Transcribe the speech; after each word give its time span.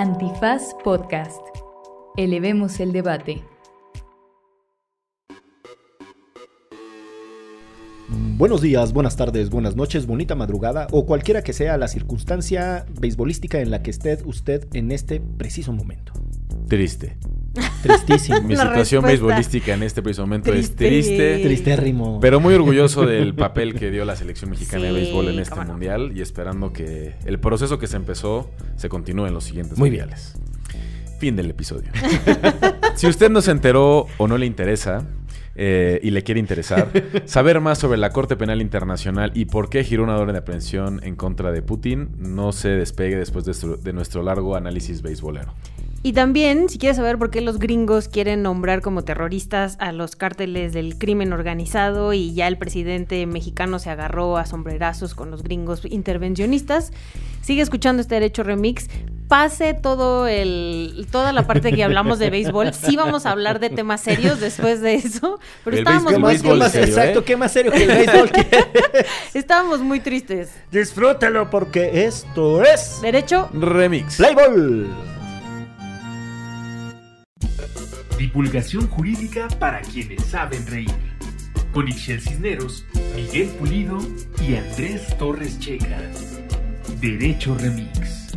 Antifaz 0.00 0.76
Podcast. 0.84 1.40
Elevemos 2.16 2.78
el 2.78 2.92
debate. 2.92 3.42
Buenos 8.36 8.60
días, 8.60 8.92
buenas 8.92 9.16
tardes, 9.16 9.50
buenas 9.50 9.74
noches, 9.74 10.06
bonita 10.06 10.36
madrugada 10.36 10.86
o 10.92 11.04
cualquiera 11.04 11.42
que 11.42 11.52
sea 11.52 11.76
la 11.78 11.88
circunstancia 11.88 12.86
beisbolística 13.00 13.58
en 13.58 13.72
la 13.72 13.82
que 13.82 13.90
esté 13.90 14.18
usted 14.24 14.68
en 14.72 14.92
este 14.92 15.18
preciso 15.18 15.72
momento. 15.72 16.12
Triste. 16.66 17.16
Tristísimo. 17.82 18.40
Mi 18.42 18.54
La 18.54 18.62
situación 18.68 19.02
respuesta. 19.02 19.26
beisbolística 19.26 19.74
en 19.74 19.82
este 19.82 20.02
preciso 20.02 20.22
momento 20.22 20.52
es 20.52 20.74
Triste. 20.74 21.40
Tristérrimo. 21.42 22.20
Pero 22.20 22.40
muy 22.40 22.54
orgulloso 22.54 23.04
del 23.06 23.34
papel 23.34 23.74
que 23.74 23.90
dio 23.90 24.04
la 24.04 24.16
selección 24.16 24.50
mexicana 24.50 24.84
de 24.84 24.92
béisbol 24.92 25.28
en 25.28 25.38
este 25.38 25.56
no. 25.56 25.64
mundial 25.64 26.12
y 26.14 26.20
esperando 26.20 26.72
que 26.72 27.14
el 27.24 27.38
proceso 27.40 27.78
que 27.78 27.86
se 27.86 27.96
empezó 27.96 28.50
se 28.76 28.88
continúe 28.88 29.26
en 29.26 29.34
los 29.34 29.44
siguientes 29.44 29.78
Muy 29.78 29.90
bien. 29.90 30.02
mundiales. 30.06 30.34
Fin 31.18 31.34
del 31.36 31.50
episodio. 31.50 31.90
si 32.94 33.06
usted 33.08 33.30
no 33.30 33.40
se 33.42 33.50
enteró 33.50 34.06
o 34.18 34.28
no 34.28 34.38
le 34.38 34.46
interesa 34.46 35.04
eh, 35.56 35.98
y 36.04 36.10
le 36.12 36.22
quiere 36.22 36.38
interesar, 36.38 36.88
saber 37.24 37.60
más 37.60 37.78
sobre 37.78 37.98
la 37.98 38.10
Corte 38.10 38.36
Penal 38.36 38.60
Internacional 38.62 39.32
y 39.34 39.46
por 39.46 39.68
qué 39.68 39.82
giró 39.82 40.04
una 40.04 40.16
orden 40.16 40.34
de 40.34 40.38
aprehensión 40.38 41.00
en 41.02 41.16
contra 41.16 41.50
de 41.50 41.60
Putin, 41.62 42.10
no 42.18 42.52
se 42.52 42.68
despegue 42.68 43.16
después 43.16 43.44
de, 43.44 43.54
su- 43.54 43.80
de 43.82 43.92
nuestro 43.92 44.22
largo 44.22 44.54
análisis 44.54 45.02
beisbolero. 45.02 45.54
Y 46.02 46.12
también, 46.12 46.68
si 46.68 46.78
quieres 46.78 46.96
saber 46.96 47.18
por 47.18 47.30
qué 47.30 47.40
los 47.40 47.58
gringos 47.58 48.08
quieren 48.08 48.42
nombrar 48.42 48.82
como 48.82 49.02
terroristas 49.02 49.76
a 49.80 49.90
los 49.92 50.14
cárteles 50.14 50.72
del 50.72 50.96
crimen 50.96 51.32
organizado 51.32 52.12
y 52.12 52.32
ya 52.34 52.46
el 52.46 52.56
presidente 52.56 53.26
mexicano 53.26 53.78
se 53.80 53.90
agarró 53.90 54.36
a 54.36 54.46
sombrerazos 54.46 55.14
con 55.14 55.30
los 55.32 55.42
gringos 55.42 55.82
intervencionistas, 55.84 56.92
sigue 57.42 57.62
escuchando 57.62 58.00
este 58.00 58.14
Derecho 58.14 58.44
Remix. 58.44 58.88
Pase 59.26 59.74
todo 59.74 60.26
el, 60.26 61.06
toda 61.10 61.34
la 61.34 61.46
parte 61.46 61.72
que 61.72 61.84
hablamos 61.84 62.18
de 62.18 62.30
béisbol. 62.30 62.72
Sí 62.72 62.96
vamos 62.96 63.26
a 63.26 63.32
hablar 63.32 63.58
de 63.60 63.68
temas 63.68 64.00
serios 64.00 64.40
después 64.40 64.80
de 64.80 64.94
eso, 64.94 65.38
pero 65.64 65.76
El 65.76 65.80
estábamos 65.82 66.12
¿Qué 66.12 66.18
béisbol- 66.18 66.20
muy, 66.20 66.30
béisbol 66.30 66.58
más- 66.60 66.72
serio, 66.72 66.88
exacto, 66.88 67.18
¿eh? 67.18 67.24
qué 67.26 67.36
más 67.36 67.52
serio 67.52 67.72
que 67.72 67.82
el 67.84 67.88
béisbol 67.88 68.30
estábamos 69.34 69.80
muy 69.80 70.00
tristes. 70.00 70.50
Disfrútalo 70.72 71.50
porque 71.50 72.04
esto 72.06 72.62
es 72.62 73.00
Derecho, 73.02 73.50
Remix. 73.52 74.16
Playball. 74.16 74.86
Divulgación 78.18 78.88
jurídica 78.88 79.46
para 79.60 79.80
quienes 79.80 80.24
saben 80.24 80.66
reír. 80.66 80.90
Con 81.72 81.86
Ixel 81.86 82.20
Cisneros, 82.20 82.84
Miguel 83.14 83.46
Pulido 83.50 83.96
y 84.42 84.56
Andrés 84.56 85.16
Torres 85.18 85.56
Checa. 85.60 86.00
Derecho 87.00 87.54
Remix. 87.54 88.36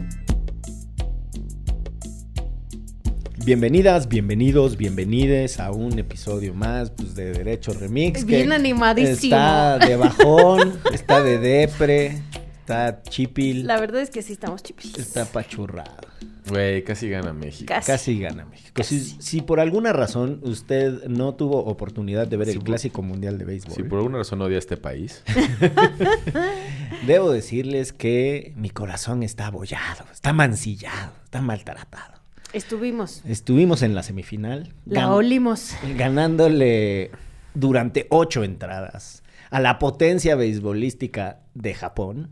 Bienvenidas, 3.44 4.08
bienvenidos, 4.08 4.78
bienvenides 4.78 5.60
a 5.60 5.72
un 5.72 5.98
episodio 5.98 6.54
más 6.54 6.92
pues, 6.92 7.16
de 7.16 7.32
Derecho 7.32 7.74
Remix. 7.74 8.24
Bien 8.24 8.50
que 8.50 8.54
animadísimo. 8.54 9.36
Está 9.36 9.80
de 9.80 9.96
bajón, 9.96 10.80
está 10.94 11.24
de 11.24 11.40
depre, 11.40 12.22
está 12.60 13.02
chipil, 13.02 13.66
la 13.66 13.80
verdad 13.80 14.02
es 14.02 14.12
que 14.12 14.22
sí 14.22 14.34
estamos 14.34 14.62
chipis. 14.62 14.96
está 15.00 15.26
pachurrado. 15.26 16.11
Güey, 16.50 16.84
casi 16.84 17.08
gana 17.10 17.34
México. 17.34 17.66
Casi. 17.68 17.92
Casi 17.92 18.20
gana 18.20 18.46
México. 18.46 18.82
Si, 18.84 19.00
si 19.00 19.42
por 19.42 19.60
alguna 19.60 19.94
razón 19.94 20.40
usted 20.44 21.06
no 21.08 21.36
tuvo 21.36 21.64
oportunidad 21.66 22.28
de 22.28 22.38
ver 22.38 22.50
el 22.50 22.56
por- 22.56 22.64
Clásico 22.66 23.02
Mundial 23.04 23.38
de 23.38 23.46
Béisbol, 23.46 23.76
Si 23.76 23.84
por 23.84 24.00
alguna 24.00 24.18
razón 24.20 24.42
odia 24.42 24.58
este 24.58 24.76
país, 24.78 25.24
debo 27.06 27.32
decirles 27.32 27.94
que 27.94 28.54
mi 28.56 28.70
corazón 28.70 29.24
está 29.24 29.48
abollado, 29.48 30.06
está 30.12 30.34
mancillado, 30.34 31.14
está 31.24 31.42
maltratado. 31.42 32.20
Estuvimos. 32.54 33.22
Estuvimos 33.26 33.82
en 33.82 33.96
la 33.96 34.04
semifinal. 34.04 34.74
La 34.86 35.04
gan- 35.06 35.12
olimos. 35.12 35.74
ganándole 35.98 37.12
durante 37.54 38.08
ocho 38.10 38.44
entradas 38.44 39.24
a 39.50 39.60
la 39.60 39.80
potencia 39.80 40.36
beisbolística 40.36 41.40
de 41.54 41.74
Japón 41.74 42.30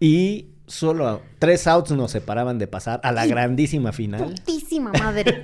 y 0.00 0.48
solo 0.66 1.22
tres 1.38 1.66
outs 1.66 1.90
nos 1.92 2.10
separaban 2.10 2.58
de 2.58 2.66
pasar 2.66 3.00
a 3.02 3.12
la 3.12 3.26
grandísima 3.26 3.92
final. 3.92 4.24
Putísima 4.24 4.92
madre. 4.92 5.42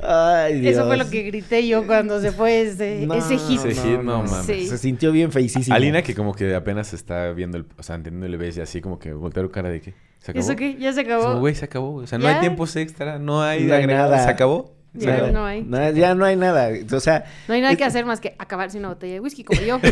Ay, 0.00 0.60
Dios. 0.60 0.74
Eso 0.76 0.86
fue 0.86 0.96
lo 0.96 1.10
que 1.10 1.22
grité 1.24 1.66
yo 1.66 1.84
cuando 1.86 2.20
se 2.20 2.30
fue 2.30 2.62
ese, 2.62 3.04
No, 3.06 3.14
ese 3.14 3.36
hit. 3.36 3.64
Ese 3.64 3.82
hit, 3.82 4.00
no 4.00 4.22
mames. 4.22 4.46
Sí. 4.46 4.66
Se 4.68 4.78
sintió 4.78 5.10
bien 5.10 5.32
feicísimo. 5.32 5.74
Alina 5.74 6.02
que 6.02 6.14
como 6.14 6.34
que 6.34 6.54
apenas 6.54 6.94
está 6.94 7.32
viendo 7.32 7.58
el, 7.58 7.66
o 7.76 7.82
sea, 7.82 7.96
entendiendo 7.96 8.26
el 8.26 8.36
BS 8.38 8.58
y 8.60 8.62
así 8.62 8.80
como 8.80 8.98
que 8.98 9.12
voltearon 9.12 9.50
cara 9.50 9.68
de 9.70 9.80
que 9.80 9.94
se 10.20 10.30
acabó. 10.30 10.44
¿Eso 10.46 10.56
qué? 10.56 10.76
¿Ya 10.78 10.92
se 10.92 11.00
acabó? 11.00 11.40
Güey, 11.40 11.54
se 11.56 11.64
acabó. 11.64 11.94
O 11.96 12.06
sea, 12.06 12.18
no 12.18 12.24
¿Ya? 12.24 12.34
hay 12.36 12.40
tiempos 12.40 12.76
extra, 12.76 13.18
no 13.18 13.42
hay, 13.42 13.64
No 13.64 13.74
hay 13.74 13.80
agregado, 13.82 14.10
nada. 14.12 14.24
se 14.24 14.30
acabó. 14.30 14.72
Se 14.96 15.04
Ya, 15.06 15.14
acabó. 15.16 15.32
no 15.32 15.44
hay. 15.44 15.66
Ya 15.94 16.14
no 16.14 16.24
hay 16.24 16.36
nada. 16.36 16.70
O 16.92 17.00
sea, 17.00 17.24
No 17.48 17.54
hay 17.54 17.60
nada 17.60 17.74
que 17.74 17.84
hacer 17.84 18.06
más 18.06 18.20
que 18.20 18.36
acabarse 18.38 18.78
una 18.78 18.88
botella 18.90 19.14
de 19.14 19.20
whisky 19.20 19.42
como 19.42 19.60
yo. 19.62 19.80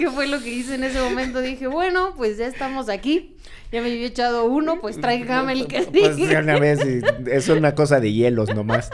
¿Qué 0.00 0.10
fue 0.10 0.26
lo 0.26 0.40
que 0.40 0.48
hice 0.48 0.76
en 0.76 0.84
ese 0.84 0.98
momento? 0.98 1.42
Dije, 1.42 1.66
bueno, 1.66 2.14
pues 2.16 2.38
ya 2.38 2.46
estamos 2.46 2.88
aquí. 2.88 3.36
Ya 3.70 3.82
me 3.82 3.92
había 3.92 4.06
echado 4.06 4.46
uno, 4.46 4.80
pues 4.80 4.98
tráigame 4.98 5.52
el 5.52 5.66
que 5.66 5.82
Pues 5.82 6.16
una 6.42 6.58
vez, 6.58 6.80
es 7.30 7.48
una 7.50 7.74
cosa 7.74 8.00
de 8.00 8.10
hielos 8.10 8.54
nomás. 8.54 8.90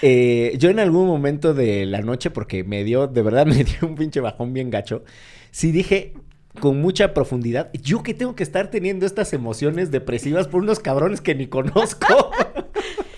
Eh, 0.00 0.54
yo 0.56 0.70
en 0.70 0.80
algún 0.80 1.06
momento 1.06 1.52
de 1.52 1.84
la 1.84 2.00
noche, 2.00 2.30
porque 2.30 2.64
me 2.64 2.84
dio, 2.84 3.06
de 3.06 3.20
verdad 3.20 3.44
me 3.46 3.64
dio 3.64 3.76
un 3.82 3.96
pinche 3.96 4.20
bajón 4.20 4.54
bien 4.54 4.70
gacho, 4.70 5.04
sí 5.50 5.72
dije 5.72 6.14
con 6.58 6.80
mucha 6.80 7.12
profundidad, 7.12 7.70
yo 7.74 8.02
que 8.02 8.14
tengo 8.14 8.34
que 8.34 8.42
estar 8.42 8.70
teniendo 8.70 9.04
estas 9.04 9.34
emociones 9.34 9.90
depresivas 9.90 10.48
por 10.48 10.62
unos 10.62 10.80
cabrones 10.80 11.20
que 11.20 11.34
ni 11.34 11.48
conozco. 11.48 12.06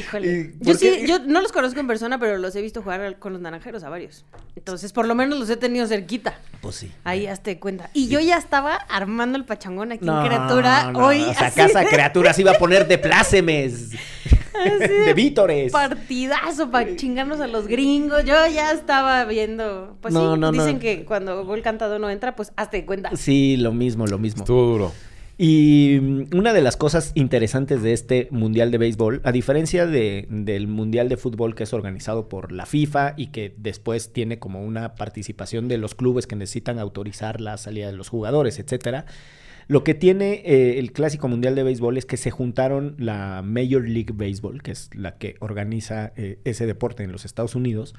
Híjole. 0.00 0.54
¿Y 0.60 0.64
Yo 0.64 0.74
sí, 0.74 1.02
yo 1.06 1.18
no 1.20 1.40
los 1.40 1.52
conozco 1.52 1.78
en 1.80 1.86
persona, 1.86 2.18
pero 2.18 2.38
los 2.38 2.54
he 2.56 2.62
visto 2.62 2.82
jugar 2.82 3.18
con 3.18 3.32
los 3.32 3.40
naranjeros 3.42 3.82
a 3.84 3.88
varios. 3.88 4.24
Entonces, 4.56 4.92
por 4.92 5.06
lo 5.06 5.14
menos 5.14 5.38
los 5.38 5.48
he 5.50 5.56
tenido 5.56 5.86
cerquita. 5.86 6.38
Pues 6.60 6.76
sí. 6.76 6.90
Ahí 7.04 7.26
hazte 7.26 7.58
cuenta. 7.58 7.90
Y 7.94 8.08
yo 8.08 8.20
ya 8.20 8.36
estaba 8.36 8.74
armando 8.74 9.38
el 9.38 9.44
pachangón 9.44 9.92
aquí 9.92 10.04
No, 10.04 10.20
en 10.20 10.26
criatura. 10.26 10.90
no, 10.92 11.06
hoy 11.06 11.22
o 11.22 11.34
sea, 11.34 11.46
así 11.48 11.60
casa 11.60 11.80
de- 11.80 11.86
criaturas 11.88 12.38
iba 12.38 12.50
a 12.52 12.54
poner 12.58 12.86
de 12.88 12.98
plácemes, 12.98 13.90
así 14.54 14.92
de 15.04 15.14
vítores. 15.14 15.72
partidazo 15.72 16.70
para 16.70 16.96
chingarnos 16.96 17.40
a 17.40 17.46
los 17.46 17.66
gringos. 17.66 18.24
Yo 18.24 18.34
ya 18.52 18.72
estaba 18.72 19.24
viendo. 19.24 19.96
Pues 20.00 20.12
No, 20.12 20.34
sí, 20.34 20.40
no, 20.40 20.52
dicen 20.52 20.74
no. 20.74 20.80
que 20.80 21.04
cuando 21.04 21.44
gol 21.44 21.62
cantado 21.62 21.98
no 21.98 22.10
entra, 22.10 22.36
pues 22.36 22.52
hazte 22.56 22.78
de 22.78 22.86
cuenta. 22.86 23.10
Sí, 23.16 23.56
lo 23.56 23.72
mismo, 23.72 24.06
lo 24.06 24.18
mismo. 24.18 24.42
Estuvo 24.42 24.62
duro. 24.64 24.92
Y 25.42 25.98
mm, 26.02 26.36
una 26.36 26.52
de 26.52 26.60
las 26.60 26.76
cosas 26.76 27.12
interesantes 27.14 27.82
de 27.82 27.94
este 27.94 28.28
Mundial 28.30 28.70
de 28.70 28.76
Béisbol, 28.76 29.22
a 29.24 29.32
diferencia 29.32 29.86
de- 29.86 30.26
del 30.28 30.68
Mundial 30.68 31.08
de 31.08 31.16
Fútbol 31.16 31.54
que 31.54 31.62
es 31.62 31.72
organizado 31.72 32.28
por 32.28 32.52
la 32.52 32.66
FIFA 32.66 33.14
y 33.16 33.28
que 33.28 33.54
después 33.56 34.12
tiene 34.12 34.38
como 34.38 34.62
una 34.62 34.96
participación 34.96 35.66
de 35.66 35.78
los 35.78 35.94
clubes 35.94 36.26
que 36.26 36.36
necesitan 36.36 36.78
autorizar 36.78 37.40
la 37.40 37.56
salida 37.56 37.86
de 37.86 37.94
los 37.94 38.10
jugadores, 38.10 38.58
etcétera, 38.58 39.06
lo 39.66 39.82
que 39.82 39.94
tiene 39.94 40.42
eh, 40.44 40.78
el 40.78 40.92
Clásico 40.92 41.26
Mundial 41.26 41.54
de 41.54 41.62
Béisbol 41.62 41.96
es 41.96 42.04
que 42.04 42.18
se 42.18 42.30
juntaron 42.30 42.94
la 42.98 43.40
Major 43.42 43.88
League 43.88 44.12
Baseball, 44.12 44.60
que 44.60 44.72
es 44.72 44.90
la 44.94 45.16
que 45.16 45.36
organiza 45.40 46.12
eh, 46.16 46.38
ese 46.44 46.66
deporte 46.66 47.02
en 47.02 47.12
los 47.12 47.24
Estados 47.24 47.54
Unidos, 47.54 47.94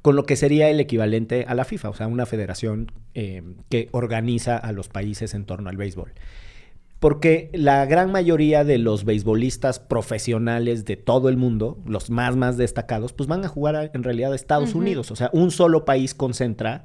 con 0.00 0.14
lo 0.14 0.26
que 0.26 0.36
sería 0.36 0.70
el 0.70 0.78
equivalente 0.78 1.44
a 1.48 1.56
la 1.56 1.64
FIFA, 1.64 1.88
o 1.88 1.94
sea, 1.94 2.06
una 2.06 2.24
federación 2.26 2.92
eh, 3.14 3.42
que 3.68 3.88
organiza 3.90 4.56
a 4.56 4.70
los 4.70 4.88
países 4.88 5.34
en 5.34 5.44
torno 5.44 5.70
al 5.70 5.76
béisbol 5.76 6.12
porque 7.04 7.50
la 7.52 7.84
gran 7.84 8.10
mayoría 8.10 8.64
de 8.64 8.78
los 8.78 9.04
beisbolistas 9.04 9.78
profesionales 9.78 10.86
de 10.86 10.96
todo 10.96 11.28
el 11.28 11.36
mundo, 11.36 11.76
los 11.84 12.08
más 12.08 12.34
más 12.34 12.56
destacados, 12.56 13.12
pues 13.12 13.28
van 13.28 13.44
a 13.44 13.48
jugar 13.48 13.76
a- 13.76 13.90
en 13.92 14.02
realidad 14.02 14.32
a 14.32 14.34
Estados. 14.36 14.74
Unidos. 14.74 15.10
O 15.10 15.16
sea, 15.16 15.28
un 15.34 15.50
solo 15.50 15.84
país 15.84 16.14
concentra 16.14 16.84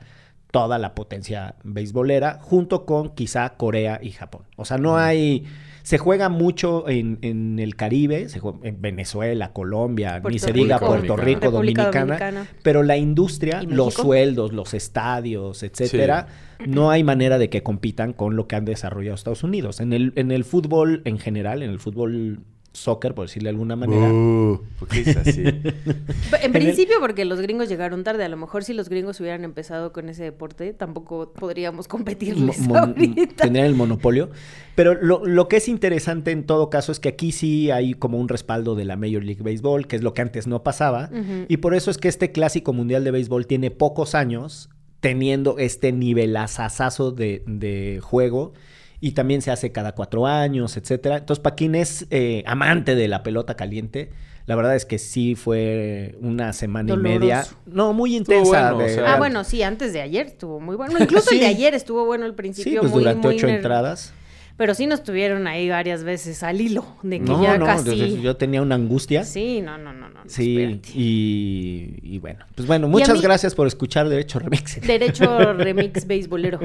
toda 0.52 0.78
la 0.78 0.94
potencia 0.94 1.56
beisbolera, 1.64 2.38
junto 2.42 2.86
con 2.86 3.16
quizá 3.16 3.48
Corea 3.56 4.02
y 4.04 4.12
Japón. 4.12 4.42
O 4.58 4.66
sea, 4.66 4.78
no 4.78 4.98
hay... 4.98 5.46
Se 5.90 5.98
juega 5.98 6.30
mucho 6.30 6.88
en, 6.88 7.18
en 7.24 7.58
el 7.58 7.76
Caribe, 7.76 8.30
se 8.30 8.38
juega 8.38 8.60
en 8.62 8.80
Venezuela, 8.80 9.54
Colombia, 9.54 10.18
ni 10.18 10.22
Puerto 10.22 10.38
se 10.38 10.54
diga 10.54 10.78
Rico, 10.78 10.86
Puerto 10.86 11.16
Dominicana. 11.16 11.26
Rico, 11.26 11.46
República 11.46 11.50
Dominicana, 11.50 12.06
Dominicana. 12.06 12.48
pero 12.62 12.84
la 12.84 12.96
industria, 12.96 13.64
¿Y 13.64 13.66
los 13.66 13.96
sueldos, 13.96 14.54
los 14.54 14.76
estadios, 14.76 15.64
etcétera, 15.64 16.28
no 16.68 16.92
hay 16.92 17.04
manera 17.04 17.40
de 17.40 17.50
que 17.50 17.64
compitan 17.64 18.14
con 18.14 18.36
lo 18.36 18.48
que 18.48 18.56
han 18.56 18.66
desarrollado 18.66 19.16
Estados 19.16 19.44
Unidos. 19.44 19.80
En 19.80 19.92
el, 19.92 20.14
en 20.16 20.30
el 20.30 20.44
fútbol 20.44 21.02
en 21.06 21.18
general, 21.18 21.64
en 21.64 21.72
el 21.72 21.80
fútbol 21.80 22.42
soccer, 22.80 23.14
por 23.14 23.28
decirle 23.28 23.48
de 23.48 23.52
alguna 23.52 23.76
manera. 23.76 24.12
Uh, 24.12 24.62
¿Por 24.80 24.88
qué 24.88 25.02
es 25.02 25.16
así? 25.18 25.44
En 26.42 26.52
principio, 26.52 26.96
porque 27.00 27.26
los 27.26 27.40
gringos 27.42 27.70
llegaron 27.70 28.04
tarde. 28.04 28.24
A 28.24 28.30
lo 28.30 28.38
mejor 28.38 28.64
si 28.64 28.74
los 28.74 28.90
gringos 28.90 29.20
hubieran 29.20 29.44
empezado 29.44 29.92
con 29.94 30.10
ese 30.10 30.24
deporte, 30.24 30.74
tampoco 30.74 31.32
podríamos 31.34 31.88
competirles 31.88 32.60
mo- 32.62 32.78
ahorita. 32.78 33.44
tendrían 33.44 33.66
el 33.68 33.76
monopolio. 33.76 34.30
Pero 34.76 34.94
lo, 34.96 35.26
lo 35.26 35.48
que 35.48 35.58
es 35.58 35.68
interesante 35.68 36.32
en 36.32 36.46
todo 36.46 36.70
caso 36.70 36.92
es 36.92 37.00
que 37.00 37.10
aquí 37.10 37.32
sí 37.32 37.70
hay 37.72 37.94
como 37.94 38.18
un 38.18 38.30
respaldo 38.30 38.76
de 38.76 38.86
la 38.86 38.96
Major 38.96 39.24
League 39.24 39.44
Baseball, 39.44 39.88
que 39.88 39.96
es 39.98 40.04
lo 40.04 40.14
que 40.14 40.22
antes 40.22 40.48
no 40.48 40.64
pasaba. 40.64 41.10
Y 41.48 41.58
por 41.58 41.76
eso 41.76 41.92
es 41.92 41.98
que 41.98 42.08
este 42.08 42.32
clásico 42.32 42.72
mundial 42.74 43.04
de 43.04 43.12
béisbol 43.12 43.46
tiene 43.48 43.72
pocos 43.72 44.16
años 44.16 44.70
teniendo 45.02 45.58
este 45.60 45.92
nivelazazazo 45.92 47.12
de, 47.12 47.44
de 47.46 48.00
juego 48.02 48.54
y 49.02 49.12
también 49.12 49.42
se 49.42 49.52
hace 49.52 49.72
cada 49.72 49.94
cuatro 49.94 50.28
años, 50.28 50.76
etcétera. 50.78 51.18
Entonces, 51.18 51.42
para 51.42 51.56
quien 51.56 51.76
es 51.76 52.06
eh, 52.12 52.44
amante 52.46 52.96
de 52.96 53.08
la 53.08 53.24
pelota 53.24 53.56
caliente, 53.56 54.10
la 54.46 54.56
verdad 54.56 54.76
es 54.76 54.86
que 54.86 54.98
sí 54.98 55.36
fue 55.36 56.16
una 56.22 56.54
semana 56.54 56.94
y 56.94 56.98
media. 56.98 57.46
No, 57.66 57.94
muy 57.94 58.16
intensa. 58.16 58.72
bueno, 58.72 58.78
o 58.78 58.80
de- 58.88 58.96
sea, 58.96 59.14
Ah, 59.14 59.18
bueno, 59.18 59.44
sí, 59.44 59.62
antes 59.64 59.94
de 59.94 60.02
ayer 60.02 60.26
estuvo 60.28 60.60
muy 60.60 60.76
bueno. 60.76 60.96
Incluso 61.00 61.32
el 61.32 61.40
de 61.40 61.46
Sí. 61.46 61.52
ayer 61.52 61.74
estuvo 61.76 62.06
bueno 62.06 62.26
al 62.26 62.32
Sí, 62.32 62.36
principio. 62.38 62.82
pues 62.82 62.92
muy, 62.92 63.02
durante 63.02 63.28
muy 63.28 63.36
ocho 63.38 63.48
entradas. 63.48 64.14
Pero 64.60 64.76
sí 64.76 64.86
nos 64.88 65.04
tuvieron 65.04 65.48
ahí 65.48 65.70
varias 65.70 66.04
veces 66.04 66.44
al 66.44 66.60
hilo, 66.62 66.86
de 67.02 67.18
que 67.20 67.26
No, 67.26 67.42
ya 67.42 67.58
no, 67.58 67.66
casi... 67.66 67.96
yo, 67.98 68.22
yo 68.22 68.36
tenía 68.36 68.62
una 68.62 68.76
angustia. 68.76 69.24
Sí, 69.24 69.62
no, 69.62 69.78
no, 69.78 69.94
no, 69.94 70.10
no. 70.10 70.20
Sí, 70.28 70.82
y, 70.94 71.96
y 72.04 72.20
bueno, 72.20 72.46
pues 72.56 72.68
bueno, 72.68 72.88
muchas 72.90 73.16
mí- 73.18 73.22
gracias 73.24 73.56
por 73.56 73.68
escuchar 73.68 74.10
Derecho 74.10 74.38
Remix. 74.40 74.82
Derecho 74.86 75.54
remix 75.54 76.06
beisbolero. 76.06 76.60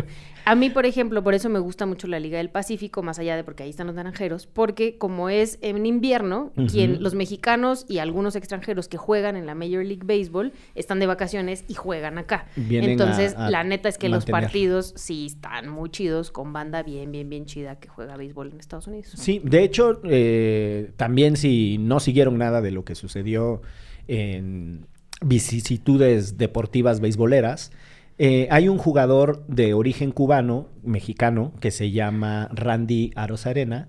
A 0.45 0.55
mí, 0.57 0.71
por 0.71 0.85
ejemplo, 0.87 1.23
por 1.23 1.35
eso 1.35 1.49
me 1.49 1.59
gusta 1.61 1.87
mucho 1.87 2.07
la 2.09 2.19
Liga 2.21 2.39
del 2.39 2.51
Pacífico, 2.51 3.03
más 3.03 3.19
allá 3.19 3.37
de 3.37 3.45
porque 3.45 3.63
ahí 3.63 3.71
están 3.71 3.87
los 3.87 3.97
naranjeros, 3.97 4.47
porque 4.47 4.99
como 4.99 5.29
es 5.31 5.59
en 5.63 5.87
invierno, 5.87 6.53
Ujú. 6.57 6.67
quien 6.67 7.03
los 7.03 7.15
mexicanos 7.15 7.87
y 7.89 7.99
algunos 7.99 8.35
extranjeros 8.37 8.89
que 8.89 8.97
juegan 8.99 9.37
en 9.37 9.47
la 9.47 9.55
Major 9.55 9.85
League 9.85 10.03
Baseball 10.05 10.53
están 10.75 10.99
de 10.99 11.07
vacaciones 11.07 11.65
y 11.69 11.75
juegan 11.75 12.19
acá. 12.19 12.49
Vienen 12.57 12.91
Entonces, 12.91 13.35
a- 13.37 13.47
a 13.47 13.51
la 13.51 13.65
neta 13.65 13.89
es 13.89 13.99
que 13.99 14.09
los 14.09 14.25
partidos 14.27 14.93
sí 14.97 15.27
están 15.27 15.69
muy 15.69 15.91
chidos 15.91 16.31
con 16.31 16.53
banda 16.53 16.83
bien, 16.83 17.11
bien, 17.13 17.31
bien 17.31 17.47
chida 17.47 17.77
que 17.85 17.91
juega 17.91 18.17
béisbol 18.17 18.51
en 18.51 18.61
Estados 18.61 18.87
Unidos. 18.87 19.13
Sí, 19.15 19.43
de 19.45 19.63
hecho, 19.63 20.01
eh, 20.05 20.91
también 20.97 21.37
si 21.37 21.77
no 21.79 22.01
siguieron 22.01 22.39
nada 22.39 22.63
de 22.63 22.71
lo 22.71 22.83
que 22.85 22.95
sucedió 22.95 23.61
en 24.09 24.87
vicisitudes 25.21 26.39
deportivas 26.39 27.01
beisboleras, 27.01 27.73
eh, 28.17 28.47
hay 28.51 28.69
un 28.69 28.79
jugador 28.79 29.45
de 29.49 29.75
origen 29.75 30.13
cubano, 30.13 30.69
mexicano, 30.83 31.53
que 31.61 31.71
se 31.71 31.91
llama 31.91 32.49
Randy 32.53 33.11
Arozarena, 33.17 33.89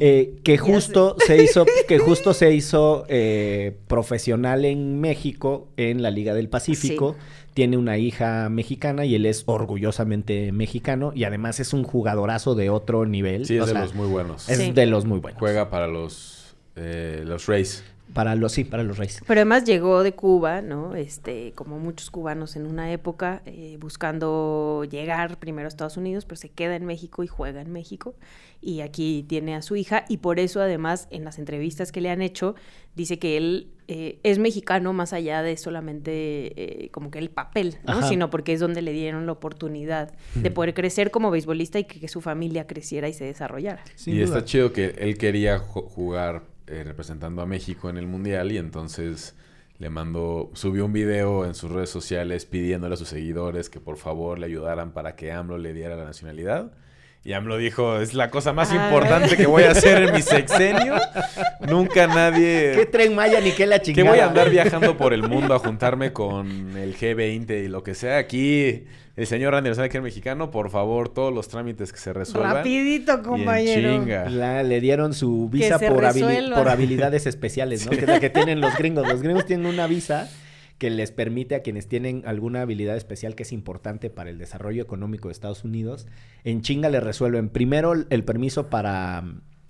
eh, 0.00 0.34
que 0.42 0.58
justo 0.58 1.14
se 1.24 1.42
hizo, 1.42 1.66
que 1.86 1.98
justo 1.98 2.34
se 2.34 2.52
hizo 2.52 3.04
eh, 3.08 3.76
profesional 3.86 4.64
en 4.64 5.00
México, 5.00 5.68
en 5.76 6.02
la 6.02 6.10
Liga 6.10 6.34
del 6.34 6.48
Pacífico. 6.48 7.16
Tiene 7.56 7.78
una 7.78 7.96
hija 7.96 8.50
mexicana 8.50 9.06
y 9.06 9.14
él 9.14 9.24
es 9.24 9.44
orgullosamente 9.46 10.52
mexicano 10.52 11.12
y 11.14 11.24
además 11.24 11.58
es 11.58 11.72
un 11.72 11.84
jugadorazo 11.84 12.54
de 12.54 12.68
otro 12.68 13.06
nivel. 13.06 13.46
Sí, 13.46 13.56
es 13.56 13.62
O 13.62 13.66
de 13.66 13.72
sea, 13.72 13.80
los 13.80 13.94
muy 13.94 14.08
buenos. 14.08 14.46
es 14.50 14.58
Sí. 14.58 14.72
de 14.72 14.84
los 14.84 15.06
muy 15.06 15.20
buenos. 15.20 15.38
Juega 15.40 15.70
para 15.70 15.86
los, 15.86 16.54
eh, 16.76 17.22
los 17.24 17.46
Rays. 17.46 17.82
Para 18.16 18.34
los, 18.34 18.50
sí, 18.52 18.64
para 18.64 18.82
los 18.82 18.98
Reyes. 18.98 19.20
Pero 19.26 19.38
además 19.40 19.64
llegó 19.64 20.02
de 20.02 20.12
Cuba, 20.12 20.62
¿no? 20.62 20.96
Este, 20.96 21.52
como 21.54 21.78
muchos 21.78 22.10
cubanos 22.10 22.56
en 22.56 22.66
una 22.66 22.90
época, 22.90 23.42
eh, 23.46 23.76
buscando 23.78 24.84
llegar 24.90 25.38
primero 25.38 25.66
a 25.66 25.68
Estados 25.68 25.96
Unidos, 25.96 26.24
pero 26.24 26.36
se 26.36 26.48
queda 26.48 26.74
en 26.76 26.86
México 26.86 27.22
y 27.22 27.26
juega 27.26 27.60
en 27.60 27.70
México. 27.72 28.14
Y 28.60 28.80
aquí 28.80 29.24
tiene 29.28 29.54
a 29.54 29.62
su 29.62 29.76
hija, 29.76 30.04
y 30.08 30.16
por 30.16 30.40
eso 30.40 30.60
además 30.60 31.06
en 31.10 31.24
las 31.24 31.38
entrevistas 31.38 31.92
que 31.92 32.00
le 32.00 32.10
han 32.10 32.22
hecho, 32.22 32.54
dice 32.96 33.18
que 33.18 33.36
él 33.36 33.68
eh, 33.86 34.18
es 34.22 34.38
mexicano 34.38 34.92
más 34.94 35.12
allá 35.12 35.42
de 35.42 35.56
solamente 35.58 36.10
eh, 36.56 36.88
como 36.90 37.10
que 37.10 37.18
el 37.18 37.28
papel, 37.28 37.76
¿no? 37.86 37.92
Ajá. 37.98 38.08
Sino 38.08 38.30
porque 38.30 38.54
es 38.54 38.60
donde 38.60 38.80
le 38.82 38.92
dieron 38.92 39.26
la 39.26 39.32
oportunidad 39.32 40.12
de 40.34 40.50
poder 40.50 40.72
crecer 40.74 41.10
como 41.10 41.30
beisbolista 41.30 41.78
y 41.78 41.84
que, 41.84 42.00
que 42.00 42.08
su 42.08 42.20
familia 42.22 42.66
creciera 42.66 43.08
y 43.08 43.12
se 43.12 43.24
desarrollara. 43.24 43.84
Sin 43.94 44.14
y 44.14 44.20
duda. 44.20 44.24
está 44.38 44.44
chido 44.46 44.72
que 44.72 44.94
él 44.98 45.18
quería 45.18 45.58
ju- 45.60 45.86
jugar 45.86 46.42
eh, 46.66 46.82
representando 46.84 47.42
a 47.42 47.46
México 47.46 47.88
en 47.90 47.96
el 47.96 48.06
Mundial 48.06 48.52
y 48.52 48.58
entonces 48.58 49.34
le 49.78 49.90
mandó, 49.90 50.50
subió 50.54 50.86
un 50.86 50.92
video 50.92 51.44
en 51.44 51.54
sus 51.54 51.70
redes 51.70 51.90
sociales 51.90 52.46
pidiéndole 52.46 52.94
a 52.94 52.96
sus 52.96 53.08
seguidores 53.08 53.68
que 53.68 53.80
por 53.80 53.98
favor 53.98 54.38
le 54.38 54.46
ayudaran 54.46 54.92
para 54.92 55.16
que 55.16 55.32
AMLO 55.32 55.58
le 55.58 55.72
diera 55.74 55.96
la 55.96 56.04
nacionalidad. 56.04 56.72
Y 57.26 57.32
AMLO 57.32 57.56
dijo, 57.56 57.98
es 58.00 58.14
la 58.14 58.30
cosa 58.30 58.52
más 58.52 58.70
Ah. 58.70 58.76
importante 58.86 59.36
que 59.36 59.46
voy 59.46 59.64
a 59.64 59.72
hacer 59.72 60.00
en 60.04 60.14
mi 60.14 60.22
sexenio. 60.22 60.94
Nunca 61.68 62.06
nadie... 62.06 62.72
¿Qué 62.76 62.86
tren 62.86 63.16
Maya 63.16 63.40
ni 63.40 63.50
qué 63.50 63.66
la 63.66 63.78
Que 63.80 63.86
chingada? 63.86 64.10
voy 64.10 64.20
a 64.20 64.26
andar 64.28 64.48
viajando 64.48 64.96
por 64.96 65.12
el 65.12 65.22
mundo 65.24 65.54
a 65.54 65.58
juntarme 65.58 66.12
con 66.12 66.76
el 66.76 66.96
G20 66.96 67.64
y 67.64 67.68
lo 67.68 67.82
que 67.82 67.94
sea. 67.96 68.18
Aquí, 68.18 68.84
el 69.16 69.26
señor 69.26 69.54
Randy 69.54 69.74
sabe 69.74 69.88
que 69.88 69.96
es 69.98 70.04
mexicano. 70.04 70.52
Por 70.52 70.70
favor, 70.70 71.08
todos 71.08 71.34
los 71.34 71.48
trámites 71.48 71.92
que 71.92 71.98
se 71.98 72.12
resuelvan. 72.12 72.54
Rapidito, 72.58 73.18
Y 73.18 73.22
compañero. 73.22 73.90
chinga. 73.90 74.30
La- 74.30 74.62
le 74.62 74.80
dieron 74.80 75.12
su 75.12 75.48
visa 75.48 75.80
por, 75.80 76.04
habili- 76.04 76.54
por 76.54 76.68
habilidades 76.68 77.26
especiales, 77.26 77.86
¿no? 77.86 77.90
Que 77.90 78.02
es 78.02 78.06
la 78.08 78.20
que 78.20 78.30
tienen 78.30 78.60
los 78.60 78.76
gringos. 78.76 79.08
Los 79.08 79.20
gringos 79.20 79.46
tienen 79.46 79.66
una 79.66 79.88
visa 79.88 80.28
que 80.78 80.90
les 80.90 81.10
permite 81.10 81.54
a 81.54 81.62
quienes 81.62 81.88
tienen 81.88 82.22
alguna 82.26 82.60
habilidad 82.62 82.96
especial 82.96 83.34
que 83.34 83.44
es 83.44 83.52
importante 83.52 84.10
para 84.10 84.30
el 84.30 84.38
desarrollo 84.38 84.82
económico 84.82 85.28
de 85.28 85.32
Estados 85.32 85.64
Unidos, 85.64 86.06
en 86.44 86.60
chinga 86.60 86.90
le 86.90 87.00
resuelven 87.00 87.48
primero 87.48 87.92
el- 87.94 88.24
permiso 88.24 88.68
para 88.68 89.24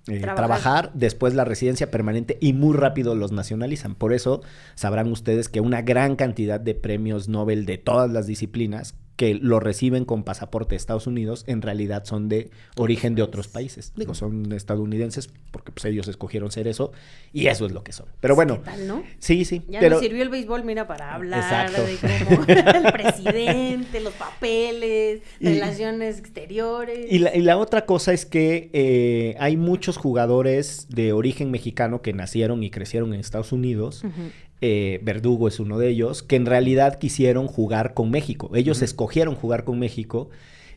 eh, 0.09 0.19
Trabajar. 0.21 0.35
trabajar, 0.35 0.91
después 0.93 1.33
la 1.33 1.43
residencia 1.45 1.91
permanente 1.91 2.37
y 2.41 2.53
muy 2.53 2.75
rápido 2.75 3.13
los 3.15 3.31
nacionalizan. 3.33 3.95
Por 3.95 4.13
eso 4.13 4.41
sabrán 4.75 5.11
ustedes 5.11 5.49
que 5.49 5.59
una 5.61 5.81
gran 5.81 6.15
cantidad 6.15 6.59
de 6.59 6.75
premios 6.75 7.27
Nobel 7.27 7.65
de 7.65 7.77
todas 7.77 8.09
las 8.11 8.25
disciplinas 8.27 8.95
que 9.17 9.33
lo 9.33 9.59
reciben 9.59 10.05
con 10.05 10.23
pasaporte 10.23 10.69
de 10.71 10.77
Estados 10.77 11.07
Unidos, 11.07 11.43
en 11.47 11.61
realidad 11.61 12.05
son 12.05 12.29
de 12.29 12.49
origen 12.77 13.15
de 13.15 13.23
otros 13.23 13.47
países. 13.47 13.91
Digo, 13.95 14.13
son 14.13 14.51
estadounidenses 14.53 15.29
porque 15.51 15.71
pues 15.71 15.83
ellos 15.85 16.07
escogieron 16.07 16.51
ser 16.51 16.67
eso 16.67 16.91
y 17.33 17.47
eso 17.47 17.65
es 17.65 17.71
lo 17.71 17.83
que 17.83 17.93
son. 17.93 18.05
Pero 18.21 18.35
bueno, 18.35 18.59
¿Qué 18.59 18.65
tal, 18.69 18.87
no? 18.87 19.03
sí, 19.19 19.43
sí. 19.43 19.63
Ya 19.67 19.79
pero 19.79 19.95
nos 19.95 20.03
sirvió 20.03 20.21
el 20.21 20.29
béisbol, 20.29 20.63
mira, 20.63 20.87
para 20.87 21.15
hablar 21.15 21.41
Exacto. 21.41 21.83
de 21.83 21.97
cómo 21.97 22.43
el 22.87 22.93
presidente, 22.93 23.99
los 24.01 24.13
papeles, 24.13 25.21
Y- 25.39 25.45
relaciones 25.47 26.19
exteriores. 26.19 27.11
Y 27.11 27.19
la, 27.19 27.35
y 27.35 27.41
la 27.41 27.57
otra 27.57 27.85
cosa 27.85 28.13
es 28.13 28.25
que 28.25 28.69
eh, 28.73 29.35
hay 29.39 29.57
muchos 29.57 29.97
jugadores 29.97 30.85
de 30.89 31.11
origen 31.13 31.51
mexicano 31.51 32.01
que 32.01 32.13
nacieron 32.13 32.61
y 32.63 32.69
crecieron 32.69 33.13
en 33.15 33.19
Estados 33.19 33.51
Unidos. 33.51 34.03
Ujú. 34.03 34.29
Eh, 34.61 34.99
Verdugo 35.03 35.47
es 35.47 35.59
uno 35.59 35.77
de 35.77 35.89
ellos, 35.89 36.23
que 36.23 36.35
en 36.35 36.45
realidad 36.45 36.97
quisieron 36.97 37.47
jugar 37.47 37.93
con 37.93 38.09
México. 38.11 38.51
Ellos 38.55 38.81
escogieron 38.81 39.35
jugar 39.35 39.63
con 39.63 39.79
México. 39.79 40.29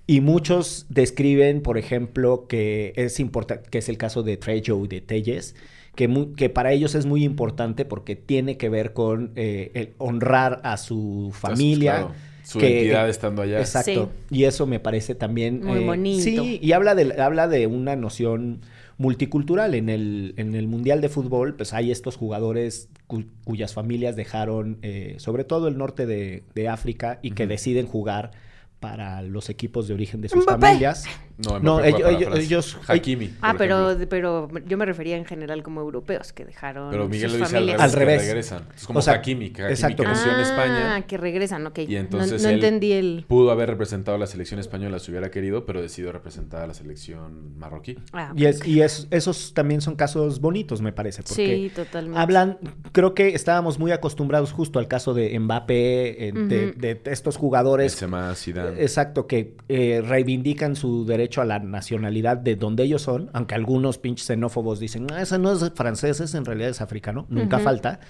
Y 0.06 0.20
muchos 0.20 0.86
describen, 0.88 1.62
por 1.62 1.78
ejemplo, 1.78 2.46
que 2.48 2.92
es 2.96 3.20
importante, 3.20 3.68
que 3.70 3.78
es 3.78 3.88
el 3.88 3.96
caso 3.96 4.22
de 4.22 4.36
Trejo 4.36 4.84
y 4.84 4.88
de 4.88 5.00
Telles, 5.00 5.54
que, 5.94 6.48
para 6.48 6.72
ellos 6.72 6.94
es 6.94 7.06
muy 7.06 7.24
importante 7.24 7.84
porque 7.84 8.16
tiene 8.16 8.56
que 8.56 8.68
ver 8.68 8.92
con 8.92 9.32
eh, 9.36 9.70
el 9.74 9.90
honrar 9.98 10.60
a 10.64 10.78
su 10.78 11.30
familia. 11.32 11.92
Claro, 11.92 12.14
su 12.42 12.58
que- 12.58 12.70
identidad 12.70 13.08
estando 13.08 13.42
allá. 13.42 13.60
Exacto. 13.60 14.10
Y 14.30 14.44
eso 14.44 14.66
me 14.66 14.80
parece 14.80 15.14
también... 15.14 15.62
Muy 15.64 15.82
eh, 15.82 15.86
bonito. 15.86 16.22
Sí, 16.22 16.58
y 16.60 16.72
habla 16.72 16.94
de, 16.94 17.20
habla 17.20 17.46
de 17.46 17.66
una 17.66 17.96
noción 17.96 18.60
multicultural. 19.00 19.74
En 19.74 19.88
el, 19.88 20.34
en 20.36 20.54
el 20.54 20.68
Mundial 20.68 21.00
de 21.00 21.08
Fútbol, 21.08 21.54
pues 21.54 21.72
hay 21.72 21.90
estos 21.90 22.16
jugadores 22.16 22.90
cu- 23.06 23.24
cuyas 23.44 23.72
familias 23.72 24.14
dejaron, 24.14 24.76
eh, 24.82 25.14
sobre 25.18 25.44
todo 25.44 25.68
el 25.68 25.78
norte 25.78 26.04
de, 26.04 26.44
de 26.54 26.68
África, 26.68 27.18
y 27.22 27.30
que 27.30 27.46
deciden 27.46 27.86
jugar 27.86 28.32
para 28.80 29.22
los 29.22 29.50
equipos 29.50 29.86
de 29.88 29.94
origen 29.94 30.20
de 30.22 30.28
sus 30.30 30.42
Mbappé. 30.44 30.60
familias. 30.66 31.04
No, 31.36 31.58
No, 31.58 31.82
ellos- 31.82 32.02
ellos- 32.06 32.38
ellos- 32.38 32.78
Hakimi. 32.86 33.30
Ah, 33.40 33.54
pero, 33.56 33.96
pero 34.10 34.48
yo 34.66 34.76
me 34.76 34.84
refería 34.84 35.16
en 35.16 35.24
general 35.24 35.62
como 35.62 35.80
europeos 35.80 36.34
que 36.34 36.44
dejaron 36.44 36.90
Pero 36.90 37.08
Miguel 37.08 37.30
sus 37.30 37.38
lo 37.40 37.46
dice 37.46 37.56
al 37.78 37.92
revés, 37.92 38.20
que 38.22 38.26
regresan. 38.28 38.64
Es 38.76 38.86
como 38.86 38.98
O 38.98 39.02
sea, 39.02 39.14
Hakimi, 39.14 39.48
que 39.50 39.62
Hakimi 39.62 39.72
exacto. 39.72 40.02
creció 40.04 40.30
en 40.32 40.36
Ah, 40.38 40.42
España. 40.42 41.02
que 41.06 41.16
regresan, 41.16 41.66
ok. 41.66 41.78
Y 41.78 41.86
No- 41.94 41.98
entonces 42.00 42.42
no, 42.42 42.48
él 42.50 42.56
entendí 42.56 42.92
el... 42.92 43.24
Pudo 43.26 43.50
haber 43.52 43.70
representado 43.70 44.16
a 44.16 44.18
la 44.18 44.26
selección 44.26 44.60
española 44.60 44.98
si 44.98 45.10
hubiera 45.12 45.30
querido, 45.30 45.64
pero 45.64 45.80
decidió 45.80 46.12
representar 46.12 46.62
a 46.62 46.66
la 46.66 46.74
selección 46.74 47.58
marroquí. 47.58 47.96
Ah, 48.12 48.32
Y, 48.36 48.44
es, 48.44 48.66
y 48.66 48.82
es- 48.82 49.08
esos 49.10 49.54
también 49.54 49.80
son 49.80 49.96
casos 49.96 50.40
bonitos, 50.42 50.82
me 50.82 50.92
parece. 50.92 51.22
Porque 51.22 51.34
sí, 51.68 51.72
totalmente. 51.74 52.18
Hablan, 52.20 52.58
creo 52.92 53.14
que 53.14 53.28
estábamos 53.28 53.78
muy 53.78 53.92
acostumbrados 53.92 54.52
justo 54.52 54.78
al 54.78 54.88
caso 54.88 55.14
de 55.14 55.38
Mbappé, 55.38 56.28
eh, 56.28 56.32
de 56.76 57.00
estos 57.06 57.36
jugadores 57.38 57.92
Benzema, 57.92 58.34
Zidane. 58.34 58.69
Exacto, 58.78 59.26
que 59.26 59.56
eh, 59.68 60.02
reivindican 60.04 60.76
su 60.76 61.04
derecho 61.04 61.40
a 61.40 61.44
la 61.44 61.58
nacionalidad 61.58 62.36
de 62.36 62.56
donde 62.56 62.84
ellos 62.84 63.02
son, 63.02 63.30
aunque 63.32 63.54
algunos 63.54 63.98
pinches 63.98 64.26
xenófobos 64.26 64.80
dicen, 64.80 65.06
no, 65.06 65.16
ese 65.16 65.38
no 65.38 65.52
es 65.52 65.72
francés, 65.74 66.20
ese 66.20 66.36
en 66.36 66.44
realidad 66.44 66.70
es 66.70 66.80
africano, 66.80 67.26
nunca 67.28 67.58
falta. 67.58 68.00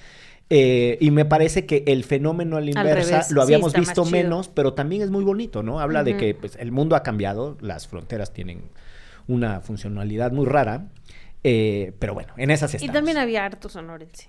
Eh, 0.53 0.99
y 1.01 1.13
me 1.13 1.25
parece 1.25 1.65
que 1.65 1.85
el 1.87 2.03
fenómeno 2.03 2.57
a 2.57 2.61
la 2.61 2.67
Al 2.81 2.87
inversa 2.89 3.19
lo 3.31 3.43
sí, 3.43 3.47
habíamos 3.47 3.73
visto 3.73 4.05
menos, 4.05 4.49
pero 4.49 4.75
también 4.75 5.03
es 5.03 5.11
muy 5.11 5.23
bonito, 5.23 5.63
¿no? 5.63 5.79
Habla 5.79 6.03
de 6.03 6.17
que 6.17 6.35
pues, 6.35 6.57
el 6.57 6.73
mundo 6.73 6.97
ha 6.97 7.05
cambiado, 7.05 7.57
las 7.61 7.87
fronteras 7.87 8.33
tienen 8.33 8.63
una 9.29 9.61
funcionalidad 9.61 10.33
muy 10.33 10.47
rara, 10.47 10.89
eh, 11.45 11.93
pero 12.01 12.15
bueno, 12.15 12.33
en 12.37 12.51
esas 12.51 12.75
Y 12.75 12.77
estamos. 12.79 12.95
también 12.95 13.17
había 13.17 13.45
harto 13.45 13.69
sonorense. 13.69 14.29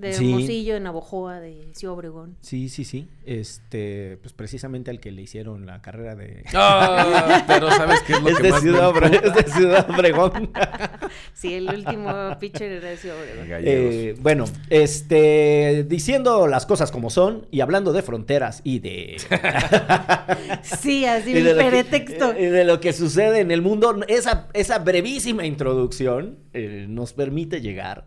De 0.00 0.12
Sí. 0.14 0.24
Hermosillo, 0.30 0.74
de 0.74 0.80
Navojoa, 0.80 1.40
de 1.40 1.68
Ciudad 1.74 1.94
Obregón. 1.94 2.36
Sí, 2.40 2.68
sí, 2.70 2.84
sí. 2.84 3.06
Este, 3.26 4.16
pues 4.22 4.32
precisamente 4.32 4.90
al 4.90 4.98
que 4.98 5.10
le 5.12 5.22
hicieron 5.22 5.66
la 5.66 5.82
carrera 5.82 6.14
de... 6.16 6.42
Ah, 6.54 7.44
pero 7.46 7.70
¿sabes 7.70 8.00
qué 8.06 8.14
es 8.14 8.22
lo 8.22 8.28
es, 8.30 8.36
que 8.38 8.42
de 8.44 8.50
más 8.50 8.60
Ciudad 8.62 9.14
es 9.24 9.34
de 9.34 9.42
Ciudad 9.52 9.90
Obregón. 9.90 10.50
Sí, 11.34 11.54
el 11.54 11.68
último 11.68 12.36
pitcher 12.38 12.70
era 12.72 12.90
de 12.90 12.96
Ciudad 12.96 13.16
Obregón. 13.20 13.46
Eh, 13.64 14.14
bueno, 14.20 14.44
este, 14.70 15.84
diciendo 15.88 16.46
las 16.46 16.66
cosas 16.66 16.90
como 16.92 17.10
son 17.10 17.46
y 17.50 17.60
hablando 17.60 17.92
de 17.92 18.02
fronteras 18.02 18.60
y 18.64 18.78
de... 18.78 19.16
Sí, 20.62 21.04
así 21.04 21.30
y 21.30 21.34
de 21.42 21.54
lo 21.54 21.60
que- 21.60 21.68
pretexto. 21.70 22.34
y 22.38 22.46
de 22.46 22.64
lo 22.64 22.80
que 22.80 22.92
sucede 22.92 23.40
en 23.40 23.50
el 23.50 23.62
mundo, 23.62 24.00
esa, 24.08 24.48
esa 24.54 24.78
brevísima 24.78 25.44
introducción 25.46 26.38
eh, 26.52 26.86
nos 26.88 27.12
permite 27.12 27.60
llegar 27.60 28.06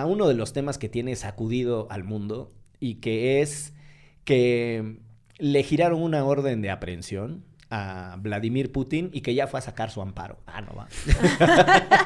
a 0.00 0.06
uno 0.06 0.28
de 0.28 0.34
los 0.34 0.52
temas 0.52 0.78
que 0.78 0.88
tiene 0.88 1.16
sacudido 1.16 1.86
al 1.90 2.04
mundo 2.04 2.52
y 2.80 2.96
que 2.96 3.40
es 3.40 3.72
que 4.24 4.98
le 5.38 5.62
giraron 5.62 6.02
una 6.02 6.24
orden 6.24 6.62
de 6.62 6.70
aprehensión 6.70 7.44
a 7.70 8.16
Vladimir 8.20 8.70
Putin 8.72 9.10
y 9.12 9.22
que 9.22 9.34
ya 9.34 9.46
fue 9.48 9.58
a 9.58 9.62
sacar 9.62 9.90
su 9.90 10.00
amparo. 10.02 10.38
Ah, 10.46 10.60
no 10.60 10.74
va. 10.74 10.88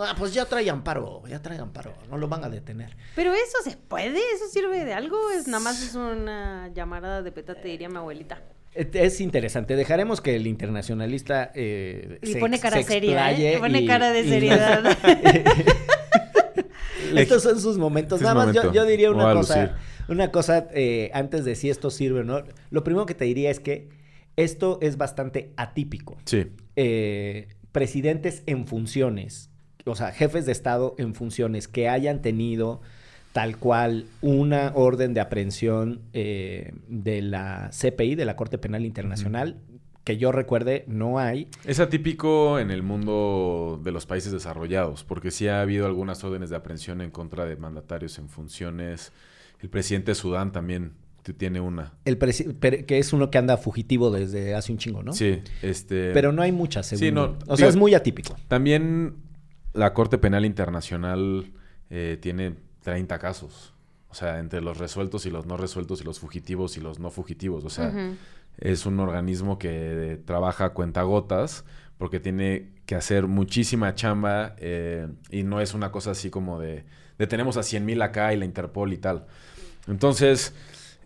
Ah, 0.00 0.14
pues 0.18 0.34
ya 0.34 0.44
trae 0.44 0.68
amparo, 0.68 1.22
ya 1.28 1.40
trae 1.40 1.58
amparo, 1.58 1.94
no 2.10 2.18
lo 2.18 2.28
van 2.28 2.44
a 2.44 2.50
detener. 2.50 2.94
Pero 3.16 3.32
eso 3.32 3.56
se 3.64 3.74
puede, 3.76 4.18
eso 4.34 4.46
sirve 4.52 4.84
de 4.84 4.92
algo, 4.92 5.16
es 5.30 5.48
nada 5.48 5.64
más 5.64 5.82
es 5.82 5.94
una 5.94 6.68
llamarada 6.74 7.22
de 7.22 7.32
petate, 7.32 7.68
diría 7.68 7.88
mi 7.88 7.96
abuelita. 7.96 8.42
Es- 8.74 8.88
Es 8.92 9.20
interesante. 9.22 9.76
Dejaremos 9.76 10.20
que 10.20 10.36
el 10.36 10.46
internacionalista 10.46 11.50
eh, 11.54 12.18
Y 12.22 12.34
se- 12.34 12.38
pone 12.38 12.60
cara 12.60 12.76
se 12.76 12.82
seria, 12.84 13.32
¿eh? 13.32 13.56
Pone 13.58 13.80
y- 13.80 13.86
cara 13.86 14.12
de 14.12 14.20
y- 14.20 14.28
seriedad. 14.28 14.84
Estos 17.16 17.42
son 17.42 17.60
sus 17.60 17.78
momentos. 17.78 18.20
Nada 18.20 18.34
más 18.34 18.54
yo, 18.72 18.84
diría 18.84 19.10
una 19.10 19.32
cosa, 19.32 19.76
una 20.08 20.30
cosa 20.30 20.68
eh, 20.72 21.10
antes 21.14 21.44
de 21.44 21.54
si 21.54 21.70
esto 21.70 21.90
sirve 21.90 22.20
o 22.20 22.24
no. 22.24 22.42
Lo 22.70 22.84
primero 22.84 23.06
que 23.06 23.14
te 23.14 23.24
diría 23.24 23.50
es 23.50 23.60
que 23.60 23.88
esto 24.36 24.78
es 24.80 24.96
bastante 24.96 25.52
atípico. 25.56 26.16
Sí. 26.24 26.46
Eh, 26.76 27.48
presidentes 27.72 28.42
en 28.46 28.66
funciones, 28.66 29.50
o 29.84 29.94
sea, 29.94 30.12
jefes 30.12 30.46
de 30.46 30.52
Estado 30.52 30.94
en 30.98 31.14
funciones 31.14 31.68
que 31.68 31.88
hayan 31.88 32.22
tenido 32.22 32.80
tal 33.32 33.58
cual 33.58 34.06
una 34.20 34.72
orden 34.74 35.14
de 35.14 35.20
aprehensión 35.20 36.00
eh, 36.12 36.72
de 36.88 37.22
la 37.22 37.70
CPI, 37.70 38.14
de 38.14 38.24
la 38.24 38.36
Corte 38.36 38.58
Penal 38.58 38.84
Internacional, 38.84 39.60
que 40.08 40.16
yo 40.16 40.32
recuerde, 40.32 40.84
no 40.86 41.18
hay. 41.18 41.48
Es 41.66 41.80
atípico 41.80 42.58
en 42.58 42.70
el 42.70 42.82
mundo 42.82 43.78
de 43.84 43.92
los 43.92 44.06
países 44.06 44.32
desarrollados, 44.32 45.04
porque 45.04 45.30
sí 45.30 45.48
ha 45.48 45.60
habido 45.60 45.84
algunas 45.84 46.24
órdenes 46.24 46.48
de 46.48 46.56
aprehensión 46.56 47.02
en 47.02 47.10
contra 47.10 47.44
de 47.44 47.56
mandatarios 47.56 48.18
en 48.18 48.30
funciones. 48.30 49.12
El 49.60 49.68
presidente 49.68 50.12
de 50.12 50.14
Sudán 50.14 50.50
también 50.50 50.92
tiene 51.36 51.60
una. 51.60 51.92
El 52.06 52.16
que 52.16 52.98
es 52.98 53.12
uno 53.12 53.30
que 53.30 53.36
anda 53.36 53.58
fugitivo 53.58 54.10
desde 54.10 54.54
hace 54.54 54.72
un 54.72 54.78
chingo, 54.78 55.02
¿no? 55.02 55.12
Sí, 55.12 55.42
este. 55.60 56.12
Pero 56.14 56.32
no 56.32 56.40
hay 56.40 56.52
muchas, 56.52 56.86
según. 56.86 57.00
Sí, 57.00 57.12
no, 57.12 57.24
o 57.24 57.34
digo- 57.44 57.56
sea, 57.58 57.68
es 57.68 57.76
muy 57.76 57.92
atípico. 57.92 58.34
También 58.48 59.16
la 59.74 59.92
Corte 59.92 60.16
Penal 60.16 60.46
Internacional 60.46 61.52
eh, 61.90 62.16
tiene 62.18 62.54
30 62.82 63.18
casos. 63.18 63.74
O 64.08 64.14
sea, 64.14 64.38
entre 64.38 64.62
los 64.62 64.78
resueltos 64.78 65.26
y 65.26 65.30
los 65.30 65.44
no 65.44 65.58
resueltos 65.58 66.00
y 66.00 66.04
los 66.04 66.18
fugitivos 66.18 66.78
y 66.78 66.80
los 66.80 66.98
no 66.98 67.10
fugitivos. 67.10 67.62
O 67.66 67.68
sea. 67.68 67.92
Es 68.58 68.86
un 68.86 69.00
organismo 69.00 69.58
que 69.58 70.20
trabaja 70.24 70.66
a 70.66 70.70
cuentagotas 70.70 71.64
porque 71.96 72.20
tiene 72.20 72.70
que 72.86 72.94
hacer 72.94 73.26
muchísima 73.26 73.94
chamba 73.94 74.54
eh, 74.58 75.08
y 75.30 75.42
no 75.42 75.60
es 75.60 75.74
una 75.74 75.90
cosa 75.90 76.12
así 76.12 76.30
como 76.30 76.60
de, 76.60 76.84
tenemos 77.28 77.56
a 77.56 77.62
100 77.62 77.84
mil 77.84 78.02
acá 78.02 78.32
y 78.32 78.36
la 78.36 78.44
Interpol 78.44 78.92
y 78.92 78.98
tal. 78.98 79.26
Entonces, 79.88 80.54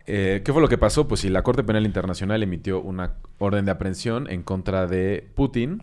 eh, 0.07 0.43
¿qué 0.45 0.53
fue 0.53 0.61
lo 0.61 0.69
que 0.69 0.79
pasó? 0.79 1.09
Pues 1.09 1.21
si 1.21 1.29
la 1.29 1.43
Corte 1.43 1.63
Penal 1.63 1.87
Internacional 1.87 2.43
emitió 2.43 2.81
una 2.81 3.15
orden 3.39 3.65
de 3.65 3.71
aprehensión 3.71 4.29
en 4.31 4.43
contra 4.43 4.87
de 4.87 5.29
Putin 5.35 5.83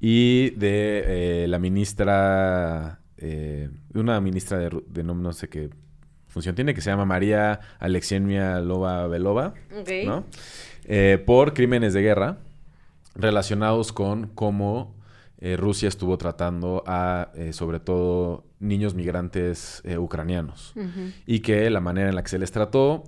y 0.00 0.50
de 0.50 1.44
eh, 1.44 1.48
la 1.48 1.58
ministra, 1.58 3.00
eh, 3.16 3.70
una 3.94 4.20
ministra 4.20 4.58
de, 4.58 5.02
no 5.02 5.32
sé 5.32 5.48
qué 5.48 5.70
función 6.36 6.54
tiene, 6.54 6.74
que 6.74 6.82
se 6.82 6.90
llama 6.90 7.06
María 7.06 7.60
Alexienia 7.78 8.60
Lova 8.60 9.06
Belova. 9.06 9.54
Eh, 10.84 11.22
por 11.24 11.54
crímenes 11.54 11.94
de 11.94 12.02
guerra 12.02 12.36
relacionados 13.14 13.90
con 13.90 14.26
cómo 14.26 14.94
eh, 15.38 15.56
Rusia 15.56 15.88
estuvo 15.88 16.18
tratando 16.18 16.84
a, 16.86 17.30
eh, 17.36 17.54
sobre 17.54 17.80
todo, 17.80 18.44
niños 18.60 18.94
migrantes 18.94 19.82
ucranianos. 19.98 20.74
Y 21.24 21.40
que 21.40 21.70
la 21.70 21.80
manera 21.80 22.10
en 22.10 22.14
la 22.14 22.22
que 22.22 22.28
se 22.28 22.38
les 22.38 22.52
trató 22.52 23.04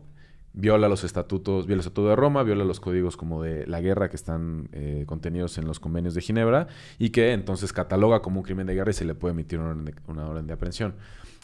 viola 0.54 0.88
los 0.88 1.04
estatutos, 1.04 1.66
viola 1.66 1.74
el 1.74 1.80
Estatuto 1.80 2.08
de 2.08 2.16
Roma, 2.16 2.42
viola 2.42 2.64
los 2.64 2.80
códigos 2.80 3.16
como 3.16 3.42
de 3.42 3.66
la 3.66 3.80
guerra 3.80 4.08
que 4.08 4.16
están 4.16 4.68
eh, 4.72 5.04
contenidos 5.06 5.56
en 5.58 5.66
los 5.66 5.78
convenios 5.78 6.14
de 6.14 6.20
Ginebra 6.20 6.66
y 6.98 7.10
que 7.10 7.32
entonces 7.32 7.72
cataloga 7.72 8.22
como 8.22 8.40
un 8.40 8.44
crimen 8.44 8.66
de 8.66 8.74
guerra 8.74 8.90
y 8.90 8.94
se 8.94 9.04
le 9.04 9.14
puede 9.14 9.34
emitir 9.34 9.58
una 9.58 9.70
orden 9.70 9.84
de, 9.84 9.94
una 10.06 10.26
orden 10.26 10.46
de 10.46 10.52
aprehensión. 10.54 10.94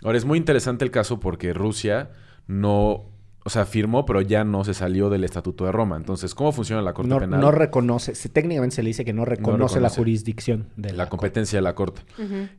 Ahora, 0.03 0.19
es 0.19 0.25
muy 0.25 0.39
interesante 0.39 0.85
el 0.85 0.91
caso 0.91 1.21
porque 1.21 1.53
Rusia 1.55 2.11
no, 2.47 3.05
o 3.45 3.51
sea, 3.51 3.65
firmó, 3.65 4.05
pero 4.05 4.21
ya 4.21 4.45
no 4.45 4.65
se 4.65 4.75
salió 4.75 5.09
del 5.11 5.25
Estatuto 5.25 5.65
de 5.67 5.73
Roma. 5.73 5.97
Entonces, 5.97 6.35
¿cómo 6.35 6.53
funciona 6.53 6.83
la 6.83 6.93
Corte 6.95 7.11
No, 7.11 7.19
Penal? 7.21 7.41
no 7.41 7.51
reconoce, 7.51 8.15
se- 8.15 8.29
técnicamente 8.29 8.77
se 8.77 8.83
le 8.83 8.89
dice 8.89 9.05
que 9.05 9.13
no 9.13 9.25
reconoce, 9.25 9.75
la 9.77 9.89
reconoce. 9.89 9.97
jurisdicción 9.97 10.69
de 10.77 10.91
la, 10.93 11.05
la 11.05 11.09
competencia 11.09 11.59
de 11.59 11.63
la 11.63 11.75
Corte. 11.75 12.03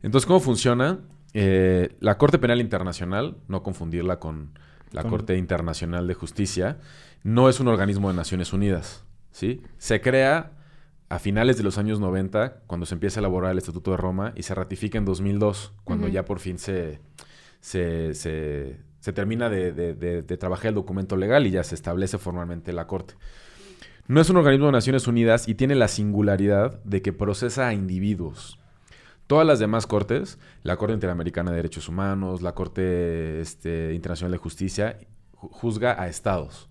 Entonces, 0.02 0.26
¿cómo 0.26 0.40
funciona? 0.40 1.00
Eh, 1.34 1.94
la 2.00 2.16
Corte 2.18 2.38
Penal 2.38 2.60
Internacional, 2.60 3.36
no 3.48 3.62
confundirla 3.62 4.18
con 4.18 4.58
la 4.92 5.02
Con- 5.02 5.10
Corte 5.10 5.36
Internacional 5.36 6.06
de 6.06 6.14
Justicia, 6.14 6.78
no 7.22 7.48
es 7.48 7.60
un 7.60 7.68
organismo 7.68 8.08
de 8.08 8.14
Naciones 8.16 8.52
Unidas, 8.52 9.04
¿sí? 9.32 9.60
Se 9.78 10.00
crea 10.00 10.52
a 11.08 11.18
finales 11.18 11.56
de 11.56 11.62
los 11.64 11.76
años 11.78 12.00
90, 12.00 12.62
cuando 12.66 12.86
se 12.86 12.94
empieza 12.94 13.18
a 13.18 13.22
elaborar 13.22 13.52
el 13.52 13.58
Estatuto 13.58 13.90
de 13.92 13.96
Roma, 13.96 14.32
y 14.36 14.42
se 14.44 14.54
ratifica 14.54 14.98
en 14.98 15.04
2002, 15.04 15.72
cuando 15.84 16.06
Ujú. 16.06 16.14
ya 16.14 16.24
por 16.24 16.38
fin 16.40 16.58
se, 16.58 17.00
se, 18.14 18.14
se- 19.00 19.12
termina 19.12 19.50
de, 19.50 19.72
de- 19.72 20.36
trabajar 20.36 20.68
el 20.68 20.74
documento 20.76 21.16
legal 21.16 21.46
y 21.48 21.50
ya 21.50 21.64
se 21.64 21.74
establece 21.74 22.16
formalmente 22.16 22.72
la 22.72 22.86
Corte. 22.86 23.14
No 24.06 24.20
es 24.20 24.30
un 24.30 24.36
organismo 24.36 24.66
de 24.66 24.72
Naciones 24.72 25.08
Unidas 25.08 25.48
y 25.48 25.56
tiene 25.56 25.74
la 25.74 25.88
singularidad 25.88 26.80
de 26.84 27.02
que 27.02 27.12
procesa 27.12 27.66
a 27.66 27.74
individuos. 27.74 28.60
Todas 29.26 29.44
las 29.44 29.58
demás 29.58 29.88
cortes, 29.88 30.38
la 30.62 30.76
Corte 30.76 30.94
Interamericana 30.94 31.50
de 31.50 31.56
Derechos 31.56 31.88
Humanos, 31.88 32.40
la 32.40 32.52
Corte 32.54 33.40
este, 33.40 33.94
Internacional 33.94 34.30
de 34.30 34.38
Justicia, 34.38 34.98
ju- 35.34 35.48
juzga 35.50 36.00
a 36.00 36.06
estados. 36.06 36.68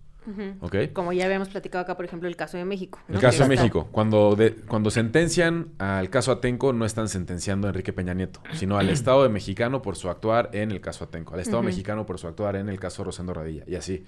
Como 0.94 1.13
ya 1.13 1.25
habíamos 1.25 1.50
platicado 1.50 1.84
acá, 1.84 1.96
por 1.96 2.05
ejemplo, 2.05 2.27
el 2.27 2.36
caso 2.36 2.58
de 2.58 2.65
México. 2.65 3.00
El 3.08 3.20
caso 3.20 3.44
de 3.44 3.50
México, 3.50 3.88
cuando, 3.91 4.36
de- 4.36 4.55
cuando 4.55 4.89
sentencian 4.91 5.70
al 5.77 6.10
caso 6.10 6.32
Atenco, 6.32 6.74
no 6.74 6.86
están 6.86 7.08
sentenciando 7.10 7.67
a 7.67 7.70
Enrique 7.70 7.94
Peña 7.94 8.13
Nieto, 8.13 8.41
sino 8.53 8.77
al 8.77 8.89
Estado 8.89 9.24
de 9.24 9.29
mexicano 9.29 9.82
por 9.82 9.96
su 9.96 10.10
actuar 10.10 10.50
en 10.53 10.72
el 10.72 10.82
caso 10.82 11.03
Atenco, 11.03 11.34
al 11.34 11.39
Estado 11.39 11.60
Ujú. 11.60 11.67
mexicano 11.67 12.05
por 12.05 12.17
su 12.20 12.27
actuar 12.27 12.55
en 12.55 12.70
el 12.70 12.79
caso 12.79 13.03
Rosendo 13.03 13.34
Radilla, 13.34 13.63
y 13.67 13.75
así. 13.75 14.03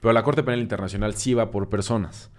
Pero 0.00 0.12
la 0.12 0.22
Corte 0.22 0.42
Penal 0.42 0.60
Internacional 0.60 1.14
sí 1.14 1.32
va 1.32 1.50
por 1.50 1.68
personas. 1.70 2.30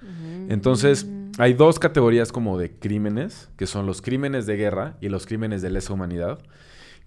Entonces, 0.49 1.07
hay 1.39 1.53
dos 1.53 1.79
categorías 1.79 2.31
como 2.31 2.57
de 2.57 2.71
crímenes, 2.71 3.49
que 3.57 3.65
son 3.65 3.85
los 3.85 4.01
crímenes 4.01 4.45
de 4.45 4.55
guerra 4.57 4.95
y 5.01 5.09
los 5.09 5.25
crímenes 5.25 5.61
de 5.63 5.71
lesa 5.71 5.91
humanidad, 5.93 6.39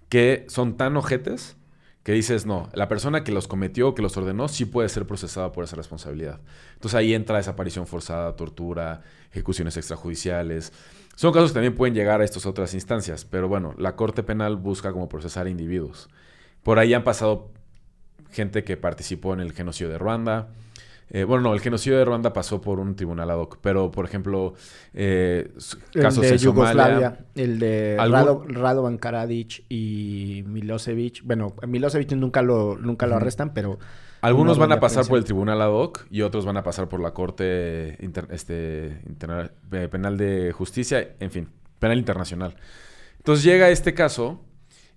que 0.09 0.45
son 0.49 0.75
tan 0.77 0.97
ojetes 0.97 1.55
que 2.03 2.13
dices, 2.13 2.45
no, 2.45 2.69
la 2.73 2.87
persona 2.87 3.23
que 3.23 3.31
los 3.31 3.47
cometió, 3.47 3.93
que 3.93 4.01
los 4.01 4.17
ordenó, 4.17 4.47
sí 4.47 4.65
puede 4.65 4.89
ser 4.89 5.05
procesada 5.05 5.51
por 5.51 5.63
esa 5.63 5.75
responsabilidad. 5.75 6.39
Entonces 6.73 6.95
ahí 6.95 7.13
entra 7.13 7.37
desaparición 7.37 7.85
forzada, 7.85 8.35
tortura, 8.35 9.03
ejecuciones 9.31 9.77
extrajudiciales. 9.77 10.73
Son 11.15 11.31
casos 11.31 11.51
que 11.51 11.55
también 11.55 11.75
pueden 11.75 11.93
llegar 11.93 12.21
a 12.21 12.23
estas 12.23 12.45
otras 12.47 12.73
instancias, 12.73 13.25
pero 13.25 13.47
bueno, 13.47 13.75
la 13.77 13.95
Corte 13.95 14.23
Penal 14.23 14.55
busca 14.55 14.91
como 14.91 15.09
procesar 15.09 15.47
individuos. 15.47 16.09
Por 16.63 16.79
ahí 16.79 16.93
han 16.93 17.03
pasado 17.03 17.51
gente 18.31 18.63
que 18.63 18.77
participó 18.77 19.33
en 19.33 19.41
el 19.41 19.53
genocidio 19.53 19.91
de 19.91 19.99
Ruanda. 19.99 20.49
Eh, 21.13 21.25
bueno, 21.25 21.43
no, 21.43 21.53
el 21.53 21.59
genocidio 21.59 21.97
de 21.97 22.05
Ruanda 22.05 22.31
pasó 22.31 22.61
por 22.61 22.79
un 22.79 22.95
tribunal 22.95 23.29
ad 23.29 23.37
hoc, 23.37 23.57
pero 23.61 23.91
por 23.91 24.05
ejemplo, 24.05 24.53
eh, 24.93 25.51
s- 25.57 25.75
El 25.93 26.01
casos 26.03 26.21
de 26.21 26.39
Somalia. 26.39 26.39
Yugoslavia, 26.39 27.25
el 27.35 27.59
de 27.59 27.97
¿Algún- 27.99 28.15
Rado- 28.19 28.43
Radovan 28.47 28.97
Karadzic 28.97 29.65
y 29.67 30.43
Milosevic. 30.47 31.21
Bueno, 31.25 31.53
Milosevic 31.67 32.13
nunca 32.13 32.41
lo, 32.41 32.77
nunca 32.77 33.07
lo 33.07 33.17
arrestan, 33.17 33.53
pero... 33.53 33.77
Algunos 34.21 34.57
van 34.59 34.71
a 34.71 34.79
pasar 34.79 35.05
por 35.07 35.17
el 35.17 35.23
tribunal 35.25 35.61
ad 35.61 35.71
hoc 35.71 36.05
y 36.11 36.21
otros 36.21 36.45
van 36.45 36.55
a 36.55 36.63
pasar 36.63 36.87
por 36.87 36.99
la 37.01 37.11
Corte 37.13 37.97
inter- 38.01 38.27
este, 38.31 39.01
interna- 39.09 39.51
eh, 39.71 39.87
Penal 39.91 40.15
de 40.17 40.51
Justicia, 40.53 41.15
en 41.19 41.31
fin, 41.31 41.49
penal 41.79 41.97
internacional. 41.97 42.55
Entonces 43.17 43.43
llega 43.43 43.69
este 43.69 43.93
caso 43.93 44.39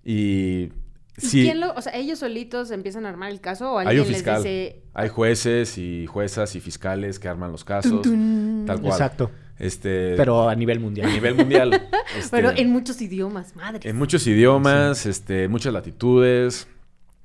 y... 0.03 0.69
¿Y 1.17 1.25
sí, 1.27 1.43
quién 1.43 1.61
lo, 1.61 1.73
o 1.73 1.81
sea, 1.81 1.95
ellos 1.95 2.19
solitos 2.19 2.71
empiezan 2.71 3.05
a 3.05 3.09
armar 3.09 3.31
el 3.31 3.39
caso 3.39 3.73
o 3.73 3.77
hay 3.79 3.97
les 3.97 4.07
fiscal. 4.07 4.37
dice 4.43 4.81
Hay 4.93 5.09
jueces 5.09 5.77
y 5.77 6.05
juezas 6.07 6.55
y 6.55 6.59
fiscales 6.59 7.19
que 7.19 7.27
arman 7.27 7.51
los 7.51 7.63
casos. 7.63 8.01
Tal 8.01 8.81
cual. 8.81 8.91
Exacto. 8.91 9.31
Este, 9.57 10.15
Pero 10.17 10.49
a 10.49 10.55
nivel 10.55 10.77
a 10.77 10.81
mundial. 10.81 11.09
nivel 11.11 11.35
mundial. 11.35 11.73
este, 12.17 12.29
Pero 12.31 12.51
en 12.51 12.69
muchos 12.69 13.01
idiomas, 13.01 13.55
madre. 13.55 13.89
en 13.89 13.95
muchos 13.97 14.27
idiomas, 14.27 15.05
este, 15.05 15.47
muchas 15.47 15.71
latitudes. 15.73 16.67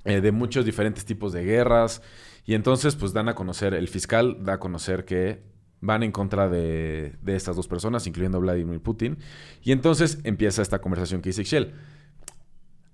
eh, 0.05 0.21
de 0.21 0.33
muchos 0.33 0.65
diferentes 0.65 1.05
tipos 1.05 1.33
de 1.33 1.45
guerras. 1.45 2.01
Y 2.47 2.55
entonces, 2.55 2.97
pues 2.97 3.13
dan 3.13 3.29
a 3.29 3.35
conocer, 3.35 3.75
el 3.75 3.89
fiscal 3.89 4.39
da 4.45 4.55
a 4.55 4.59
conocer 4.61 5.05
que 5.05 5.43
van 5.81 6.03
en 6.03 6.13
contra 6.13 6.49
de, 6.49 7.15
de 7.23 7.37
estas 7.37 7.57
dos 7.57 7.69
personas, 7.69 8.07
incluyendo 8.07 8.39
a 8.39 8.41
Vladimir 8.41 8.81
Putin. 8.81 9.19
Y 9.63 9.73
entonces 9.73 10.19
empieza 10.25 10.63
esta 10.63 10.81
conversación 10.81 11.21
que 11.23 11.31
dice 11.31 11.43
Ixchel. 11.43 11.75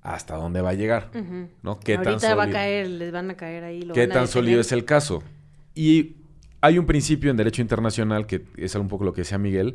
¿Hasta 0.07 0.37
dónde 0.37 0.61
va 0.61 0.71
a 0.71 0.75
llegar? 0.75 1.11
¿No? 1.63 1.81
¿Qué 1.81 1.97
Ahorita 1.97 2.19
tan 2.19 2.39
va 2.39 2.45
a 2.45 2.51
caer, 2.51 2.89
les 2.89 3.11
van 3.11 3.29
a 3.29 3.37
caer 3.37 3.65
ahí. 3.65 3.83
Lo 3.83 3.93
¿Qué 3.93 4.07
tan 4.07 4.29
sólido 4.29 4.61
es 4.61 4.71
el 4.71 4.85
caso? 4.85 5.25
Y 5.75 6.15
hay 6.61 6.79
un 6.79 6.87
principio 6.87 7.29
en 7.31 7.37
derecho 7.37 7.61
internacional, 7.61 8.27
que 8.27 8.45
es 8.57 8.75
un 8.77 8.87
poco 8.87 9.05
lo 9.05 9.13
que 9.13 9.23
decía 9.23 9.37
Miguel, 9.37 9.75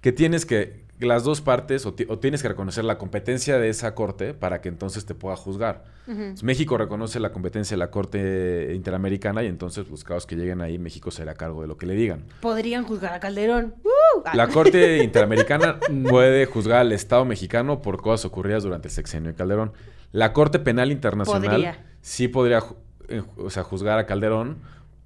que 0.00 0.12
tienes 0.12 0.46
que 0.46 0.84
las 1.06 1.24
dos 1.24 1.40
partes, 1.40 1.86
o, 1.86 1.94
ti- 1.94 2.06
o 2.08 2.18
tienes 2.18 2.42
que 2.42 2.48
reconocer 2.48 2.84
la 2.84 2.98
competencia 2.98 3.58
de 3.58 3.68
esa 3.68 3.94
corte 3.94 4.34
para 4.34 4.60
que 4.60 4.68
entonces 4.68 5.04
te 5.06 5.14
pueda 5.14 5.36
juzgar. 5.36 5.84
Entonces, 6.06 6.42
México 6.42 6.76
reconoce 6.78 7.20
la 7.20 7.30
competencia 7.32 7.74
de 7.74 7.78
la 7.78 7.90
corte 7.90 8.72
interamericana 8.74 9.42
y 9.42 9.46
entonces 9.46 9.88
los 9.88 10.04
casos 10.04 10.26
que 10.26 10.36
lleguen 10.36 10.60
ahí, 10.60 10.78
México 10.78 11.10
será 11.10 11.32
a 11.32 11.34
cargo 11.34 11.62
de 11.62 11.68
lo 11.68 11.76
que 11.76 11.86
le 11.86 11.94
digan. 11.94 12.24
Podrían 12.40 12.84
juzgar 12.84 13.12
a 13.14 13.20
Calderón. 13.20 13.74
¡Uh! 13.84 14.22
Ah, 14.24 14.36
La 14.36 14.48
corte 14.48 15.02
interamericana 15.02 15.78
puede 16.10 16.46
juzgar 16.46 16.78
al 16.80 16.92
Estado 16.92 17.24
mexicano 17.24 17.82
por 17.82 18.00
cosas 18.02 18.24
ocurridas 18.24 18.62
durante 18.62 18.88
el 18.88 18.94
sexenio 18.94 19.30
de 19.30 19.36
Calderón. 19.36 19.72
La 20.12 20.32
Corte 20.32 20.58
Penal 20.58 20.92
Internacional 20.92 21.50
Podría. 21.50 21.86
sí 22.02 22.28
podría 22.28 22.62
eh, 23.08 23.22
o 23.36 23.48
sea, 23.50 23.62
juzgar 23.62 23.98
a 23.98 24.06
Calderón 24.06 24.58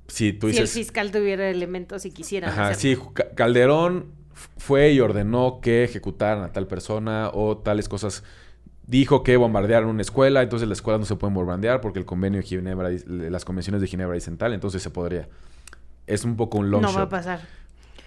si 0.08 0.32
tú 0.32 0.48
si 0.50 0.56
el 0.56 0.62
dices... 0.64 0.72
fiscal 0.74 1.10
tuviera 1.12 1.48
elementos 1.50 2.04
y 2.06 2.10
quisiera. 2.10 2.48
Ajá, 2.48 2.74
sí, 2.74 2.96
Calderón 3.36 4.12
fue 4.56 4.92
y 4.92 5.00
ordenó 5.00 5.60
que 5.60 5.84
ejecutaran 5.84 6.42
a 6.44 6.52
tal 6.52 6.66
persona 6.66 7.30
o 7.32 7.58
tales 7.58 7.88
cosas. 7.88 8.22
Dijo 8.86 9.22
que 9.22 9.36
bombardearon 9.36 9.88
una 9.90 10.02
escuela, 10.02 10.42
entonces 10.42 10.68
las 10.68 10.78
escuelas 10.78 11.00
no 11.00 11.06
se 11.06 11.16
pueden 11.16 11.34
bombardear 11.34 11.80
porque 11.80 11.98
el 11.98 12.04
convenio 12.04 12.40
de 12.40 12.46
Ginebra, 12.46 12.90
las 13.06 13.44
convenciones 13.44 13.80
de 13.80 13.88
Ginebra 13.88 14.14
dicen 14.14 14.36
tal, 14.36 14.52
entonces 14.52 14.82
se 14.82 14.90
podría. 14.90 15.28
Es 16.06 16.24
un 16.24 16.36
poco 16.36 16.58
un 16.58 16.70
long 16.70 16.82
No 16.82 16.92
va 16.92 17.02
a 17.02 17.08
pasar. 17.08 17.40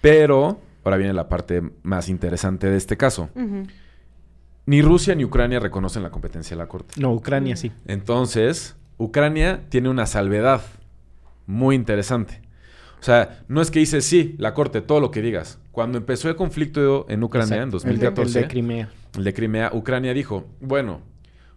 Pero, 0.00 0.60
ahora 0.84 0.96
viene 0.96 1.12
la 1.12 1.28
parte 1.28 1.62
más 1.82 2.08
interesante 2.08 2.70
de 2.70 2.78
este 2.78 2.96
caso. 2.96 3.28
Ni 4.64 4.80
Rusia 4.80 5.14
ni 5.14 5.24
Ucrania 5.24 5.60
reconocen 5.60 6.02
la 6.02 6.10
competencia 6.10 6.56
de 6.56 6.62
la 6.62 6.68
Corte. 6.68 6.94
No, 6.98 7.12
Ucrania 7.12 7.56
sí. 7.56 7.72
Entonces, 7.86 8.76
Ucrania 8.96 9.64
tiene 9.68 9.90
una 9.90 10.06
salvedad 10.06 10.62
muy 11.46 11.74
interesante. 11.74 12.40
O 13.00 13.02
sea, 13.02 13.42
no 13.48 13.60
es 13.60 13.70
que 13.70 13.80
dice, 13.80 14.00
sí, 14.00 14.34
la 14.38 14.54
Corte, 14.54 14.80
todo 14.80 15.00
lo 15.00 15.10
que 15.10 15.22
digas. 15.22 15.58
Cuando 15.72 15.98
empezó 15.98 16.28
el 16.28 16.36
conflicto 16.36 17.06
en 17.08 17.22
Ucrania 17.22 17.56
en 17.62 17.68
Exacto. 17.68 17.88
El 17.88 17.98
de- 17.98 18.06
2014, 18.06 18.38
El 18.38 18.44
de 18.44 18.48
Crimea. 18.50 18.88
el 19.16 19.24
de 19.24 19.32
Crimea, 19.34 19.70
Ucrania 19.72 20.12
dijo, 20.14 20.46
bueno, 20.60 21.00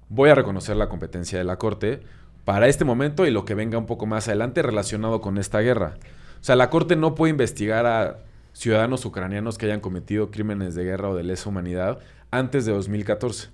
voy 0.10 0.30
a 0.30 0.36
reconocer 0.36 0.76
la 0.76 0.88
competencia 0.90 1.38
de 1.38 1.44
la 1.44 1.58
Corte 1.58 2.02
para 2.46 2.68
este 2.68 2.86
momento 2.86 3.26
y 3.26 3.32
lo 3.32 3.46
que 3.46 3.56
venga 3.56 3.78
un 3.78 3.86
poco 3.86 4.06
más 4.06 4.28
adelante 4.28 4.62
relacionado 4.62 5.22
con 5.22 5.38
esta 5.38 5.60
guerra. 5.62 5.96
O 6.42 6.44
sea, 6.44 6.56
la 6.56 6.70
Corte 6.70 6.96
no 6.96 7.16
puede 7.16 7.32
investigar 7.32 7.86
a 7.86 8.20
ciudadanos 8.52 9.06
ucranianos 9.06 9.58
que 9.58 9.66
hayan 9.66 9.80
cometido 9.80 10.30
crímenes 10.30 10.76
de 10.76 10.84
guerra 10.84 11.10
o 11.10 11.16
de 11.16 11.24
lesa 11.24 11.50
humanidad 11.50 12.00
antes 12.30 12.66
de 12.66 12.74
2014. 12.74 13.50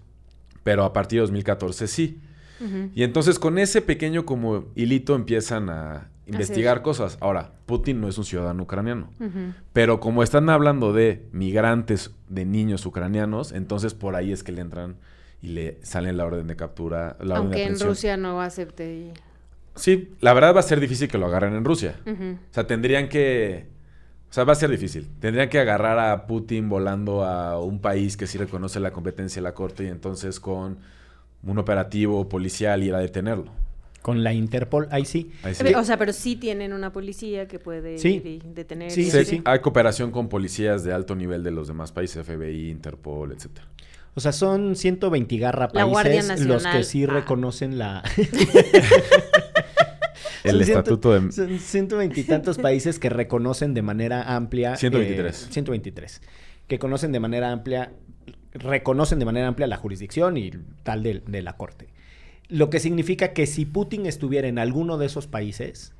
Pero 0.63 0.83
a 0.83 0.91
partir 0.91 1.17
de 1.17 1.21
2014 1.21 1.87
sí. 1.87 2.19
Y 2.93 3.03
entonces 3.03 3.39
con 3.39 3.57
ese 3.57 3.81
pequeño 3.81 4.25
como 4.25 4.65
hilito 4.75 5.15
empiezan 5.15 5.69
a 5.69 6.09
investigar 6.33 6.81
cosas. 6.81 7.17
Ahora, 7.21 7.51
Putin 7.65 8.01
no 8.01 8.07
es 8.07 8.17
un 8.17 8.25
ciudadano 8.25 8.63
ucraniano. 8.63 9.09
Pero 9.74 10.00
como 10.00 10.24
están 10.24 10.50
hablando 10.50 10.93
de 10.93 11.25
migrantes, 11.31 12.12
de 12.27 12.45
niños 12.45 12.86
ucranianos, 12.86 13.51
entonces 13.51 13.93
por 13.93 14.15
ahí 14.15 14.31
es 14.31 14.43
que 14.43 14.51
le 14.51 14.62
entran 14.62 14.95
y 15.41 15.50
le 15.50 15.79
salen 15.83 16.17
la 16.17 16.25
orden 16.25 16.48
de 16.48 16.55
captura, 16.55 17.15
la 17.21 17.36
orden 17.41 17.51
de 17.51 17.63
Aunque 17.63 17.63
en. 17.65 17.79
Rusia 17.79 18.17
no 18.17 18.41
acepte. 18.41 18.93
y- 18.93 19.13
Sí, 19.75 20.13
la 20.19 20.33
verdad 20.33 20.53
va 20.55 20.59
a 20.59 20.63
ser 20.63 20.79
difícil 20.79 21.07
que 21.07 21.17
lo 21.17 21.27
agarren 21.27 21.53
en 21.55 21.63
Rusia. 21.63 21.95
O 22.05 22.53
sea, 22.53 22.67
tendrían 22.67 23.07
que... 23.07 23.67
O 24.29 24.33
sea, 24.33 24.43
va 24.43 24.51
a 24.51 24.55
ser 24.55 24.69
difícil. 24.69 25.07
Tendrían 25.19 25.50
que 25.50 25.57
agarrar 25.59 25.98
a 25.98 26.27
Putin 26.27 26.69
volando 26.69 27.24
a 27.24 27.59
un 27.59 27.79
país 27.79 28.15
que 28.17 28.27
sí 28.27 28.38
reconoce 28.38 28.79
la 28.79 28.91
competencia 28.91 29.39
de 29.41 29.43
la 29.43 29.53
corte 29.53 29.86
y 29.86 29.88
entonces 29.88 30.39
con 30.39 30.79
un 31.43 31.57
operativo 31.57 32.27
policial 32.29 32.83
ir 32.83 32.93
a 32.93 33.00
detenerlo. 33.00 33.51
Con 34.09 34.23
la 34.23 34.33
Interpol, 34.33 34.87
ahí 34.91 35.05
sí. 35.05 35.31
Ahí 35.43 35.53
sí. 35.55 35.63
O 35.75 35.83
sea, 35.83 35.97
pero 35.97 36.13
sí 36.13 36.35
tienen 36.35 36.73
una 36.73 36.91
policía 36.91 37.47
que 37.47 37.59
puede 37.59 37.97
Sí. 37.99 38.15
ir 38.23 38.25
y 38.27 38.41
detener. 38.53 38.89
Sí, 38.91 39.09
sí, 39.09 39.17
así. 39.17 39.41
Hay 39.45 39.59
cooperación 39.59 40.11
con 40.11 40.29
policías 40.29 40.83
de 40.83 40.93
alto 40.93 41.15
nivel 41.15 41.43
de 41.43 41.51
los 41.51 41.67
demás 41.67 41.91
países, 41.91 42.25
FBI, 42.25 42.69
Interpol, 42.69 43.31
etcétera. 43.31 43.67
O 44.15 44.19
sea, 44.21 44.31
son 44.31 44.75
120 44.75 45.37
garra 45.37 45.67
países 45.69 46.41
los 46.45 46.65
que 46.65 46.83
sí 46.83 47.03
Ah. 47.03 47.07
reconocen 47.13 47.77
la... 47.77 48.03
El 50.43 50.51
Son 50.55 50.63
ciento- 50.63 50.79
estatuto 50.79 51.13
de... 51.19 51.31
Son 51.31 51.59
120 51.59 52.19
y 52.19 52.24
tantos 52.24 52.57
países 52.57 52.98
que 52.98 53.09
reconocen 53.09 53.74
de 53.74 53.81
manera 53.81 54.35
amplia... 54.35 54.75
123. 54.77 55.43
eh, 55.43 55.48
123. 55.51 56.22
Que 56.67 56.79
conocen 56.79 57.11
de 57.11 57.19
manera 57.19 57.51
amplia... 57.51 57.91
Reconocen 58.53 59.19
de 59.19 59.25
manera 59.25 59.48
amplia 59.48 59.67
la 59.67 59.77
jurisdicción 59.77 60.37
y 60.37 60.51
tal 60.83 61.03
de, 61.03 61.22
de 61.27 61.41
la 61.43 61.55
corte. 61.57 61.89
Lo 62.50 62.70
que 62.70 62.79
significa 62.79 63.33
que 63.33 63.46
si 63.46 63.66
Putin 63.66 64.05
estuviera 64.05 64.48
en 64.48 64.59
alguno 64.59 64.98
de 64.98 65.05
esos 65.05 65.27
países, 65.27 65.94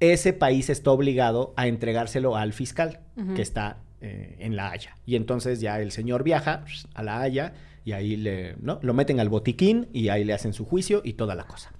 ese 0.00 0.32
país 0.32 0.70
está 0.70 0.90
obligado 0.90 1.52
a 1.56 1.66
entregárselo 1.66 2.36
al 2.36 2.52
fiscal 2.52 3.00
que 3.34 3.42
está 3.42 3.78
eh, 4.00 4.36
en 4.38 4.56
La 4.56 4.70
Haya. 4.70 4.96
Y 5.06 5.16
entonces 5.16 5.60
ya 5.60 5.80
el 5.80 5.90
señor 5.90 6.22
viaja 6.22 6.64
a 6.94 7.02
La 7.02 7.20
Haya 7.20 7.54
y 7.84 7.92
ahí 7.92 8.16
le, 8.16 8.56
¿no? 8.60 8.78
lo 8.82 8.94
meten 8.94 9.20
al 9.20 9.28
botiquín 9.28 9.88
y 9.92 10.08
ahí 10.08 10.24
le 10.24 10.34
hacen 10.34 10.52
su 10.52 10.64
juicio 10.64 11.00
y 11.04 11.14
toda 11.14 11.34
la 11.34 11.44
cosa. 11.44 11.72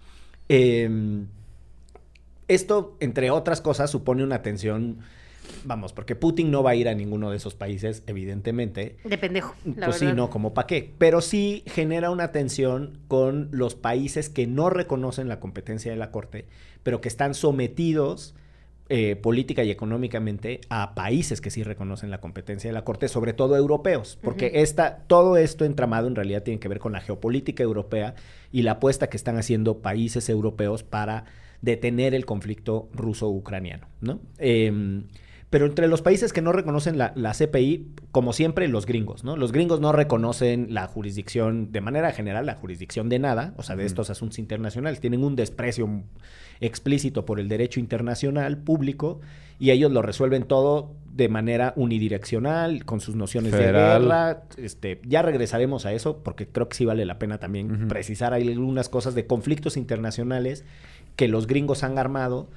Eh, 0.49 0.89
esto, 2.49 2.97
entre 3.01 3.31
otras 3.31 3.61
cosas, 3.61 3.91
supone 3.91 4.23
una 4.23 4.43
tensión, 4.43 4.99
vamos, 5.65 5.93
porque 5.93 6.17
Putin 6.17 6.51
no 6.51 6.63
va 6.63 6.71
a 6.71 6.75
ir 6.75 6.89
a 6.89 6.95
ninguno 6.95 7.31
de 7.31 7.37
esos 7.37 7.55
países, 7.55 8.03
evidentemente. 8.07 8.97
De 9.05 9.19
pendejo. 9.19 9.55
La 9.77 9.87
Pues 9.87 9.99
sí, 9.99 10.07
no, 10.15 10.31
como 10.31 10.55
pa' 10.55 10.67
qué. 10.67 10.93
Pero 10.99 11.21
sí 11.21 11.63
genera 11.67 12.11
una 12.11 12.33
tensión 12.33 12.99
con 13.09 13.49
los 13.53 13.75
países 13.75 14.29
que 14.29 14.47
no 14.47 14.71
reconocen 14.71 15.29
la 15.29 15.41
competencia 15.41 15.91
de 15.91 15.99
la 15.99 16.11
Corte, 16.11 16.47
pero 16.83 17.01
que 17.01 17.09
están 17.09 17.35
sometidos 17.35 18.35
eh, 18.91 19.17
política 19.17 19.65
y 19.65 19.71
económicamente 19.71 20.61
a 20.69 20.95
países 20.95 21.41
que 21.41 21.51
sí 21.51 21.63
reconocen 21.63 22.11
la 22.11 22.21
competencia 22.21 22.69
de 22.69 22.75
la 22.75 22.85
Corte, 22.85 23.09
sobre 23.09 23.33
todo 23.33 23.57
europeos, 23.57 24.19
porque 24.23 24.53
esta, 24.57 24.99
todo 25.07 25.39
esto 25.39 25.65
entramado 25.65 26.07
en 26.07 26.15
realidad 26.15 26.43
tiene 26.43 26.61
que 26.61 26.69
ver 26.69 26.81
con 26.81 26.93
la 26.93 27.01
geopolítica 27.01 27.63
europea 27.63 28.15
y 28.53 28.61
la 28.61 28.73
apuesta 28.73 29.09
que 29.09 29.17
están 29.17 29.39
haciendo 29.39 29.79
países 29.79 30.29
europeos 30.29 30.83
para 30.83 31.25
detener 31.63 32.15
el 32.15 32.27
conflicto 32.27 32.91
ruso-ucraniano, 32.93 33.89
¿no? 34.03 34.21
Em, 34.37 35.05
pero 35.51 35.67
entre 35.67 35.89
los 35.89 36.03
países 36.03 36.33
que 36.33 36.43
no 36.43 36.53
reconocen 36.53 36.99
la, 36.99 37.13
la 37.15 37.33
CPI, 37.33 37.87
como 38.11 38.33
siempre, 38.33 38.67
los 38.69 38.87
gringos, 38.87 39.25
¿no? 39.25 39.37
Los 39.37 39.53
gringos 39.53 39.81
no 39.81 39.93
reconocen 39.93 40.69
la 40.71 40.87
jurisdicción, 40.87 41.71
de 41.71 41.81
manera 41.81 42.13
general, 42.13 42.47
la 42.47 42.55
jurisdicción 42.55 43.09
de 43.09 43.19
nada, 43.19 43.55
o 43.57 43.63
sea, 43.63 43.77
de 43.77 43.87
estos 43.87 44.11
asuntos 44.11 44.39
internacionales. 44.39 45.01
Tienen 45.01 45.23
un 45.23 45.37
desprecio 45.37 45.89
explícito 46.61 47.25
por 47.25 47.41
el 47.41 47.49
derecho 47.49 47.81
internacional 47.81 48.59
público 48.59 49.21
y 49.59 49.71
ellos 49.71 49.93
lo 49.93 50.03
resuelven 50.03 50.45
todo 50.45 50.93
de 51.13 51.29
manera 51.29 51.73
unidireccional, 51.77 52.85
con 52.85 53.01
sus 53.01 53.15
nociones 53.15 53.53
Federal. 53.53 54.03
de 54.03 54.09
guerra. 54.09 54.43
Este, 54.57 55.01
ya 55.07 55.23
regresaremos 55.23 55.87
a 55.87 55.93
eso, 55.93 56.19
porque 56.25 56.49
creo 56.49 56.69
que 56.69 56.77
sí 56.77 56.85
vale 56.85 57.05
la 57.05 57.21
pena 57.21 57.39
también 57.39 57.87
precisar 57.89 58.35
algunas 58.35 58.89
cosas 58.89 59.15
de 59.15 59.27
conflictos 59.27 59.77
internacionales 59.77 60.65
que 61.15 61.29
los 61.29 61.47
gringos 61.47 61.85
han 61.85 61.99
armado. 61.99 62.49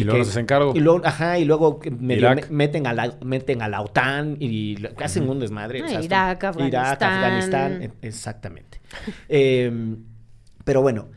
Y 0.00 0.04
luego 0.04 0.14
que- 0.16 0.18
nos 0.20 0.28
hacen 0.28 0.46
cargo. 0.46 0.72
Y 0.74 0.80
luego, 0.80 1.00
ajá, 1.04 1.38
y 1.38 1.44
luego 1.44 1.80
medio 1.98 2.28
meten, 2.50 2.86
a 2.86 2.92
la, 2.92 3.16
meten 3.24 3.62
a 3.62 3.68
la 3.68 3.80
OTAN 3.80 4.36
y 4.40 4.76
hacen 5.02 5.28
un 5.28 5.40
desmadre. 5.40 5.80
Ah, 5.82 5.86
o 5.86 5.88
sea, 5.88 6.02
Irak, 6.02 6.52
son- 6.54 6.66
Irak, 6.66 7.02
Afganistán. 7.02 7.12
Afganistán, 7.72 7.82
e- 7.82 8.06
exactamente. 8.06 8.80
Eh, 9.28 9.96
pero 10.64 10.82
bueno, 10.82 11.08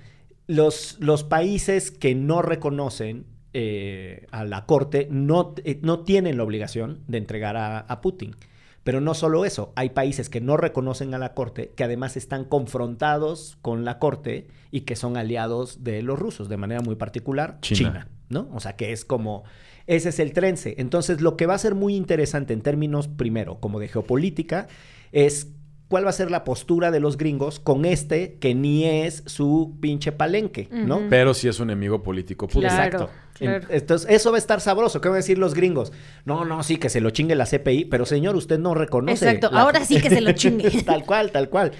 los, 0.47 0.97
los 0.99 1.23
países 1.23 1.91
que 1.91 2.15
no 2.15 2.41
reconocen 2.41 3.25
eh, 3.53 4.27
a 4.31 4.43
la 4.45 4.65
corte 4.65 5.07
no, 5.09 5.55
eh, 5.63 5.79
no 5.81 6.01
tienen 6.03 6.37
la 6.37 6.43
obligación 6.43 6.99
de 7.07 7.17
entregar 7.17 7.57
a, 7.57 7.79
a 7.79 8.01
Putin. 8.01 8.35
Pero 8.83 9.01
no 9.01 9.13
solo 9.13 9.43
eso, 9.43 9.73
hay 9.75 9.89
países 9.89 10.29
que 10.29 10.39
no 10.39 10.55
reconocen 10.55 11.13
a 11.13 11.17
la 11.17 11.33
corte, 11.33 11.73
que 11.75 11.83
además 11.83 12.15
están 12.15 12.45
confrontados 12.45 13.57
con 13.61 13.85
la 13.85 13.99
corte 13.99 14.47
y 14.71 14.81
que 14.81 14.95
son 14.95 15.17
aliados 15.17 15.83
de 15.83 16.01
los 16.01 16.17
rusos, 16.17 16.47
de 16.47 16.57
manera 16.57 16.81
muy 16.81 16.95
particular, 16.95 17.57
China. 17.61 17.77
China, 17.77 18.07
¿no? 18.29 18.49
O 18.53 18.59
sea, 18.59 18.75
que 18.75 18.91
es 18.91 19.03
como, 19.05 19.43
ese 19.87 20.09
es 20.09 20.19
el 20.19 20.33
trence. 20.33 20.75
Entonces, 20.77 21.21
lo 21.21 21.35
que 21.35 21.45
va 21.45 21.55
a 21.55 21.57
ser 21.59 21.75
muy 21.75 21.95
interesante 21.95 22.53
en 22.53 22.61
términos, 22.61 23.07
primero, 23.07 23.59
como 23.59 23.79
de 23.79 23.87
geopolítica, 23.87 24.67
es 25.11 25.47
cuál 25.87 26.05
va 26.05 26.11
a 26.11 26.13
ser 26.13 26.29
la 26.29 26.43
postura 26.43 26.91
de 26.91 26.99
los 26.99 27.17
gringos 27.17 27.59
con 27.59 27.83
este 27.83 28.35
que 28.39 28.53
ni 28.53 28.85
es 28.85 29.23
su 29.25 29.75
pinche 29.81 30.11
palenque, 30.11 30.67
¿no? 30.71 31.01
Pero 31.09 31.33
sí 31.33 31.47
es 31.47 31.59
un 31.59 31.71
enemigo 31.71 32.03
político 32.03 32.47
público. 32.47 32.71
Claro. 32.75 32.85
Exacto. 32.99 33.09
claro. 33.33 33.67
Entonces, 33.71 34.07
eso 34.11 34.29
va 34.29 34.37
a 34.37 34.39
estar 34.39 34.61
sabroso. 34.61 35.01
¿Qué 35.01 35.07
van 35.09 35.15
a 35.15 35.17
decir 35.17 35.39
los 35.39 35.55
gringos? 35.55 35.91
No, 36.25 36.45
no, 36.45 36.61
sí, 36.61 36.77
que 36.77 36.89
se 36.89 37.01
lo 37.01 37.09
chingue 37.09 37.33
la 37.33 37.47
CPI, 37.47 37.85
pero 37.85 38.05
señor, 38.05 38.35
usted 38.35 38.59
no 38.59 38.75
reconoce. 38.75 39.25
Exacto, 39.25 39.49
la- 39.51 39.61
ahora 39.61 39.83
sí 39.83 39.99
que 39.99 40.11
se 40.11 40.21
lo 40.21 40.31
chingue. 40.33 40.69
tal 40.85 41.05
cual, 41.07 41.31
tal 41.31 41.49
cual. 41.49 41.71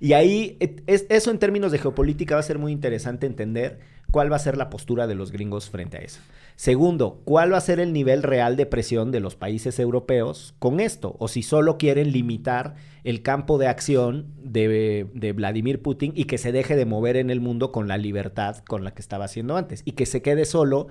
Y 0.00 0.14
ahí, 0.14 0.56
es- 0.86 1.04
eso 1.10 1.30
en 1.30 1.38
términos 1.38 1.70
de 1.70 1.78
geopolítica 1.78 2.36
va 2.36 2.40
a 2.40 2.44
ser 2.44 2.58
muy 2.58 2.72
interesante 2.72 3.26
entender 3.26 3.80
cuál 4.10 4.32
va 4.32 4.36
a 4.36 4.40
ser 4.40 4.56
la 4.56 4.70
postura 4.70 5.06
de 5.06 5.14
los 5.14 5.32
gringos 5.32 5.68
frente 5.70 5.98
a 5.98 6.00
eso. 6.00 6.20
Segundo, 6.56 7.20
cuál 7.24 7.52
va 7.52 7.58
a 7.58 7.60
ser 7.62 7.78
el 7.78 7.92
nivel 7.92 8.22
real 8.22 8.56
de 8.56 8.66
presión 8.66 9.12
de 9.12 9.20
los 9.20 9.36
países 9.36 9.78
europeos 9.78 10.54
con 10.58 10.80
esto, 10.80 11.14
o 11.18 11.28
si 11.28 11.42
solo 11.42 11.78
quieren 11.78 12.10
limitar 12.10 12.74
el 13.04 13.22
campo 13.22 13.58
de 13.58 13.68
acción 13.68 14.26
de, 14.42 15.06
de 15.14 15.32
Vladimir 15.32 15.80
Putin 15.82 16.12
y 16.16 16.24
que 16.24 16.38
se 16.38 16.50
deje 16.50 16.74
de 16.74 16.84
mover 16.84 17.16
en 17.16 17.30
el 17.30 17.40
mundo 17.40 17.70
con 17.70 17.86
la 17.86 17.96
libertad 17.96 18.56
con 18.66 18.82
la 18.82 18.92
que 18.92 19.02
estaba 19.02 19.26
haciendo 19.26 19.56
antes 19.56 19.82
y 19.84 19.92
que 19.92 20.04
se 20.06 20.20
quede 20.22 20.44
solo 20.46 20.88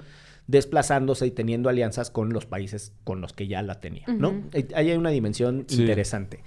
desplazándose 0.47 1.27
y 1.27 1.31
teniendo 1.31 1.67
alianzas 1.69 2.09
con 2.09 2.31
los 2.31 2.45
países 2.45 2.93
con 3.03 3.19
los 3.19 3.33
que 3.33 3.47
ya 3.47 3.61
la 3.61 3.81
tenía, 3.81 4.05
¿no? 4.07 4.43
Ahí 4.53 4.89
hay 4.89 4.97
una 4.97 5.09
dimensión 5.09 5.65
Sí. 5.67 5.81
interesante. 5.81 6.39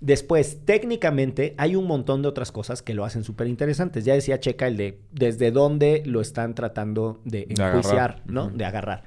Después, 0.00 0.58
técnicamente, 0.64 1.54
hay 1.56 1.76
un 1.76 1.86
montón 1.86 2.20
de 2.22 2.28
otras 2.28 2.52
cosas 2.52 2.82
que 2.82 2.92
lo 2.94 3.04
hacen 3.04 3.24
súper 3.24 3.46
interesantes. 3.46 4.04
Ya 4.04 4.14
decía 4.14 4.38
Checa 4.40 4.66
el 4.66 4.76
de 4.76 4.98
desde 5.12 5.50
dónde 5.50 6.02
lo 6.04 6.20
están 6.20 6.54
tratando 6.54 7.20
de 7.24 7.46
De 7.46 7.54
enjuiciar, 7.64 8.22
¿no? 8.26 8.46
Ujú. 8.46 8.56
De 8.56 8.64
agarrar. 8.66 9.04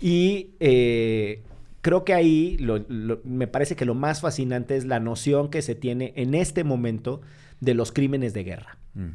Y 0.00 0.50
eh, 0.60 1.42
creo 1.80 2.04
que 2.04 2.12
ahí 2.14 2.56
lo- 2.58 2.84
lo- 2.88 3.20
me 3.24 3.46
parece 3.46 3.76
que 3.76 3.84
lo 3.86 3.94
más 3.94 4.20
fascinante 4.20 4.76
es 4.76 4.84
la 4.84 5.00
noción 5.00 5.48
que 5.48 5.62
se 5.62 5.74
tiene 5.74 6.12
en 6.16 6.34
este 6.34 6.62
momento 6.64 7.22
de 7.60 7.74
los 7.74 7.92
crímenes 7.92 8.34
de 8.34 8.44
guerra. 8.44 8.78
Mm. 8.94 9.10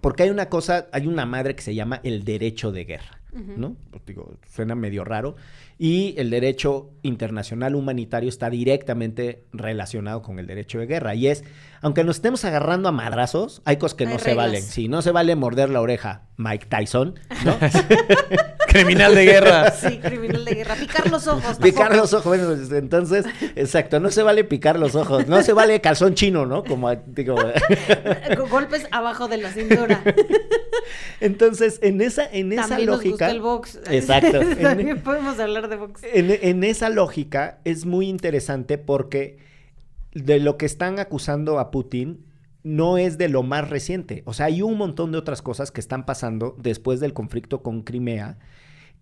Porque 0.00 0.24
hay 0.24 0.30
una 0.30 0.48
cosa, 0.50 0.88
hay 0.92 1.06
una 1.06 1.24
madre 1.24 1.54
que 1.54 1.62
se 1.62 1.74
llama 1.74 2.00
el 2.02 2.24
derecho 2.24 2.72
de 2.72 2.84
guerra, 2.84 3.20
¿no? 3.34 3.76
Pues 3.90 4.04
digo, 4.06 4.34
suena 4.52 4.74
medio 4.74 5.04
raro. 5.04 5.36
Y 5.78 6.14
el 6.18 6.30
derecho 6.30 6.90
internacional 7.02 7.74
humanitario 7.74 8.28
está 8.28 8.48
directamente 8.48 9.44
relacionado 9.52 10.22
con 10.22 10.38
el 10.38 10.46
derecho 10.46 10.78
de 10.78 10.86
guerra. 10.86 11.14
Y 11.14 11.26
es, 11.26 11.44
aunque 11.80 12.04
nos 12.04 12.16
estemos 12.16 12.44
agarrando 12.44 12.88
a 12.88 12.92
madrazos, 12.92 13.60
hay 13.64 13.76
cosas 13.76 13.96
que 13.96 14.06
Hay 14.06 14.12
no 14.12 14.18
se 14.18 14.34
valen. 14.34 14.62
Sí, 14.62 14.88
no 14.88 15.02
se 15.02 15.10
vale 15.10 15.34
morder 15.34 15.70
la 15.70 15.80
oreja 15.80 16.22
Mike 16.36 16.66
Tyson, 16.66 17.14
¿no? 17.44 17.56
Criminal 18.74 19.14
de 19.14 19.24
guerra. 19.24 19.72
Sí, 19.80 19.98
criminal 19.98 20.44
de 20.44 20.54
guerra. 20.54 20.74
Picar 20.74 21.10
los 21.10 21.26
ojos. 21.26 21.56
picar 21.58 21.88
tampoco. 21.88 21.96
los 22.02 22.12
ojos. 22.12 22.24
Bueno, 22.26 22.46
pues, 22.48 22.70
entonces, 22.72 23.24
exacto, 23.56 24.00
no 24.00 24.10
se 24.10 24.22
vale 24.22 24.44
picar 24.44 24.78
los 24.78 24.94
ojos. 24.94 25.26
No 25.28 25.42
se 25.42 25.52
vale 25.52 25.80
calzón 25.80 26.14
chino, 26.14 26.44
¿no? 26.46 26.64
Como 26.64 26.94
digo. 27.06 27.36
Golpes 28.50 28.86
abajo 28.90 29.28
de 29.28 29.38
la 29.38 29.50
cintura. 29.52 30.02
Entonces, 31.20 31.78
en 31.82 32.00
esa, 32.00 32.26
en 32.30 32.52
esa 32.52 32.68
También 32.68 32.86
nos 32.88 32.96
lógica. 32.96 33.10
gusta 33.12 33.30
el 33.30 33.40
box. 33.40 33.78
Exacto. 33.90 34.40
En- 34.42 34.62
También 34.62 35.00
podemos 35.00 35.38
hablar 35.38 35.68
de 35.68 35.76
box. 35.76 36.02
En, 36.12 36.30
en 36.42 36.64
esa 36.64 36.88
lógica 36.90 37.58
es 37.64 37.86
muy 37.86 38.08
interesante 38.08 38.78
porque 38.78 39.38
de 40.12 40.38
lo 40.40 40.56
que 40.56 40.66
están 40.66 40.98
acusando 40.98 41.58
a 41.58 41.70
Putin 41.70 42.24
no 42.62 42.98
es 42.98 43.18
de 43.18 43.28
lo 43.28 43.42
más 43.42 43.68
reciente. 43.68 44.22
O 44.26 44.32
sea, 44.32 44.46
hay 44.46 44.62
un 44.62 44.78
montón 44.78 45.12
de 45.12 45.18
otras 45.18 45.42
cosas 45.42 45.70
que 45.70 45.80
están 45.80 46.06
pasando 46.06 46.56
después 46.58 47.00
del 47.00 47.12
conflicto 47.12 47.62
con 47.62 47.82
Crimea 47.82 48.38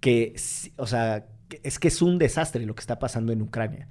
que, 0.02 0.34
o 0.76 0.86
sea, 0.86 1.24
es 1.62 1.78
que 1.78 1.88
es 1.88 2.02
un 2.02 2.18
desastre 2.18 2.66
lo 2.66 2.74
que 2.74 2.80
está 2.80 2.98
pasando 2.98 3.30
en 3.32 3.40
Ucrania 3.42 3.86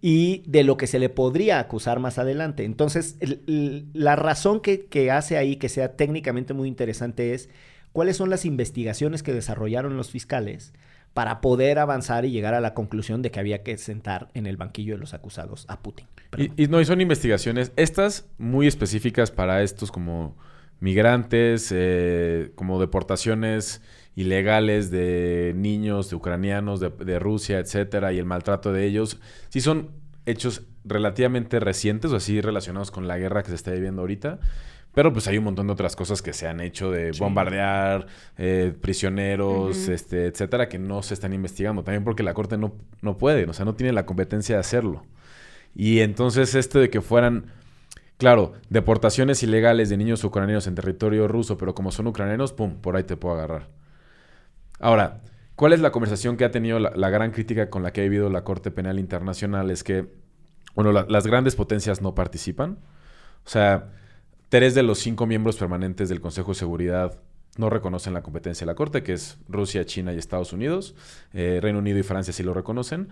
y 0.00 0.42
de 0.46 0.64
lo 0.64 0.76
que 0.76 0.86
se 0.86 0.98
le 0.98 1.08
podría 1.10 1.58
acusar 1.60 1.98
más 2.00 2.18
adelante. 2.18 2.64
Entonces, 2.64 3.16
el- 3.20 3.42
el- 3.46 3.86
la 3.92 4.16
razón 4.16 4.60
que, 4.60 4.86
que 4.86 5.10
hace 5.10 5.36
ahí 5.36 5.56
que 5.56 5.68
sea 5.68 5.96
técnicamente 5.96 6.54
muy 6.54 6.66
interesante 6.68 7.34
es 7.34 7.48
cuáles 7.92 8.16
son 8.16 8.30
las 8.30 8.44
investigaciones 8.44 9.22
que 9.22 9.34
desarrollaron 9.34 9.96
los 9.96 10.10
fiscales 10.10 10.72
para 11.12 11.40
poder 11.40 11.80
avanzar 11.80 12.24
y 12.24 12.30
llegar 12.30 12.54
a 12.54 12.60
la 12.60 12.72
conclusión 12.72 13.20
de 13.20 13.30
que 13.32 13.40
había 13.40 13.64
que 13.64 13.76
sentar 13.76 14.28
en 14.34 14.46
el 14.46 14.56
banquillo 14.56 14.94
de 14.94 15.00
los 15.00 15.12
acusados 15.12 15.66
a 15.68 15.80
Putin. 15.82 16.06
Y 16.56 16.68
no, 16.68 16.80
y 16.80 16.84
son 16.84 17.00
investigaciones, 17.00 17.72
estas 17.76 18.26
muy 18.38 18.68
específicas 18.68 19.32
para 19.32 19.62
estos 19.64 19.90
como 19.90 20.36
migrantes, 20.78 21.70
eh, 21.74 22.52
como 22.54 22.80
deportaciones 22.80 23.82
ilegales 24.16 24.90
de 24.90 25.52
niños, 25.56 26.10
de 26.10 26.16
ucranianos, 26.16 26.80
de, 26.80 26.90
de 26.90 27.18
Rusia, 27.18 27.58
etcétera, 27.58 28.12
y 28.12 28.18
el 28.18 28.24
maltrato 28.26 28.72
de 28.72 28.84
ellos, 28.86 29.18
sí 29.48 29.60
son 29.60 29.90
hechos 30.26 30.62
relativamente 30.84 31.60
recientes 31.60 32.12
o 32.12 32.16
así 32.16 32.40
relacionados 32.40 32.90
con 32.90 33.06
la 33.08 33.18
guerra 33.18 33.42
que 33.42 33.50
se 33.50 33.54
está 33.54 33.70
viviendo 33.72 34.02
ahorita. 34.02 34.38
Pero 34.92 35.12
pues 35.12 35.28
hay 35.28 35.38
un 35.38 35.44
montón 35.44 35.68
de 35.68 35.72
otras 35.72 35.94
cosas 35.94 36.20
que 36.20 36.32
se 36.32 36.48
han 36.48 36.60
hecho 36.60 36.90
de 36.90 37.12
Sí. 37.14 37.20
bombardear, 37.20 38.06
eh, 38.38 38.74
prisioneros, 38.80 39.86
este, 39.88 40.26
etcétera, 40.26 40.68
que 40.68 40.80
no 40.80 41.02
se 41.04 41.14
están 41.14 41.32
investigando. 41.32 41.84
También 41.84 42.02
porque 42.02 42.24
la 42.24 42.34
Corte 42.34 42.58
no, 42.58 42.74
no 43.00 43.16
puede, 43.16 43.44
o 43.44 43.52
sea, 43.52 43.64
no 43.64 43.76
tiene 43.76 43.92
la 43.92 44.04
competencia 44.04 44.56
de 44.56 44.60
hacerlo. 44.60 45.04
Y 45.76 46.00
entonces 46.00 46.56
esto 46.56 46.80
de 46.80 46.90
que 46.90 47.00
fueran, 47.02 47.44
claro, 48.18 48.54
deportaciones 48.68 49.44
ilegales 49.44 49.90
de 49.90 49.96
niños 49.96 50.24
ucranianos 50.24 50.66
en 50.66 50.74
territorio 50.74 51.28
ruso, 51.28 51.56
pero 51.56 51.72
como 51.72 51.92
son 51.92 52.08
ucranianos, 52.08 52.52
pum, 52.52 52.74
por 52.80 52.96
ahí 52.96 53.04
te 53.04 53.16
puedo 53.16 53.36
agarrar. 53.36 53.68
Ahora, 54.80 55.20
¿cuál 55.56 55.72
es 55.72 55.80
la 55.80 55.92
conversación 55.92 56.36
que 56.36 56.44
ha 56.44 56.50
tenido 56.50 56.78
la, 56.78 57.10
gran 57.10 57.30
crítica 57.32 57.70
con 57.70 57.82
la 57.82 57.92
que 57.92 58.00
ha 58.00 58.04
vivido 58.04 58.28
la 58.30 58.44
Corte 58.44 58.70
Penal 58.70 58.98
Internacional? 58.98 59.70
Es 59.70 59.84
que, 59.84 60.06
bueno, 60.74 60.92
la- 60.92 61.06
las 61.08 61.26
grandes 61.26 61.54
potencias 61.56 62.02
no 62.02 62.14
participan. 62.14 62.78
O 63.44 63.48
sea, 63.48 63.90
tres 64.48 64.74
de 64.74 64.82
los 64.82 64.98
cinco 64.98 65.26
miembros 65.26 65.56
permanentes 65.56 66.08
del 66.08 66.20
Consejo 66.20 66.52
de 66.52 66.56
Seguridad 66.56 67.18
no 67.56 67.68
reconocen 67.68 68.14
la 68.14 68.22
competencia 68.22 68.64
de 68.64 68.70
la 68.72 68.74
Corte, 68.76 69.02
que 69.02 69.12
es 69.12 69.38
Rusia, 69.48 69.84
China 69.84 70.12
y 70.12 70.18
Estados 70.18 70.52
Unidos. 70.52 70.94
Eh, 71.34 71.58
Reino 71.60 71.78
Unido 71.80 71.98
y 71.98 72.02
Francia 72.02 72.32
sí 72.32 72.42
lo 72.42 72.54
reconocen. 72.54 73.08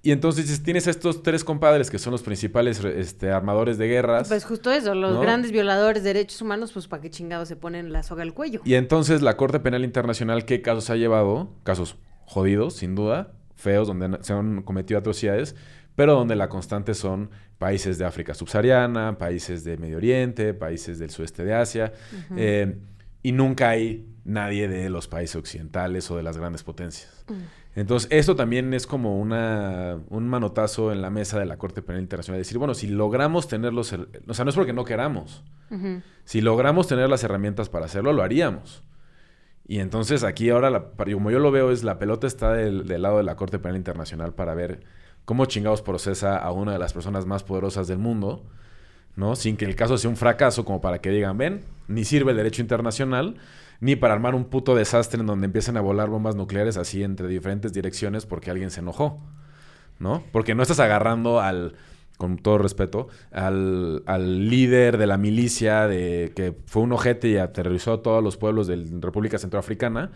Y 0.00 0.12
entonces 0.12 0.46
dices, 0.46 0.62
tienes 0.62 0.86
a 0.86 0.90
estos 0.90 1.22
tres 1.22 1.42
compadres 1.42 1.90
que 1.90 1.98
son 1.98 2.12
los 2.12 2.22
principales 2.22 2.82
este, 2.84 3.32
armadores 3.32 3.78
de 3.78 3.88
guerras. 3.88 4.28
Pues 4.28 4.44
justo 4.44 4.70
eso, 4.70 4.94
los 4.94 5.14
¿No? 5.14 5.20
grandes 5.20 5.50
violadores 5.50 6.04
de 6.04 6.14
derechos 6.14 6.40
humanos, 6.40 6.72
pues 6.72 6.86
para 6.86 7.02
qué 7.02 7.10
chingados 7.10 7.48
se 7.48 7.56
ponen 7.56 7.92
la 7.92 8.04
soga 8.04 8.22
al 8.22 8.32
cuello. 8.32 8.60
Y 8.64 8.74
entonces 8.74 9.22
la 9.22 9.36
Corte 9.36 9.58
Penal 9.58 9.84
Internacional, 9.84 10.44
¿qué 10.44 10.62
casos 10.62 10.88
ha 10.90 10.96
llevado? 10.96 11.50
Casos 11.64 11.96
jodidos, 12.26 12.74
sin 12.74 12.94
duda, 12.94 13.32
feos, 13.56 13.88
donde 13.88 14.18
se 14.22 14.32
han 14.32 14.62
cometido 14.62 15.00
atrocidades, 15.00 15.56
pero 15.96 16.14
donde 16.14 16.36
la 16.36 16.48
constante 16.48 16.94
son 16.94 17.30
países 17.58 17.98
de 17.98 18.04
África 18.04 18.34
subsahariana, 18.34 19.18
países 19.18 19.64
de 19.64 19.76
Medio 19.78 19.96
Oriente, 19.96 20.54
países 20.54 21.00
del 21.00 21.10
sudeste 21.10 21.44
de 21.44 21.54
Asia, 21.54 21.92
eh, 22.36 22.78
y 23.22 23.32
nunca 23.32 23.70
hay 23.70 24.06
nadie 24.24 24.68
de 24.68 24.88
los 24.90 25.08
países 25.08 25.34
occidentales 25.34 26.08
o 26.10 26.16
de 26.16 26.22
las 26.22 26.36
grandes 26.36 26.62
potencias. 26.62 27.24
Mm. 27.26 27.32
Entonces, 27.78 28.08
esto 28.10 28.34
también 28.34 28.74
es 28.74 28.86
como 28.88 29.18
una, 29.20 29.98
un 30.08 30.28
manotazo 30.28 30.90
en 30.92 31.00
la 31.00 31.10
mesa 31.10 31.38
de 31.38 31.46
la 31.46 31.58
Corte 31.58 31.80
Penal 31.80 32.02
Internacional. 32.02 32.40
Decir, 32.40 32.58
bueno, 32.58 32.74
si 32.74 32.88
logramos 32.88 33.46
tener 33.46 33.72
los... 33.72 33.92
O 33.92 34.34
sea, 34.34 34.44
no 34.44 34.48
es 34.50 34.56
porque 34.56 34.72
no 34.72 34.84
queramos. 34.84 35.44
Si 36.24 36.40
logramos 36.40 36.88
tener 36.88 37.08
las 37.08 37.22
herramientas 37.22 37.68
para 37.68 37.84
hacerlo, 37.86 38.12
lo 38.12 38.22
haríamos. 38.22 38.82
Y 39.66 39.78
entonces 39.78 40.24
aquí 40.24 40.50
ahora, 40.50 40.70
la- 40.70 40.86
como 41.12 41.30
yo 41.30 41.38
lo 41.38 41.50
veo, 41.52 41.70
es 41.70 41.84
la 41.84 41.98
pelota 42.00 42.26
está 42.26 42.52
del, 42.52 42.88
del 42.88 43.02
lado 43.02 43.18
de 43.18 43.22
la 43.22 43.36
Corte 43.36 43.58
Penal 43.60 43.76
Internacional 43.76 44.34
para 44.34 44.54
ver 44.54 44.80
cómo 45.24 45.44
chingados 45.44 45.82
procesa 45.82 46.36
a 46.36 46.50
una 46.50 46.72
de 46.72 46.78
las 46.80 46.92
personas 46.94 47.26
más 47.26 47.44
poderosas 47.44 47.86
del 47.86 47.98
mundo, 47.98 48.44
¿no? 49.14 49.36
Sin 49.36 49.56
que 49.56 49.66
el 49.66 49.76
caso 49.76 49.98
sea 49.98 50.10
un 50.10 50.16
fracaso, 50.16 50.64
como 50.64 50.80
para 50.80 51.00
que 51.00 51.10
digan, 51.10 51.36
ven, 51.38 51.64
ni 51.86 52.04
sirve 52.04 52.30
el 52.32 52.38
derecho 52.38 52.62
internacional, 52.62 53.36
ni 53.80 53.96
para 53.96 54.14
armar 54.14 54.34
un 54.34 54.44
puto 54.44 54.74
desastre 54.74 55.20
en 55.20 55.26
donde 55.26 55.46
empiecen 55.46 55.76
a 55.76 55.80
volar 55.80 56.08
bombas 56.08 56.34
nucleares 56.34 56.76
así 56.76 57.02
entre 57.04 57.28
diferentes 57.28 57.72
direcciones 57.72 58.26
porque 58.26 58.50
alguien 58.50 58.70
se 58.70 58.80
enojó, 58.80 59.20
¿no? 59.98 60.22
Porque 60.32 60.54
no 60.54 60.62
estás 60.62 60.80
agarrando 60.80 61.40
al, 61.40 61.74
con 62.16 62.38
todo 62.38 62.58
respeto, 62.58 63.08
al, 63.30 64.02
al 64.06 64.48
líder 64.48 64.98
de 64.98 65.06
la 65.06 65.16
milicia 65.18 65.86
de 65.86 66.32
que 66.34 66.54
fue 66.66 66.82
un 66.82 66.92
ojete 66.92 67.28
y 67.28 67.36
aterrorizó 67.36 67.92
a 67.94 68.02
todos 68.02 68.22
los 68.22 68.36
pueblos 68.36 68.66
de 68.66 68.76
la 68.78 68.98
República 69.00 69.38
Centroafricana, 69.38 70.10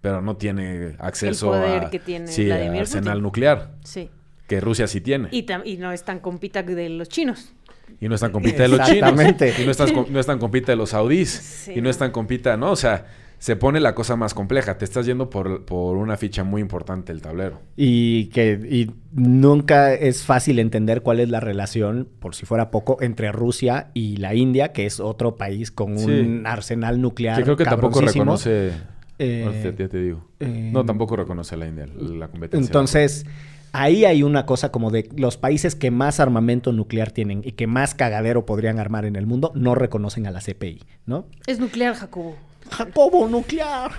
pero 0.00 0.20
no 0.22 0.36
tiene 0.36 0.94
acceso 1.00 1.48
poder 1.48 1.84
a, 1.86 1.90
que 1.90 1.98
tiene 1.98 2.28
sí, 2.28 2.44
Vladimir 2.46 2.78
a 2.78 2.80
arsenal 2.82 3.14
Putin. 3.14 3.22
nuclear, 3.22 3.74
Sí. 3.82 4.10
que 4.46 4.60
Rusia 4.60 4.86
sí 4.86 5.00
tiene. 5.00 5.28
Y 5.32 5.76
no 5.78 5.90
es 5.90 6.04
tan 6.04 6.20
compita 6.20 6.62
de 6.62 6.88
los 6.88 7.08
chinos. 7.08 7.52
Y 8.00 8.08
no 8.08 8.14
es 8.14 8.20
tan 8.20 8.32
compita 8.32 8.62
de 8.62 8.68
los 8.68 8.78
chinos. 8.80 8.92
Exactamente. 9.12 9.54
Y 9.60 9.64
no 9.64 9.70
es 9.70 9.76
tan, 9.76 9.88
no 10.10 10.20
es 10.20 10.26
tan 10.26 10.38
compita 10.38 10.72
de 10.72 10.76
los 10.76 10.90
saudíes. 10.90 11.28
Sí, 11.30 11.72
y 11.72 11.76
no, 11.76 11.82
no. 11.84 11.90
es 11.90 11.98
tan 11.98 12.10
compita, 12.10 12.56
¿no? 12.56 12.70
O 12.72 12.76
sea, 12.76 13.06
se 13.38 13.54
pone 13.54 13.78
la 13.80 13.94
cosa 13.94 14.16
más 14.16 14.34
compleja. 14.34 14.78
Te 14.78 14.84
estás 14.84 15.06
yendo 15.06 15.30
por, 15.30 15.64
por 15.64 15.96
una 15.96 16.16
ficha 16.16 16.42
muy 16.44 16.60
importante 16.60 17.12
del 17.12 17.22
tablero. 17.22 17.60
Y 17.76 18.26
que 18.26 18.52
y 18.68 18.90
nunca 19.12 19.94
es 19.94 20.24
fácil 20.24 20.58
entender 20.58 21.02
cuál 21.02 21.20
es 21.20 21.28
la 21.28 21.38
relación, 21.40 22.08
por 22.18 22.34
si 22.34 22.46
fuera 22.46 22.70
poco, 22.70 22.98
entre 23.00 23.30
Rusia 23.32 23.90
y 23.94 24.16
la 24.16 24.34
India, 24.34 24.72
que 24.72 24.86
es 24.86 24.98
otro 25.00 25.36
país 25.36 25.70
con 25.70 25.92
un 25.92 25.98
Sí. 25.98 26.42
arsenal 26.44 27.00
nuclear. 27.00 27.36
Que 27.38 27.44
creo 27.44 27.56
que 27.56 27.64
tampoco 27.64 28.00
reconoce. 28.00 28.72
Eh, 29.20 29.74
ya 29.76 29.88
te 29.88 29.98
digo. 30.00 30.24
eh, 30.38 30.70
no, 30.72 30.84
tampoco 30.84 31.16
reconoce 31.16 31.56
a 31.56 31.58
la 31.58 31.66
India 31.66 31.86
la 31.96 32.28
competencia. 32.28 32.64
Entonces, 32.66 33.26
ahí 33.72 34.04
hay 34.04 34.22
una 34.22 34.46
cosa 34.46 34.70
como 34.70 34.90
de 34.90 35.08
los 35.16 35.36
países 35.36 35.74
que 35.74 35.90
más 35.90 36.20
armamento 36.20 36.72
nuclear 36.72 37.10
tienen 37.10 37.42
y 37.44 37.52
que 37.52 37.66
más 37.66 37.94
cagadero 37.94 38.46
podrían 38.46 38.78
armar 38.78 39.04
en 39.04 39.16
el 39.16 39.26
mundo 39.26 39.52
no 39.54 39.74
reconocen 39.74 40.26
a 40.26 40.30
la 40.30 40.40
CPI, 40.40 40.82
¿no? 41.06 41.26
Es 41.46 41.58
nuclear, 41.58 41.94
Jacobo. 41.94 42.36
Jacobo 42.70 43.26
nuclear. 43.28 43.90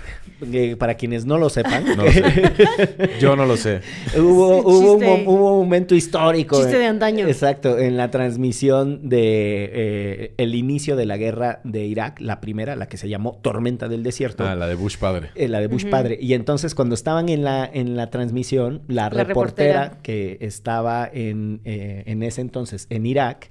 Eh, 0.52 0.74
para 0.78 0.94
quienes 0.94 1.26
no 1.26 1.36
lo 1.36 1.50
sepan, 1.50 1.84
No 1.98 2.04
lo 2.04 2.10
sé. 2.10 2.22
Yo 3.20 3.36
no 3.36 3.44
lo 3.44 3.58
sé. 3.58 3.82
hubo, 4.18 4.62
un, 4.62 5.04
hubo 5.26 5.58
momento 5.58 5.94
histórico. 5.94 6.56
Chiste 6.56 6.76
en- 6.76 6.80
de 6.80 6.86
antaño. 6.86 7.28
Exacto, 7.28 7.78
en 7.78 7.98
la 7.98 8.10
transmisión 8.10 9.06
de 9.10 9.70
eh, 9.70 10.34
el 10.38 10.54
inicio 10.54 10.96
de 10.96 11.04
la 11.04 11.18
guerra 11.18 11.60
de 11.64 11.84
Irak, 11.84 12.20
la 12.20 12.40
primera, 12.40 12.74
la 12.74 12.88
que 12.88 12.96
se 12.96 13.10
llamó 13.10 13.38
Tormenta 13.42 13.86
del 13.88 14.02
Desierto. 14.02 14.46
Ah, 14.46 14.54
la 14.54 14.66
de 14.66 14.76
Bush 14.76 14.96
padre. 14.96 15.28
eh, 15.34 15.46
la 15.46 15.60
de 15.60 15.66
Bush 15.66 15.84
padre. 15.90 16.16
Y 16.18 16.32
entonces 16.32 16.74
cuando 16.74 16.94
estaban 16.94 17.28
en 17.28 17.44
la, 17.44 17.68
en 17.70 17.94
la 17.96 18.08
transmisión, 18.08 18.80
la, 18.88 19.10
La 19.10 19.24
reportera, 19.24 19.82
reportera. 19.82 20.02
que 20.02 20.38
estaba 20.40 21.06
en, 21.12 21.60
eh, 21.66 22.04
en 22.06 22.22
ese 22.22 22.40
entonces 22.40 22.86
en 22.88 23.04
Irak, 23.04 23.49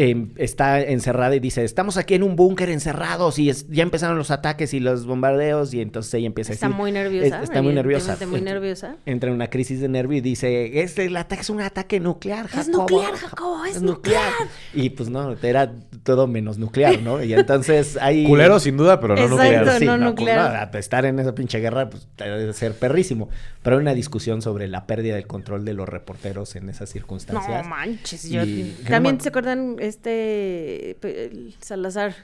em, 0.00 0.30
está 0.36 0.80
encerrada 0.80 1.34
y 1.34 1.40
dice, 1.40 1.64
estamos 1.64 1.96
aquí 1.96 2.14
en 2.14 2.22
un 2.22 2.36
búnker 2.36 2.70
encerrados 2.70 3.38
y 3.40 3.50
es- 3.50 3.68
ya 3.68 3.82
empezaron 3.82 4.16
los 4.16 4.30
ataques 4.30 4.72
y 4.72 4.78
los 4.78 5.06
bombardeos 5.06 5.74
y 5.74 5.80
entonces 5.80 6.14
ella 6.14 6.28
empieza 6.28 6.52
Está 6.52 6.66
a 6.66 6.68
decir... 6.68 6.80
muy 6.80 6.92
nerviosa. 6.92 7.36
es- 7.38 7.42
está 7.42 7.62
muy 7.62 7.74
nerviosa. 7.74 8.12
evidentemente 8.12 8.26
muy 8.26 8.40
nerviosa. 8.52 8.96
Entra 9.06 9.28
en 9.28 9.34
una 9.34 9.50
crisis 9.50 9.80
de 9.80 9.88
nervio 9.88 10.18
y 10.18 10.20
dice, 10.20 10.80
es, 10.82 10.96
el 10.98 11.16
ataque 11.16 11.42
es 11.42 11.50
un 11.50 11.60
ataque 11.60 11.98
nuclear, 11.98 12.46
Es 12.46 12.52
Jacobo. 12.52 12.82
nuclear, 12.82 13.12
Jacobo, 13.16 13.64
es 13.64 13.82
nuclear. 13.82 14.32
Y 14.72 14.90
pues 14.90 15.08
no, 15.10 15.32
era 15.42 15.72
todo 16.04 16.28
menos 16.28 16.58
nuclear, 16.58 17.02
¿no? 17.02 17.20
Y 17.22 17.34
entonces 17.34 17.98
ahí... 18.00 18.24
Culero 18.24 18.60
sin 18.60 18.76
duda, 18.76 19.00
pero 19.00 19.16
no 19.16 19.22
Exacto. 19.22 19.42
nuclear. 19.44 19.78
Sí, 19.80 19.84
no 19.84 19.98
no, 19.98 20.04
nuclear. 20.10 20.70
pues, 20.70 20.84
estar 20.84 21.04
en 21.06 21.18
esa 21.18 21.34
pinche 21.34 21.58
guerra, 21.58 21.90
pues 21.90 22.06
debe 22.16 22.52
ser 22.52 22.74
perrísimo. 22.74 23.28
Pero 23.64 23.76
hay 23.76 23.82
una 23.82 23.94
discusión 23.94 24.42
sobre 24.42 24.68
la 24.68 24.86
pérdida 24.86 25.16
del 25.16 25.26
control 25.26 25.64
de 25.64 25.74
los 25.74 25.88
reporteros 25.88 26.54
en 26.54 26.68
esas 26.70 26.88
circunstancias. 26.88 27.64
No 27.64 27.68
manches, 27.68 28.30
yo 28.30 28.44
Y- 28.44 28.76
también 28.88 29.16
no, 29.16 29.22
se 29.22 29.28
acuerdan 29.30 29.76
este 29.88 30.90
el 31.02 31.54
Salazar 31.60 32.14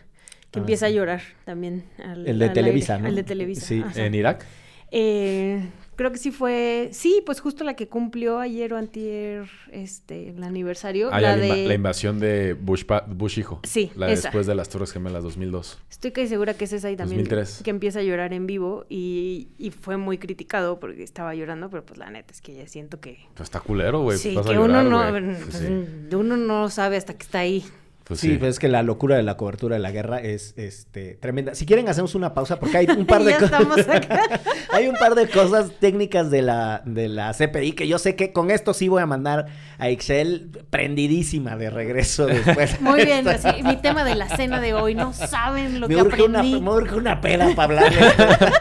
que 0.51 0.59
Ah, 0.59 0.63
empieza 0.63 0.87
a 0.87 0.91
llorar 0.91 1.23
también 1.45 1.85
al- 1.99 2.27
El 2.29 2.39
de 2.39 2.45
al 2.47 2.53
Televisa, 2.53 2.95
aire, 2.95 3.03
¿no? 3.03 3.09
El 3.09 3.17
de 3.17 3.23
Televisa. 3.25 3.67
Sí. 3.67 3.83
ajá. 3.85 4.05
¿En 4.07 4.15
Irak? 4.15 4.45
Eh, 4.93 5.67
creo 5.97 6.11
que 6.13 6.19
sí 6.19 6.31
fue, 6.31 6.89
sí, 6.93 7.23
pues 7.25 7.41
justo 7.41 7.65
la 7.65 7.75
que 7.75 7.89
cumplió 7.89 8.39
ayer 8.39 8.73
o 8.73 8.77
antier 8.77 9.49
este 9.73 10.31
el 10.31 10.43
aniversario, 10.45 11.09
Ah, 11.13 11.21
la 11.21 11.37
de 11.37 11.67
la 11.67 11.75
invasión 11.75 12.19
de 12.21 12.55
Bush, 12.55 12.85
pa- 12.85 13.05
Bush 13.07 13.39
hijo. 13.39 13.61
Sí, 13.65 13.91
La 13.97 14.11
esa. 14.11 14.29
después 14.29 14.47
de 14.47 14.55
las 14.55 14.69
Torres 14.69 14.93
Gemelas 14.93 15.23
2002. 15.23 15.79
Estoy 15.91 16.13
casi 16.13 16.29
segura 16.29 16.55
que 16.55 16.65
es 16.65 16.73
esa 16.73 16.91
y 16.91 16.97
también 16.97 17.21
2003. 17.21 17.63
que 17.63 17.71
empieza 17.71 18.01
a 18.01 18.03
llorar 18.03 18.33
en 18.33 18.47
vivo 18.47 18.87
y, 18.89 19.49
y 19.59 19.71
fue 19.71 19.97
muy 19.97 20.19
criticado 20.19 20.81
porque 20.81 21.03
estaba 21.03 21.35
llorando, 21.35 21.71
pero 21.71 21.85
pues 21.85 21.99
la 21.99 22.11
neta 22.11 22.33
es 22.33 22.41
que 22.41 22.55
ya 22.55 22.67
siento 22.67 23.01
que 23.01 23.19
Pues 23.35 23.47
está 23.47 23.61
culero, 23.61 24.01
güey. 24.03 24.19
sí, 24.19 24.31
que 24.31 24.55
llorar, 24.55 24.59
uno 24.61 24.83
no 24.83 25.11
pues, 25.11 25.55
sí. 25.57 26.15
uno 26.17 26.37
no 26.37 26.69
sabe 26.71 26.97
hasta 26.97 27.15
que 27.15 27.23
está 27.23 27.41
ahí. 27.41 27.65
Pues 28.07 28.21
sí, 28.21 28.33
sí. 28.33 28.37
pues 28.37 28.51
es 28.51 28.59
que 28.59 28.69
la 28.69 28.83
locura 28.83 29.17
de 29.17 29.23
la 29.23 29.39
cobertura 29.39 29.77
de 29.77 29.81
la 29.81 29.91
guerra 29.91 30.19
es 30.21 30.53
este 30.59 31.15
tremenda. 31.15 31.55
Si 31.55 31.65
quieren 31.65 31.89
hacemos 31.89 32.15
una 32.15 32.35
pausa 32.35 32.61
porque 32.61 32.77
hay 32.77 32.87
un 32.87 33.07
par 33.07 33.25
de 33.25 33.31
Ya 33.31 33.39
cosas. 33.41 33.61
estamos 33.63 33.89
acá. 33.89 34.41
hay 34.73 34.89
un 34.89 34.95
par 34.97 35.15
de 35.15 35.27
cosas 35.27 35.71
técnicas 35.81 36.31
de 36.31 36.43
la 36.43 36.83
de 36.85 37.09
la 37.09 37.33
CPI 37.33 37.73
que 37.73 37.89
yo 37.89 37.99
sé 37.99 38.15
que 38.15 38.33
con 38.35 38.51
esto 38.51 38.75
sí 38.75 38.89
voy 38.89 39.01
a 39.01 39.07
mandar 39.07 39.47
a 39.79 39.89
Excel 39.89 40.51
prendidísima 40.69 41.57
de 41.57 41.71
regreso 41.71 42.27
después. 42.27 42.79
Muy 42.83 43.07
bien, 43.07 43.27
así, 43.27 43.63
mi 43.63 43.77
tema 43.77 44.05
de 44.05 44.17
la 44.17 44.29
cena 44.37 44.61
de 44.61 44.75
hoy, 44.75 44.95
no 44.95 45.15
saben 45.15 45.81
lo 45.81 45.89
me 45.89 45.95
que 45.95 46.03
urge, 46.03 46.23
una, 46.25 46.41
aprendí. 46.41 46.61
me 46.61 46.71
urge 46.71 46.95
una 46.97 47.21
peda 47.23 47.55
para 47.55 47.81
hablar 47.87 47.91
de 47.91 48.01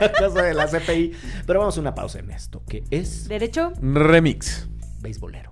la 0.08 0.12
cosa 0.20 0.42
de 0.44 0.54
la 0.54 0.68
CPI. 0.68 1.12
Pero 1.46 1.60
vamos 1.60 1.76
a 1.78 1.82
una 1.82 1.94
pausa 1.94 2.20
en 2.20 2.32
esto, 2.32 2.64
que 2.70 2.86
es 2.92 3.28
¿Derecho? 3.28 3.74
Remix. 3.82 4.70
beisbolero. 5.02 5.50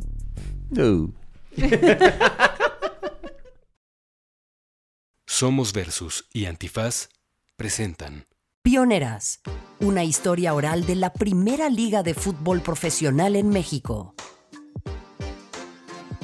Somos 5.42 5.74
Versus 5.74 6.26
y 6.32 6.46
Antifaz 6.46 7.10
presentan 7.56 8.28
Pioneras, 8.62 9.40
una 9.80 10.04
historia 10.04 10.54
oral 10.54 10.86
de 10.86 10.94
la 10.94 11.14
primera 11.14 11.68
liga 11.68 12.04
de 12.04 12.14
fútbol 12.14 12.62
profesional 12.62 13.36
en 13.36 13.50
México. 13.50 14.14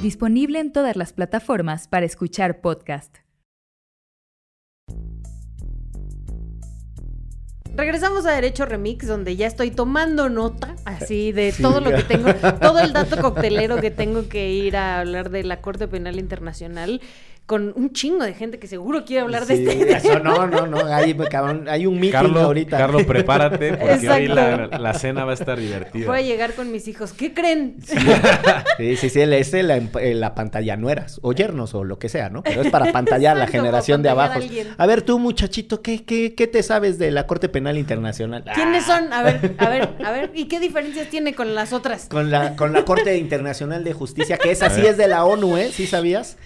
Disponible 0.03 0.59
en 0.59 0.71
todas 0.71 0.95
las 0.95 1.13
plataformas 1.13 1.87
para 1.87 2.05
escuchar 2.05 2.61
podcast. 2.61 3.15
Regresamos 7.75 8.27
a 8.27 8.33
Derecho 8.33 8.65
Remix, 8.67 9.07
donde 9.07 9.35
ya 9.35 9.47
estoy 9.47 9.71
tomando 9.71 10.29
nota, 10.29 10.75
así, 10.85 11.31
de 11.31 11.51
Sí. 11.51 11.63
todo 11.63 11.79
lo 11.79 11.91
que 11.91 12.03
tengo, 12.03 12.35
todo 12.35 12.79
el 12.79 12.93
dato 12.93 13.17
coctelero 13.21 13.77
que 13.81 13.89
tengo 13.89 14.29
que 14.29 14.51
ir 14.51 14.77
a 14.77 14.99
hablar 14.99 15.31
de 15.31 15.43
la 15.43 15.61
Corte 15.61 15.87
Penal 15.87 16.19
Internacional, 16.19 17.01
con 17.47 17.71
un 17.77 17.93
chingo 17.93 18.25
de 18.25 18.33
gente 18.33 18.59
que 18.59 18.67
seguro 18.67 19.05
quiere 19.05 19.21
hablar 19.21 19.45
Sí, 19.45 19.63
de 19.63 19.71
este. 19.71 19.93
eso 20.09 20.19
no, 20.19 20.45
no, 20.47 20.67
no. 20.67 20.85
Hay, 20.93 21.15
cabrón, 21.15 21.67
hay 21.69 21.85
un 21.87 21.95
meeting 21.95 22.11
Carlos, 22.11 22.43
ahorita. 22.43 22.77
Carlos, 22.77 23.03
prepárate 23.05 23.73
porque 23.77 24.09
hoy 24.09 24.27
la, 24.27 24.51
Exacto. 24.53 24.77
la 24.79 24.93
cena 24.93 25.23
va 25.23 25.31
a 25.31 25.33
estar 25.33 25.57
divertida. 25.57 26.07
Voy 26.07 26.19
a 26.19 26.21
llegar 26.23 26.53
con 26.55 26.69
mis 26.73 26.89
hijos. 26.89 27.13
¿Qué 27.13 27.33
creen? 27.33 27.77
Sí, 28.77 28.97
sí, 28.97 29.09
sí, 29.09 29.21
él 29.21 29.31
es 29.33 29.53
la, 29.53 29.77
eh, 29.77 30.13
la 30.13 30.35
pantalla 30.35 30.75
nueras, 30.75 31.19
o 31.23 31.31
yernos, 31.31 31.73
o 31.73 31.83
lo 31.85 31.97
que 31.99 32.09
sea, 32.09 32.29
¿no? 32.29 32.43
Pero 32.43 32.61
es 32.61 32.69
para 32.69 32.91
pantallar 32.91 33.37
la 33.37 33.45
Exacto, 33.45 33.63
generación 33.63 34.03
de 34.03 34.09
abajo. 34.09 34.39
a 34.77 34.85
ver, 34.85 35.01
tú, 35.03 35.17
muchachito, 35.17 35.81
¿qué, 35.81 36.03
qué, 36.03 36.35
¿qué 36.35 36.47
te 36.47 36.61
sabes 36.63 36.99
de 36.99 37.11
la 37.11 37.27
Corte 37.27 37.47
Penal 37.49 37.77
Internacional? 37.77 38.43
¿Quiénes 38.53 38.83
son? 38.83 39.13
A 39.13 39.23
ver, 39.23 39.55
a 39.57 39.69
ver, 39.69 39.89
a 40.05 40.11
ver. 40.11 40.31
¿Y 40.33 40.45
qué 40.49 40.59
diferencias 40.59 41.07
tiene 41.07 41.33
con 41.33 41.55
las 41.55 41.71
otras? 41.71 42.07
Con 42.09 42.29
la, 42.29 42.57
con 42.57 42.73
la 42.73 42.83
Corte 42.83 43.17
Internacional 43.17 43.83
de 43.85 43.93
Justicia, 43.93 44.37
que 44.37 44.51
esa 44.51 44.65
A 44.65 44.69
sí 44.69 44.81
ver. 44.81 44.91
es 44.91 44.97
de 44.97 45.07
la 45.07 45.23
ONU, 45.23 45.55
¿eh? 45.57 45.69
¿Sí 45.71 45.87
sabías? 45.87 46.37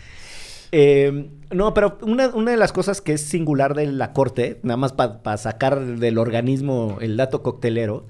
Eh, 0.72 1.30
no, 1.52 1.74
pero 1.74 1.98
una, 2.02 2.30
una 2.30 2.52
de 2.52 2.58
las 2.58 2.72
cosas 2.72 3.02
que 3.02 3.14
es 3.14 3.22
singular 3.22 3.74
de 3.76 3.88
la 3.88 4.14
Corte, 4.14 4.60
nada 4.64 4.78
más 4.78 4.94
para 4.94 5.38
sacar 5.38 5.80
del 5.82 6.18
organismo 6.18 6.98
el 7.02 7.18
dato 7.18 7.42
coctelero, 7.44 8.06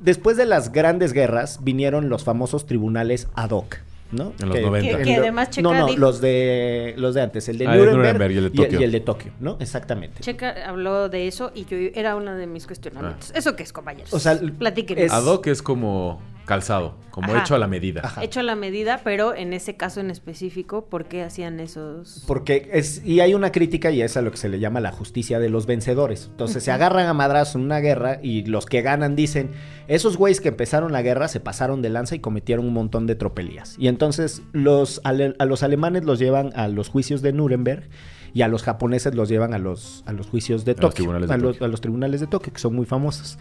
después 0.00 0.36
de 0.36 0.46
las 0.46 0.72
grandes 0.72 1.12
guerras 1.12 1.62
vinieron 1.62 2.08
los 2.08 2.24
famosos 2.24 2.66
tribunales 2.66 3.28
ad 3.34 3.50
hoc. 3.50 3.78
¿no? 4.10 4.32
En 4.40 4.48
los 4.48 4.58
90. 4.62 5.02
Que- 5.02 5.16
además 5.16 5.50
Checa 5.50 5.62
No, 5.68 5.74
no, 5.74 5.86
dijo- 5.88 5.98
los 5.98 6.22
de, 6.22 6.94
los 6.96 7.14
de 7.14 7.20
antes, 7.20 7.46
el 7.50 7.58
de 7.58 7.66
Ah, 7.66 7.74
Nuremberg, 7.76 7.96
Nuremberg 7.98 8.32
y 8.32 8.36
el 8.38 8.44
de 8.44 8.50
Tokio. 8.50 8.80
y 8.80 8.84
el 8.84 8.92
de 8.92 9.00
Tokio, 9.00 9.32
¿no? 9.38 9.58
Exactamente. 9.60 10.20
Checa 10.22 10.54
habló 10.66 11.10
de 11.10 11.28
eso 11.28 11.52
y 11.54 11.66
yo 11.66 11.76
era 11.94 12.16
uno 12.16 12.34
de 12.34 12.46
mis 12.46 12.66
cuestionamientos. 12.66 13.30
¿Eso 13.34 13.54
qué 13.54 13.64
es, 13.64 13.72
compañeros? 13.74 14.08
Ah. 14.14 14.16
O 14.16 14.18
sea, 14.18 14.40
platíquenos. 14.58 15.04
es- 15.04 15.12
Ad 15.12 15.26
hoc 15.26 15.46
es 15.48 15.60
como 15.60 16.22
calzado, 16.48 16.96
como 17.12 17.32
Ajá. 17.32 17.42
hecho 17.42 17.54
a 17.54 17.58
la 17.58 17.68
medida. 17.68 18.00
Ajá. 18.02 18.24
Hecho 18.24 18.40
a 18.40 18.42
la 18.42 18.56
medida, 18.56 19.02
pero 19.04 19.36
en 19.36 19.52
ese 19.52 19.76
caso 19.76 20.00
en 20.00 20.10
específico, 20.10 20.86
¿por 20.86 21.04
qué 21.04 21.22
hacían 21.22 21.60
esos? 21.60 22.24
Porque 22.26 22.68
es, 22.72 23.00
y 23.04 23.20
hay 23.20 23.34
una 23.34 23.52
crítica 23.52 23.92
y 23.92 24.02
es 24.02 24.16
a 24.16 24.22
lo 24.22 24.32
que 24.32 24.36
se 24.38 24.48
le 24.48 24.58
llama 24.58 24.80
la 24.80 24.90
justicia 24.90 25.38
de 25.38 25.48
los 25.48 25.66
vencedores. 25.66 26.26
Entonces 26.32 26.64
se 26.64 26.72
agarran 26.72 27.06
a 27.06 27.14
madrazos 27.14 27.54
en 27.54 27.60
una 27.60 27.78
guerra 27.78 28.18
y 28.22 28.44
los 28.46 28.66
que 28.66 28.82
ganan 28.82 29.14
dicen, 29.14 29.50
esos 29.86 30.16
güeyes 30.16 30.40
que 30.40 30.48
empezaron 30.48 30.90
la 30.90 31.02
guerra 31.02 31.28
se 31.28 31.38
pasaron 31.38 31.82
de 31.82 31.90
lanza 31.90 32.16
y 32.16 32.18
cometieron 32.18 32.66
un 32.66 32.72
montón 32.72 33.06
de 33.06 33.14
tropelías. 33.14 33.76
Y 33.78 33.86
entonces 33.88 34.42
los, 34.52 35.00
ale- 35.04 35.34
a 35.38 35.44
los 35.44 35.62
alemanes 35.62 36.04
los 36.04 36.18
llevan 36.18 36.50
a 36.56 36.66
los 36.66 36.88
juicios 36.88 37.22
de 37.22 37.32
Nuremberg 37.32 37.88
y 38.34 38.42
a 38.42 38.48
los 38.48 38.62
japoneses 38.62 39.14
los 39.14 39.28
llevan 39.28 39.54
a 39.54 39.58
los, 39.58 40.02
a 40.06 40.12
los 40.12 40.26
juicios 40.28 40.64
de 40.64 40.72
A 40.72 40.74
los 40.80 40.94
Tokio. 40.94 41.10
de 41.12 41.16
a, 41.32 41.36
los, 41.36 41.52
Tokio. 41.54 41.64
a 41.66 41.68
los 41.68 41.80
tribunales 41.80 42.20
de 42.20 42.26
Tokio, 42.26 42.52
que 42.52 42.58
son 42.58 42.74
muy 42.74 42.84
famosos. 42.86 43.38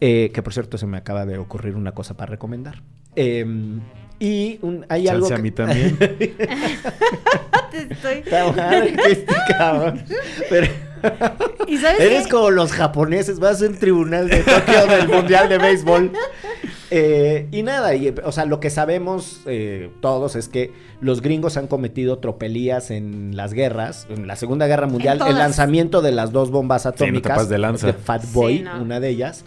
Eh, 0.00 0.30
que 0.32 0.42
por 0.42 0.52
cierto 0.54 0.78
se 0.78 0.86
me 0.86 0.96
acaba 0.96 1.26
de 1.26 1.36
ocurrir 1.38 1.76
una 1.76 1.92
cosa 1.92 2.16
para 2.16 2.30
recomendar. 2.30 2.82
Eh, 3.16 3.44
y 4.18 4.58
un- 4.62 4.86
hay 4.88 5.04
Chance 5.04 5.14
algo... 5.14 5.26
a 5.26 5.36
que- 5.36 5.42
mí 5.42 5.50
también. 5.50 5.98
Te 7.70 7.92
estoy-. 7.92 8.24
Pero 10.50 10.66
¿Y 11.66 11.76
sabes 11.78 12.00
eres 12.00 12.24
qué? 12.24 12.28
como 12.30 12.50
los 12.50 12.72
japoneses, 12.72 13.38
vas 13.38 13.62
en 13.62 13.78
tribunal 13.78 14.28
de 14.28 14.38
Tokio 14.42 14.86
del 14.86 15.08
Mundial 15.08 15.48
de 15.48 15.58
Béisbol. 15.58 16.12
Eh, 16.90 17.46
y 17.52 17.62
nada, 17.62 17.94
y, 17.94 18.12
o 18.24 18.32
sea, 18.32 18.44
lo 18.46 18.58
que 18.60 18.68
sabemos 18.68 19.40
eh, 19.46 19.90
todos 20.00 20.34
es 20.36 20.48
que 20.48 20.72
los 21.00 21.22
gringos 21.22 21.56
han 21.56 21.68
cometido 21.68 22.18
tropelías 22.18 22.90
en 22.90 23.34
las 23.36 23.54
guerras. 23.54 24.06
En 24.10 24.26
la 24.26 24.36
Segunda 24.36 24.66
Guerra 24.66 24.86
Mundial, 24.88 25.20
el 25.26 25.38
lanzamiento 25.38 26.02
de 26.02 26.12
las 26.12 26.32
dos 26.32 26.50
bombas 26.50 26.84
atómicas 26.86 27.48
de 27.48 27.58
lanza. 27.58 27.86
de 27.86 27.92
Fat 27.94 28.24
Boy, 28.32 28.58
Sí, 28.58 28.62
no. 28.64 28.82
una 28.82 29.00
de 29.00 29.08
ellas. 29.08 29.44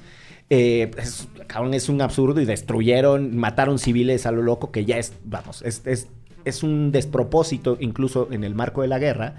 Eh, 0.55 0.91
es, 0.99 1.27
cabrón, 1.47 1.73
es 1.73 1.89
un 1.89 1.99
absurdo 1.99 2.39
y 2.39 2.45
destruyeron, 2.45 3.35
mataron 3.35 3.79
civiles 3.79 4.27
a 4.27 4.31
lo 4.31 4.43
loco, 4.43 4.71
que 4.71 4.85
ya 4.85 4.99
es, 4.99 5.13
vamos, 5.23 5.63
es, 5.63 5.81
es, 5.85 6.09
es 6.45 6.61
un 6.61 6.91
despropósito 6.91 7.75
incluso 7.79 8.27
en 8.31 8.43
el 8.43 8.53
marco 8.53 8.83
de 8.83 8.87
la 8.87 8.99
guerra. 8.99 9.33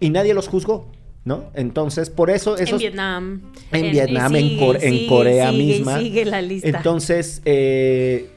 Y 0.00 0.08
nadie 0.08 0.32
los 0.32 0.48
juzgó, 0.48 0.90
¿no? 1.26 1.50
Entonces, 1.52 2.08
por 2.08 2.30
eso 2.30 2.56
En. 2.56 2.78
Vietnam. 2.78 3.42
En 3.72 3.90
Vietnam, 3.90 4.36
en 4.36 4.48
sigue, 4.80 5.06
Corea 5.06 5.50
sigue, 5.50 5.64
misma. 5.64 5.98
Sigue 5.98 6.24
la 6.24 6.40
lista. 6.40 6.68
Entonces, 6.68 7.42
eh, 7.44 8.30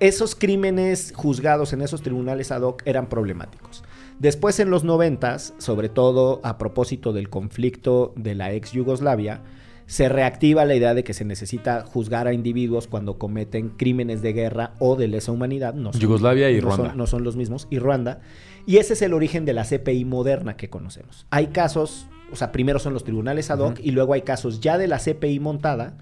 esos 0.00 0.34
crímenes 0.34 1.12
juzgados 1.14 1.72
en 1.72 1.82
esos 1.82 2.02
tribunales 2.02 2.50
ad 2.50 2.62
hoc 2.62 2.82
eran 2.84 3.08
problemáticos. 3.08 3.84
Después, 4.18 4.58
en 4.58 4.70
los 4.70 4.82
noventas, 4.82 5.54
sobre 5.58 5.88
todo 5.88 6.40
a 6.42 6.58
propósito 6.58 7.12
del 7.12 7.28
conflicto 7.28 8.12
de 8.16 8.34
la 8.34 8.52
ex 8.52 8.72
Yugoslavia, 8.72 9.40
se 9.88 10.10
reactiva 10.10 10.66
la 10.66 10.74
idea 10.74 10.92
de 10.92 11.02
que 11.02 11.14
se 11.14 11.24
necesita 11.24 11.80
juzgar 11.82 12.26
a 12.26 12.34
individuos 12.34 12.86
cuando 12.86 13.18
cometen 13.18 13.70
crímenes 13.70 14.20
de 14.20 14.34
guerra 14.34 14.74
o 14.78 14.96
de 14.96 15.08
lesa 15.08 15.32
humanidad. 15.32 15.72
No 15.72 15.92
son- 15.92 16.00
Yugoslavia 16.02 16.50
y 16.50 16.56
no 16.60 16.68
son- 16.68 16.76
Ruanda. 16.78 16.94
no 16.94 17.06
son 17.06 17.24
los 17.24 17.36
mismos. 17.36 17.66
Y 17.70 17.78
Ruanda. 17.78 18.20
Y 18.66 18.76
ese 18.76 18.92
es 18.92 19.00
el 19.00 19.14
origen 19.14 19.46
de 19.46 19.54
la 19.54 19.64
CPI 19.64 20.04
moderna 20.04 20.58
que 20.58 20.68
conocemos. 20.68 21.26
Hay 21.30 21.46
casos, 21.48 22.06
o 22.30 22.36
sea, 22.36 22.52
primero 22.52 22.78
son 22.78 22.92
los 22.92 23.02
tribunales 23.02 23.50
ad 23.50 23.60
hoc 23.60 23.80
y 23.82 23.92
luego 23.92 24.12
hay 24.12 24.20
casos 24.22 24.60
ya 24.60 24.76
de 24.76 24.88
la 24.88 24.98
CPI 24.98 25.40
montada 25.40 25.96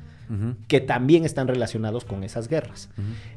Que 0.68 0.80
también 0.80 1.24
están 1.24 1.46
relacionados 1.48 2.04
con 2.04 2.24
esas 2.24 2.48
guerras. 2.48 2.88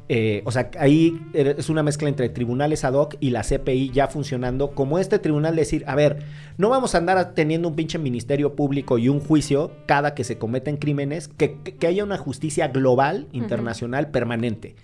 Eh, 0.08 0.42
o 0.44 0.50
sea, 0.50 0.70
ahí 0.78 1.20
es 1.34 1.68
una 1.70 1.82
mezcla 1.82 2.08
entre 2.08 2.28
tribunales 2.28 2.84
ad 2.84 2.94
hoc 2.94 3.16
y 3.20 3.30
la 3.30 3.42
CPI 3.42 3.90
ya 3.90 4.08
funcionando 4.08 4.72
como 4.72 4.98
este 4.98 5.18
tribunal 5.18 5.54
decir, 5.56 5.84
a 5.86 5.94
ver, 5.94 6.18
no 6.58 6.68
vamos 6.68 6.94
a 6.94 6.98
andar 6.98 7.34
teniendo 7.34 7.68
un 7.68 7.76
pinche 7.76 7.98
ministerio 7.98 8.56
público 8.56 8.98
y 8.98 9.08
un 9.08 9.20
juicio 9.20 9.70
cada 9.86 10.14
que 10.14 10.24
se 10.24 10.36
cometen 10.38 10.76
crímenes, 10.76 11.28
que, 11.28 11.56
que- 11.62 11.76
que 11.76 11.86
haya 11.86 12.02
una 12.04 12.18
justicia 12.18 12.68
global, 12.68 13.28
internacional, 13.32 14.10
permanente. 14.10 14.74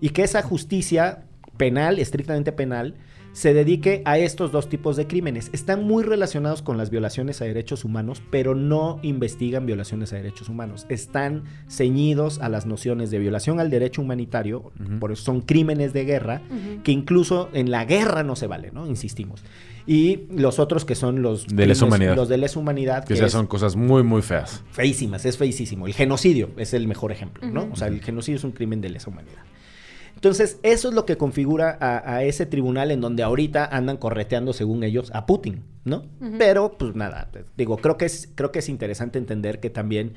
Y 0.00 0.10
que 0.10 0.22
esa 0.22 0.42
justicia 0.42 1.24
penal, 1.56 1.98
estrictamente 1.98 2.52
penal, 2.52 2.94
se 3.34 3.52
dedique 3.52 4.00
a 4.06 4.16
estos 4.16 4.50
dos 4.52 4.68
tipos 4.70 4.96
de 4.96 5.06
crímenes. 5.06 5.50
Están 5.52 5.84
muy 5.84 6.02
relacionados 6.04 6.62
con 6.62 6.78
las 6.78 6.88
violaciones 6.88 7.42
a 7.42 7.44
derechos 7.44 7.84
humanos, 7.84 8.22
pero 8.30 8.54
no 8.54 9.00
investigan 9.02 9.66
violaciones 9.66 10.12
a 10.12 10.16
derechos 10.16 10.48
humanos. 10.48 10.86
Están 10.88 11.42
ceñidos 11.68 12.40
a 12.40 12.48
las 12.48 12.64
nociones 12.64 13.10
de 13.10 13.18
violación 13.18 13.60
al 13.60 13.68
derecho 13.70 14.00
humanitario, 14.00 14.72
por 15.00 15.12
eso 15.12 15.24
son 15.24 15.40
crímenes 15.42 15.92
de 15.92 16.04
guerra, 16.04 16.40
que 16.84 16.92
incluso 16.92 17.50
en 17.52 17.70
la 17.70 17.84
guerra 17.84 18.22
no 18.22 18.36
se 18.36 18.46
vale, 18.46 18.70
¿no? 18.72 18.86
Insistimos. 18.86 19.42
Y 19.86 20.20
los 20.30 20.58
otros 20.58 20.84
que 20.86 20.94
son 20.94 21.20
los... 21.20 21.46
De 21.46 21.66
lesa 21.66 21.84
humanidad. 21.84 22.16
Los 22.16 22.28
de 22.30 22.38
lesa 22.38 22.58
humanidad. 22.58 23.04
Que 23.04 23.16
ya 23.16 23.26
es- 23.26 23.32
son 23.32 23.46
cosas 23.46 23.76
muy, 23.76 24.02
muy 24.02 24.22
feas. 24.22 24.62
feísimas, 24.70 25.26
es 25.26 25.36
feísimo. 25.36 25.86
El 25.86 25.92
genocidio 25.92 26.50
es 26.56 26.72
el 26.72 26.88
mejor 26.88 27.12
ejemplo, 27.12 27.46
¿no? 27.50 27.68
O 27.70 27.76
sea, 27.76 27.88
el 27.88 28.00
genocidio 28.00 28.38
es 28.38 28.44
un 28.44 28.52
crimen 28.52 28.80
de 28.80 28.88
lesa 28.88 29.10
humanidad. 29.10 29.42
Entonces, 30.24 30.58
eso 30.62 30.88
es 30.88 30.94
lo 30.94 31.04
que 31.04 31.18
configura 31.18 31.76
a, 31.78 32.14
a 32.14 32.24
ese 32.24 32.46
tribunal 32.46 32.90
en 32.90 33.02
donde 33.02 33.22
ahorita 33.22 33.66
andan 33.66 33.98
correteando, 33.98 34.54
según 34.54 34.82
ellos, 34.82 35.10
a 35.12 35.26
Putin, 35.26 35.64
¿no? 35.84 36.06
Pero, 36.38 36.78
pues 36.78 36.94
nada, 36.94 37.28
digo, 37.58 37.76
creo 37.76 37.98
que, 37.98 38.06
es, 38.06 38.30
creo 38.34 38.50
que 38.50 38.60
es 38.60 38.70
interesante 38.70 39.18
entender 39.18 39.60
que 39.60 39.68
también 39.68 40.14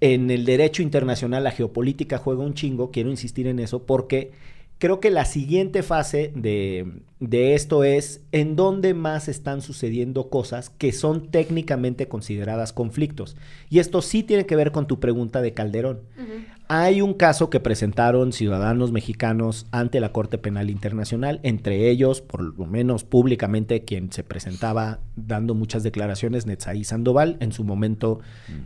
en 0.00 0.32
el 0.32 0.44
derecho 0.44 0.82
internacional 0.82 1.44
la 1.44 1.52
geopolítica 1.52 2.18
juega 2.18 2.42
un 2.42 2.54
chingo, 2.54 2.90
quiero 2.90 3.08
insistir 3.08 3.46
en 3.46 3.60
eso, 3.60 3.84
porque 3.84 4.32
creo 4.78 4.98
que 4.98 5.10
la 5.10 5.24
siguiente 5.24 5.84
fase 5.84 6.32
de, 6.34 6.90
de 7.20 7.54
esto 7.54 7.84
es 7.84 8.22
en 8.32 8.56
dónde 8.56 8.94
más 8.94 9.28
están 9.28 9.62
sucediendo 9.62 10.28
cosas 10.28 10.70
que 10.70 10.90
son 10.90 11.30
técnicamente 11.30 12.08
consideradas 12.08 12.72
conflictos. 12.72 13.36
Y 13.68 13.78
esto 13.78 14.02
sí 14.02 14.24
tiene 14.24 14.46
que 14.46 14.56
ver 14.56 14.72
con 14.72 14.88
tu 14.88 14.98
pregunta 14.98 15.40
de 15.40 15.54
Calderón. 15.54 16.00
Hay 16.72 17.02
un 17.02 17.14
caso 17.14 17.50
que 17.50 17.58
presentaron 17.58 18.32
ciudadanos 18.32 18.92
mexicanos 18.92 19.66
ante 19.72 19.98
la 19.98 20.12
Corte 20.12 20.38
Penal 20.38 20.70
Internacional, 20.70 21.40
entre 21.42 21.90
ellos, 21.90 22.20
por 22.20 22.42
lo 22.42 22.64
menos 22.64 23.02
públicamente, 23.02 23.82
quien 23.82 24.12
se 24.12 24.22
presentaba 24.22 25.00
dando 25.16 25.56
muchas 25.56 25.82
declaraciones, 25.82 26.46
Netzaí 26.46 26.84
Sandoval, 26.84 27.38
en 27.40 27.50
su 27.50 27.64
momento 27.64 28.20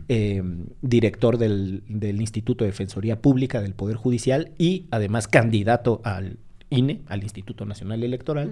eh, 0.07 0.43
director 0.83 1.39
del, 1.39 1.81
del 1.87 2.21
Instituto 2.21 2.63
de 2.63 2.69
Defensoría 2.69 3.23
Pública 3.23 3.59
del 3.59 3.73
Poder 3.73 3.95
Judicial 3.95 4.51
y 4.59 4.85
además 4.91 5.27
candidato 5.27 6.01
al 6.03 6.37
INE, 6.69 7.01
al 7.07 7.23
Instituto 7.23 7.65
Nacional 7.65 8.03
Electoral, 8.03 8.51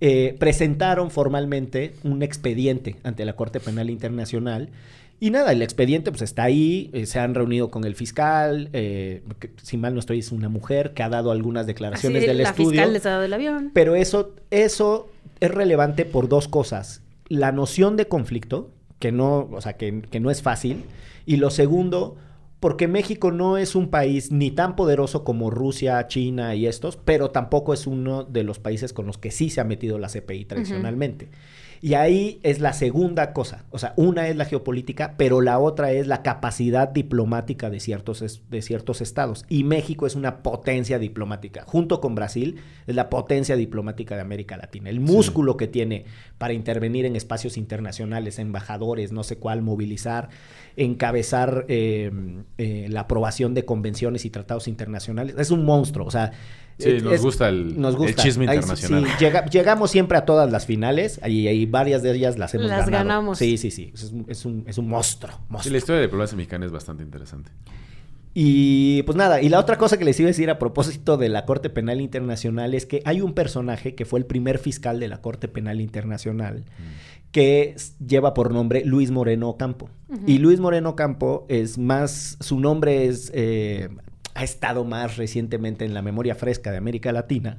eh, 0.00 0.36
presentaron 0.38 1.10
formalmente 1.10 1.94
un 2.02 2.22
expediente 2.22 2.96
ante 3.02 3.24
la 3.24 3.34
Corte 3.34 3.60
Penal 3.60 3.90
Internacional. 3.90 4.70
Y 5.22 5.30
nada, 5.30 5.52
el 5.52 5.62
expediente 5.62 6.10
pues 6.10 6.20
está 6.22 6.42
ahí, 6.42 6.90
eh, 6.92 7.06
se 7.06 7.20
han 7.20 7.36
reunido 7.36 7.70
con 7.70 7.84
el 7.84 7.94
fiscal, 7.94 8.70
eh, 8.72 9.22
que, 9.38 9.52
si 9.62 9.76
mal 9.76 9.94
no 9.94 10.00
estoy 10.00 10.18
es 10.18 10.32
una 10.32 10.48
mujer 10.48 10.94
que 10.94 11.04
ha 11.04 11.08
dado 11.08 11.30
algunas 11.30 11.64
declaraciones 11.64 12.22
Así, 12.22 12.26
del 12.26 12.38
la 12.38 12.48
estudio. 12.48 12.70
fiscal 12.70 12.92
les 12.92 13.06
ha 13.06 13.10
dado 13.10 13.22
el 13.22 13.32
avión. 13.32 13.70
Pero 13.72 13.94
eso, 13.94 14.34
eso 14.50 15.08
es 15.38 15.48
relevante 15.52 16.04
por 16.06 16.28
dos 16.28 16.48
cosas. 16.48 17.02
La 17.28 17.52
noción 17.52 17.96
de 17.96 18.08
conflicto, 18.08 18.72
que 18.98 19.12
no, 19.12 19.48
o 19.52 19.60
sea, 19.60 19.74
que, 19.74 20.02
que 20.10 20.18
no 20.18 20.28
es 20.28 20.42
fácil. 20.42 20.82
Y 21.24 21.36
lo 21.36 21.50
segundo, 21.50 22.16
porque 22.58 22.88
México 22.88 23.30
no 23.30 23.58
es 23.58 23.76
un 23.76 23.90
país 23.90 24.32
ni 24.32 24.50
tan 24.50 24.74
poderoso 24.74 25.22
como 25.22 25.50
Rusia, 25.50 26.04
China 26.08 26.56
y 26.56 26.66
estos, 26.66 26.96
pero 26.96 27.30
tampoco 27.30 27.74
es 27.74 27.86
uno 27.86 28.24
de 28.24 28.42
los 28.42 28.58
países 28.58 28.92
con 28.92 29.06
los 29.06 29.18
que 29.18 29.30
sí 29.30 29.50
se 29.50 29.60
ha 29.60 29.64
metido 29.64 30.00
la 30.00 30.08
CPI 30.08 30.46
tradicionalmente. 30.46 31.28
Y 31.84 31.94
ahí 31.94 32.38
es 32.44 32.60
la 32.60 32.74
segunda 32.74 33.32
cosa. 33.32 33.64
O 33.70 33.78
sea, 33.80 33.92
una 33.96 34.28
es 34.28 34.36
la 34.36 34.44
geopolítica, 34.44 35.14
pero 35.16 35.40
la 35.40 35.58
otra 35.58 35.90
es 35.90 36.06
la 36.06 36.22
capacidad 36.22 36.88
diplomática 36.88 37.70
de 37.70 37.80
ciertos, 37.80 38.22
es- 38.22 38.48
de 38.48 38.62
ciertos 38.62 39.00
estados. 39.00 39.44
Y 39.48 39.64
México 39.64 40.06
es 40.06 40.14
una 40.14 40.44
potencia 40.44 41.00
diplomática. 41.00 41.64
Junto 41.66 42.00
con 42.00 42.14
Brasil, 42.14 42.60
es 42.86 42.94
la 42.94 43.10
potencia 43.10 43.56
diplomática 43.56 44.14
de 44.14 44.20
América 44.20 44.56
Latina. 44.56 44.90
El 44.90 45.00
músculo 45.00 45.56
que 45.56 45.66
tiene 45.66 46.04
para 46.38 46.52
intervenir 46.52 47.04
en 47.04 47.16
espacios 47.16 47.56
internacionales, 47.56 48.38
embajadores, 48.38 49.10
no 49.10 49.24
sé 49.24 49.38
cuál, 49.38 49.60
movilizar, 49.62 50.28
encabezar 50.76 51.64
eh, 51.66 52.12
eh, 52.58 52.86
la 52.90 53.00
aprobación 53.00 53.54
de 53.54 53.64
convenciones 53.64 54.24
y 54.24 54.30
tratados 54.30 54.68
internacionales. 54.68 55.34
Es 55.36 55.50
un 55.50 55.64
monstruo. 55.64 56.06
O 56.06 56.10
sea, 56.12 56.30
Sí, 56.78 56.90
es- 56.90 57.02
nos 57.02 57.20
gusta 57.20 57.48
el- 57.48 57.76
el 57.84 58.14
chisme 58.16 58.48
Ahí 58.48 58.56
sí- 58.56 58.62
internacional. 58.62 59.04
sí, 59.06 59.10
llega- 59.24 59.44
llegamos 59.46 59.90
siempre 59.90 60.18
a 60.18 60.24
todas 60.24 60.50
las 60.50 60.66
finales 60.66 61.20
y, 61.26 61.48
y 61.48 61.66
varias 61.66 62.02
de 62.02 62.12
ellas 62.12 62.38
las 62.38 62.54
hemos 62.54 62.68
Las 62.68 62.86
ganado. 62.86 63.04
ganamos. 63.04 63.38
Sí, 63.38 63.56
sí, 63.58 63.70
sí. 63.70 63.90
Es 63.94 64.04
un, 64.12 64.24
es 64.28 64.44
un, 64.44 64.64
es 64.66 64.78
un 64.78 64.88
monstruo. 64.88 65.32
Sí, 65.32 65.38
monstruo. 65.48 65.72
la 65.72 65.78
historia 65.78 66.00
de 66.00 66.06
diplomacia 66.06 66.36
mexicana 66.36 66.66
es 66.66 66.72
bastante 66.72 67.02
interesante. 67.02 67.50
Y 68.34 69.02
pues 69.02 69.14
nada, 69.16 69.42
y 69.42 69.50
la 69.50 69.58
otra 69.60 69.76
cosa 69.76 69.98
que 69.98 70.06
les 70.06 70.18
iba 70.18 70.26
a 70.28 70.30
decir 70.32 70.48
a 70.48 70.58
propósito 70.58 71.18
de 71.18 71.28
la 71.28 71.44
Corte 71.44 71.68
Penal 71.68 72.00
Internacional 72.00 72.72
es 72.72 72.86
que 72.86 73.02
hay 73.04 73.20
un 73.20 73.34
personaje 73.34 73.94
que 73.94 74.06
fue 74.06 74.18
el 74.20 74.24
primer 74.24 74.58
fiscal 74.58 74.98
de 75.00 75.08
la 75.08 75.20
Corte 75.20 75.48
Penal 75.48 75.82
Internacional 75.82 76.64
que 77.30 77.74
s- 77.76 77.92
lleva 78.06 78.32
por 78.32 78.50
nombre 78.52 78.84
Luis 78.86 79.10
Moreno 79.10 79.50
Ocampo. 79.50 79.90
Y 80.26 80.38
Luis 80.38 80.60
Moreno 80.60 80.90
Ocampo 80.90 81.44
es 81.50 81.76
más, 81.76 82.38
su 82.40 82.58
nombre 82.58 83.06
es, 83.06 83.30
eh, 83.34 83.90
ha 84.34 84.44
estado 84.44 84.84
más 84.84 85.16
recientemente 85.16 85.84
en 85.84 85.94
la 85.94 86.02
memoria 86.02 86.34
fresca 86.34 86.70
de 86.70 86.78
América 86.78 87.12
Latina 87.12 87.58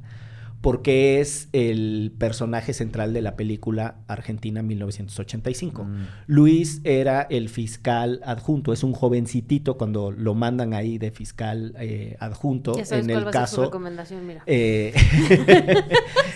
porque 0.64 1.20
es 1.20 1.50
el 1.52 2.14
personaje 2.18 2.72
central 2.72 3.12
de 3.12 3.22
la 3.22 3.36
película 3.36 3.96
Argentina 4.08 4.64
1985. 4.64 5.84
Mm. 5.84 6.06
Luis 6.28 6.80
era 6.86 7.24
el 7.30 7.50
fiscal 7.50 8.22
adjunto, 8.24 8.72
es 8.72 8.82
un 8.82 8.94
jovencitito 8.94 9.78
cuando 9.78 10.12
lo 10.12 10.36
mandan 10.36 10.74
ahí 10.74 10.98
de 10.98 11.12
fiscal 11.12 11.76
eh, 11.78 12.16
adjunto 12.22 12.78
Ya 12.78 12.86
sabes 12.86 13.04
en 13.04 13.12
cuál 13.12 13.24
el 13.24 13.28
va 13.28 13.32
su 13.34 13.38
caso. 13.40 13.64
recomendación, 13.66 14.26
mira. 14.26 14.44
eh, 14.46 14.94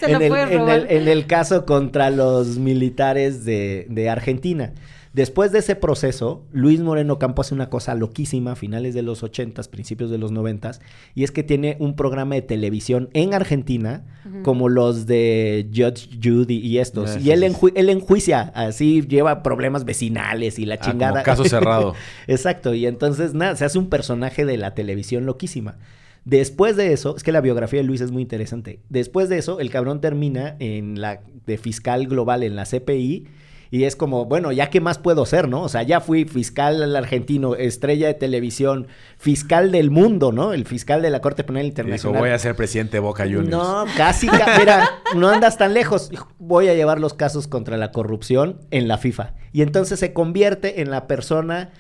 Se 0.02 0.12
lo 0.12 0.20
en, 0.22 0.70
el, 0.70 0.88
en 0.90 1.08
el 1.08 1.26
caso 1.26 1.66
contra 1.66 2.10
los 2.10 2.58
militares 2.58 3.46
de, 3.46 3.88
de 3.90 4.10
Argentina. 4.10 4.74
Después 5.18 5.52
de 5.52 5.58
ese 5.60 5.76
proceso, 5.76 6.46
Luis 6.52 6.80
Moreno 6.80 7.18
Campo 7.18 7.42
hace 7.42 7.56
una 7.56 7.72
cosa 7.72 7.96
loquísima 7.96 8.52
a 8.52 8.56
finales 8.56 8.94
de 8.94 9.02
los 9.02 9.24
80s, 9.24 9.68
principios 9.68 10.12
de 10.12 10.20
los 10.20 10.32
90s, 10.32 10.80
y 11.16 11.24
es 11.24 11.32
que 11.32 11.42
tiene 11.42 11.76
un 11.80 11.96
programa 11.96 12.36
de 12.36 12.44
televisión 12.44 13.10
en 13.14 13.34
Argentina, 13.34 14.06
como 14.44 14.70
los 14.70 15.08
de 15.08 15.68
Judge 15.76 16.10
Judy 16.24 16.58
y 16.60 16.78
estos. 16.78 17.16
Ah, 17.16 17.20
y 17.20 17.32
él, 17.32 17.40
sí, 17.40 17.46
enju- 17.48 17.72
él 17.76 17.90
enjuicia, 17.90 18.42
así 18.54 19.02
lleva 19.08 19.42
problemas 19.42 19.86
vecinales 19.86 20.60
y 20.60 20.68
la 20.68 20.76
Ah, 20.76 20.78
como 20.78 20.92
chingada. 20.92 21.24
caso 21.24 21.46
cerrado. 21.46 21.96
Exacto, 22.28 22.76
y 22.76 22.86
entonces 22.86 23.34
nada, 23.34 23.56
se 23.56 23.66
hace 23.66 23.80
un 23.80 23.90
personaje 23.90 24.46
de 24.46 24.58
la 24.58 24.76
televisión 24.76 25.26
loquísima. 25.26 25.78
Después 26.26 26.76
de 26.76 26.94
eso, 26.94 27.16
es 27.18 27.24
que 27.24 27.32
la 27.32 27.42
biografía 27.42 27.80
de 27.80 27.88
Luis 27.88 28.02
es 28.02 28.12
muy 28.12 28.22
interesante. 28.22 28.82
Después 28.90 29.30
de 29.30 29.40
eso, 29.40 29.60
el 29.62 29.72
cabrón 29.72 30.00
termina 30.00 30.58
en 30.60 31.02
la 31.02 31.22
de 31.48 31.58
fiscal 31.58 32.06
global 32.06 32.44
en 32.44 32.56
la 32.56 32.66
CPI 32.66 33.26
y 33.72 33.84
es 33.84 33.96
como, 33.96 34.26
bueno, 34.26 34.52
ya 34.52 34.70
qué 34.70 34.82
más 34.82 34.98
puedo 34.98 35.26
ser, 35.26 35.48
¿no? 35.48 35.64
O 35.64 35.70
sea, 35.70 35.84
ya 35.84 36.00
fui 36.02 36.26
fiscal 36.26 36.96
argentino, 36.96 37.56
estrella 37.56 38.08
de 38.08 38.14
televisión, 38.14 38.88
fiscal 39.18 39.72
del 39.72 39.92
mundo, 39.92 40.32
¿no? 40.32 40.54
El 40.54 40.66
fiscal 40.66 41.02
de 41.02 41.10
la 41.10 41.20
Corte 41.22 41.44
Penal 41.44 41.64
Y 41.64 41.70
dijo, 41.70 41.82
Internacional. 41.82 42.20
voy 42.22 42.30
a 42.30 42.40
ser 42.40 42.56
presidente 42.56 42.94
de 42.98 43.00
Boca 43.02 43.24
Juniors. 43.24 43.50
No, 43.50 43.86
casi, 43.96 44.28
ca- 44.28 44.58
mira, 44.60 44.90
no 45.16 45.30
andas 45.30 45.58
tan 45.58 45.74
lejos. 45.74 46.12
Voy 46.40 46.68
a 46.68 46.74
llevar 46.74 47.00
los 47.00 47.14
casos 47.14 47.48
contra 47.48 47.78
la 47.78 47.92
corrupción 47.92 48.60
en 48.72 48.88
la 48.88 48.98
FIFA. 48.98 49.34
Y 49.54 49.62
entonces 49.62 50.00
se 50.00 50.14
convierte 50.14 50.82
en 50.82 50.90
la 50.92 51.08
persona 51.08 51.72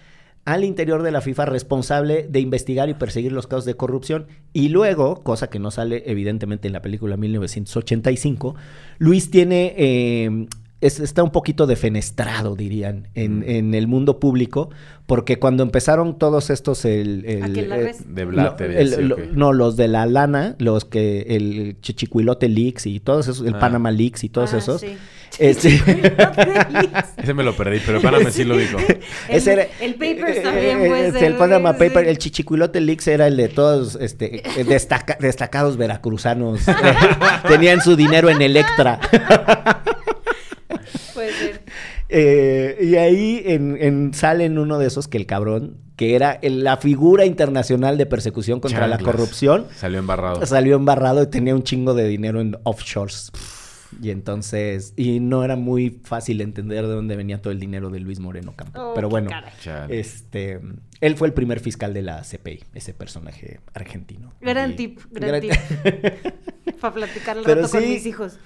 al 0.45 0.63
interior 0.63 1.04
de 1.04 1.12
la 1.12 1.19
FIFA 1.19 1.45
responsable 1.45 2.26
de 2.30 2.39
investigar 2.39 2.88
y 2.88 2.93
perseguir 2.93 3.34
los 3.34 3.47
casos 3.47 3.65
de 3.65 3.73
corrupción. 3.76 4.28
Y 4.54 4.69
luego, 4.69 5.21
cosa 5.21 5.50
que 5.50 5.60
no 5.60 5.71
sale 5.71 6.04
evidentemente 6.06 6.67
en 6.67 6.73
la 6.73 6.82
película 6.82 7.17
1985, 7.17 8.56
Luis 8.97 9.30
tiene... 9.30 9.73
eh, 9.78 10.47
es- 10.82 11.00
está 11.00 11.24
un 11.24 11.32
poquito 11.32 11.66
defenestrado, 11.68 12.56
dirían, 12.56 13.08
en, 13.16 13.44
en 13.48 13.74
el 13.74 13.88
mundo 13.88 14.20
público, 14.20 14.70
porque 15.06 15.40
cuando 15.40 15.63
empezaron 15.63 16.18
todos 16.20 16.50
estos, 16.50 16.86
el, 16.86 17.24
el- 17.26 17.44
¿A 17.44 17.50
quién 17.50 17.70
la 17.70 17.78
eh? 17.80 17.96
De 18.08 18.26
lo- 18.26 18.58
el- 18.60 19.08
lo- 19.08 19.18
no, 19.34 19.54
los 19.54 19.76
de 19.78 19.88
la 19.88 20.06
lana, 20.06 20.56
los 20.60 20.86
que 20.86 21.22
el 21.30 21.78
Chichicuilote 21.82 22.50
Leaks 22.50 22.86
y 22.86 23.00
todos 23.00 23.28
esos, 23.28 23.46
el 23.48 23.56
Ah. 23.56 23.60
Panama 23.60 23.92
Leaks 23.92 24.24
y 24.24 24.30
todos 24.30 24.54
Ah, 24.54 24.58
esos, 24.58 24.82
sí. 24.82 24.98
Este, 25.40 25.70
Ese 27.18 27.34
me 27.34 27.44
lo 27.44 27.56
perdí, 27.56 27.80
pero 27.86 28.02
párame 28.02 28.32
si 28.32 28.44
lo 28.44 28.56
digo. 28.58 28.80
ese 29.30 29.54
era- 29.54 29.68
el 29.82 29.94
Papers 29.96 30.38
eh, 30.38 30.42
también 30.42 30.80
eh, 30.82 31.08
este, 31.08 31.20
ser, 31.20 31.32
El 31.32 31.38
Panama 31.38 31.74
Paper, 31.74 32.04
sí. 32.06 32.10
el 32.10 32.18
Chichicuilote 32.18 32.80
Leaks 32.82 33.08
era 33.08 33.28
el 33.28 33.36
de 33.38 33.48
todos 33.50 33.98
este, 34.00 34.38
eh, 34.60 34.63
destaca- 34.63 35.17
destacados 35.19 35.75
veracruzanos. 35.78 36.62
tenían 37.48 37.82
su 37.82 37.96
dinero 37.96 38.30
en 38.30 38.42
Electra. 38.42 39.00
Puede 41.13 41.31
ser. 41.33 41.62
Eh, 42.10 42.77
y 42.81 42.96
ahí 42.96 43.42
en, 43.46 43.77
en- 43.79 44.13
sale 44.13 44.46
en 44.46 44.58
uno 44.58 44.79
de 44.79 44.88
esos 44.88 45.08
que 45.08 45.17
el 45.17 45.25
cabrón, 45.25 45.77
que 45.96 46.15
era 46.15 46.31
el- 46.42 46.63
la 46.63 46.77
figura 46.77 47.25
internacional 47.25 47.98
de 47.98 48.06
persecución 48.06 48.60
contra 48.60 48.88
la 48.88 48.98
corrupción, 49.00 49.65
Salió 49.75 50.00
embarrado. 50.00 50.46
salió 50.46 50.75
embarrado 50.75 51.23
y 51.23 51.27
tenía 51.27 51.56
un 51.56 51.63
chingo 51.63 51.94
de 51.94 52.08
dinero 52.08 52.40
en 52.42 52.58
offshores. 52.63 53.31
Y 54.02 54.12
entonces, 54.12 54.94
y 54.98 55.21
no 55.21 55.44
era 55.46 55.56
muy 55.56 56.02
fácil 56.04 56.42
entender 56.42 56.85
de 56.85 56.94
dónde 56.94 57.15
venía 57.15 57.42
todo 57.42 57.52
el 57.52 57.60
dinero 57.60 57.90
de 57.90 58.00
Luis 58.02 58.19
Moreno 58.19 58.54
Campo. 58.56 58.79
Oh, 58.79 58.94
Pero 58.94 59.08
bueno, 59.10 59.29
este, 59.90 60.60
él 61.00 61.15
fue 61.15 61.27
el 61.29 61.33
primer 61.33 61.62
fiscal 61.62 61.94
de 61.94 62.02
la 62.02 62.21
CPI, 62.21 62.63
ese 62.75 62.94
personaje 62.94 63.60
argentino. 63.73 64.33
Gran 64.42 64.71
Y- 64.71 64.75
tip, 64.75 65.00
gran 65.10 65.40
tip. 65.42 65.52
Para 66.81 66.94
platicar 66.94 67.38
al 67.38 67.44
Pero 67.44 67.62
rato 67.62 67.71
con 67.71 67.88
mis 67.88 68.06
hijos. 68.06 68.38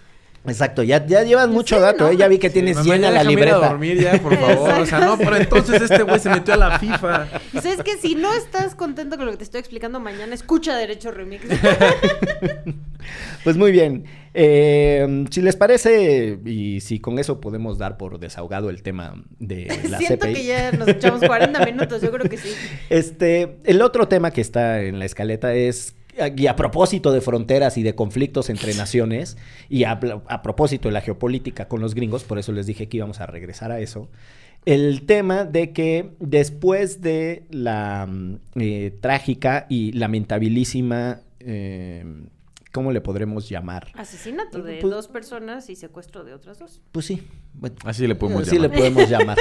Exacto, 0.47 0.81
ya, 0.81 1.05
ya 1.05 1.21
llevas 1.23 1.47
mucho 1.49 1.75
Sí, 1.75 1.81
dato, 1.81 2.05
¿no? 2.05 2.09
¿eh? 2.09 2.17
Ya 2.17 2.27
vi 2.27 2.39
que 2.39 2.49
tienes 2.49 2.77
Mamá, 2.77 2.87
llena 2.95 3.11
la 3.11 3.21
ir 3.21 3.27
a 3.27 3.29
libreta. 3.29 3.69
dormir 3.69 3.99
ya, 4.01 4.13
por 4.19 4.35
favor. 4.35 4.79
O 4.81 4.85
sea, 4.87 4.99
no, 4.99 5.17
pero 5.17 5.35
entonces 5.35 5.81
este 5.83 6.01
güey 6.01 6.19
se 6.19 6.29
metió 6.29 6.55
a 6.55 6.57
la 6.57 6.79
FIFA. 6.79 7.27
Y 7.53 7.59
sabes 7.59 7.83
que 7.83 7.97
si 7.97 8.15
no 8.15 8.33
estás 8.33 8.73
contento 8.73 9.17
con 9.17 9.27
lo 9.27 9.31
que 9.33 9.37
te 9.37 9.43
estoy 9.43 9.59
explicando 9.59 9.99
mañana, 9.99 10.33
escucha 10.33 10.75
Derecho 10.75 11.11
Remix. 11.11 11.43
Pues 13.43 13.57
muy 13.57 13.71
bien. 13.71 14.05
Eh, 14.35 15.25
si 15.31 15.41
les 15.41 15.55
parece, 15.55 16.37
y 16.45 16.79
si 16.81 16.99
con 16.99 17.17
eso 17.17 17.41
podemos 17.41 17.77
dar 17.79 17.97
por 17.97 18.19
desahogado 18.19 18.69
el 18.69 18.83
tema 18.83 19.15
de 19.39 19.65
la 19.89 19.97
Siento 19.97 20.25
CPI. 20.27 20.33
que 20.33 20.45
ya 20.45 20.71
nos 20.71 20.87
echamos 20.87 21.21
40 21.25 21.65
minutos, 21.65 22.01
yo 22.01 22.11
creo 22.11 22.29
que 22.29 22.37
sí. 22.37 22.49
Este, 22.89 23.57
el 23.63 23.81
otro 23.81 24.07
tema 24.07 24.29
que 24.31 24.41
está 24.41 24.81
en 24.83 24.99
la 24.99 25.05
escaleta 25.05 25.53
es, 25.55 25.95
y 26.37 26.47
a 26.47 26.55
propósito 26.55 27.11
de 27.11 27.21
fronteras 27.21 27.77
y 27.77 27.83
de 27.83 27.95
conflictos 27.95 28.49
entre 28.49 28.73
naciones, 28.73 29.37
y 29.69 29.83
a, 29.85 29.99
a 30.27 30.41
propósito 30.41 30.89
de 30.89 30.93
la 30.93 31.01
geopolítica 31.01 31.67
con 31.67 31.81
los 31.81 31.95
gringos, 31.95 32.23
por 32.23 32.39
eso 32.39 32.51
les 32.51 32.65
dije 32.65 32.87
que 32.89 32.97
íbamos 32.97 33.19
a 33.21 33.25
regresar 33.27 33.71
a 33.71 33.79
eso, 33.79 34.09
el 34.65 35.05
tema 35.05 35.43
de 35.45 35.71
que 35.73 36.11
después 36.19 37.01
de 37.01 37.45
la 37.49 38.07
mm, 38.07 38.35
eh, 38.59 38.97
trágica 39.01 39.65
y 39.69 39.91
lamentabilísima, 39.93 41.21
eh, 41.39 42.05
¿cómo 42.71 42.91
le 42.91 43.01
podremos 43.01 43.49
llamar? 43.49 43.87
Asesinato 43.95 44.61
de 44.61 44.77
Pues- 44.77 44.91
dos 44.93 45.07
personas 45.07 45.69
y 45.69 45.75
secuestro 45.75 46.23
de 46.23 46.33
otras 46.33 46.59
dos. 46.59 46.81
Pues 46.91 47.05
sí. 47.07 47.23
Bueno, 47.53 47.75
Así 47.83 48.07
le 48.07 48.15
podemos 48.15 48.47
sí 48.47 48.57
le 48.57 48.69
podemos 48.69 49.07
llamar. 49.09 49.37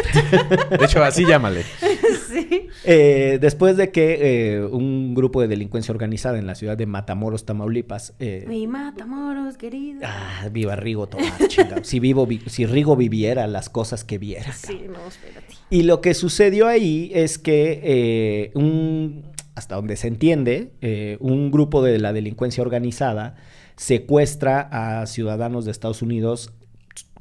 De 0.78 0.84
hecho, 0.84 1.02
así 1.02 1.24
llámale. 1.26 1.62
sí. 2.30 2.68
Eh, 2.84 3.38
después 3.40 3.76
de 3.76 3.90
que 3.90 4.54
eh, 4.54 4.64
un 4.64 5.14
grupo 5.14 5.40
de 5.40 5.48
delincuencia 5.48 5.92
organizada 5.92 6.38
en 6.38 6.46
la 6.46 6.54
ciudad 6.54 6.76
de 6.76 6.86
Matamoros, 6.86 7.44
Tamaulipas, 7.44 8.14
eh, 8.18 8.44
Me 8.48 8.66
mata, 8.66 9.06
moros, 9.06 9.56
querido. 9.56 10.00
ah, 10.04 10.48
viva 10.50 10.76
Rigo 10.76 11.08
chingado. 11.48 11.84
Si, 11.84 12.00
vivo, 12.00 12.26
vi- 12.26 12.42
si 12.46 12.66
Rigo 12.66 12.96
viviera 12.96 13.46
las 13.46 13.68
cosas 13.68 14.04
que 14.04 14.18
viera. 14.18 14.52
Sí, 14.52 14.80
no, 14.86 15.06
espérate. 15.08 15.54
Y 15.70 15.82
lo 15.82 16.00
que 16.00 16.14
sucedió 16.14 16.66
ahí 16.68 17.10
es 17.14 17.38
que 17.38 17.80
eh, 17.82 18.50
un, 18.54 19.24
hasta 19.54 19.76
donde 19.76 19.96
se 19.96 20.08
entiende, 20.08 20.72
eh, 20.80 21.16
un 21.20 21.50
grupo 21.50 21.82
de 21.82 21.98
la 21.98 22.12
delincuencia 22.12 22.62
organizada 22.62 23.36
secuestra 23.76 24.68
a 24.72 25.06
ciudadanos 25.06 25.64
de 25.64 25.70
Estados 25.70 26.02
Unidos 26.02 26.52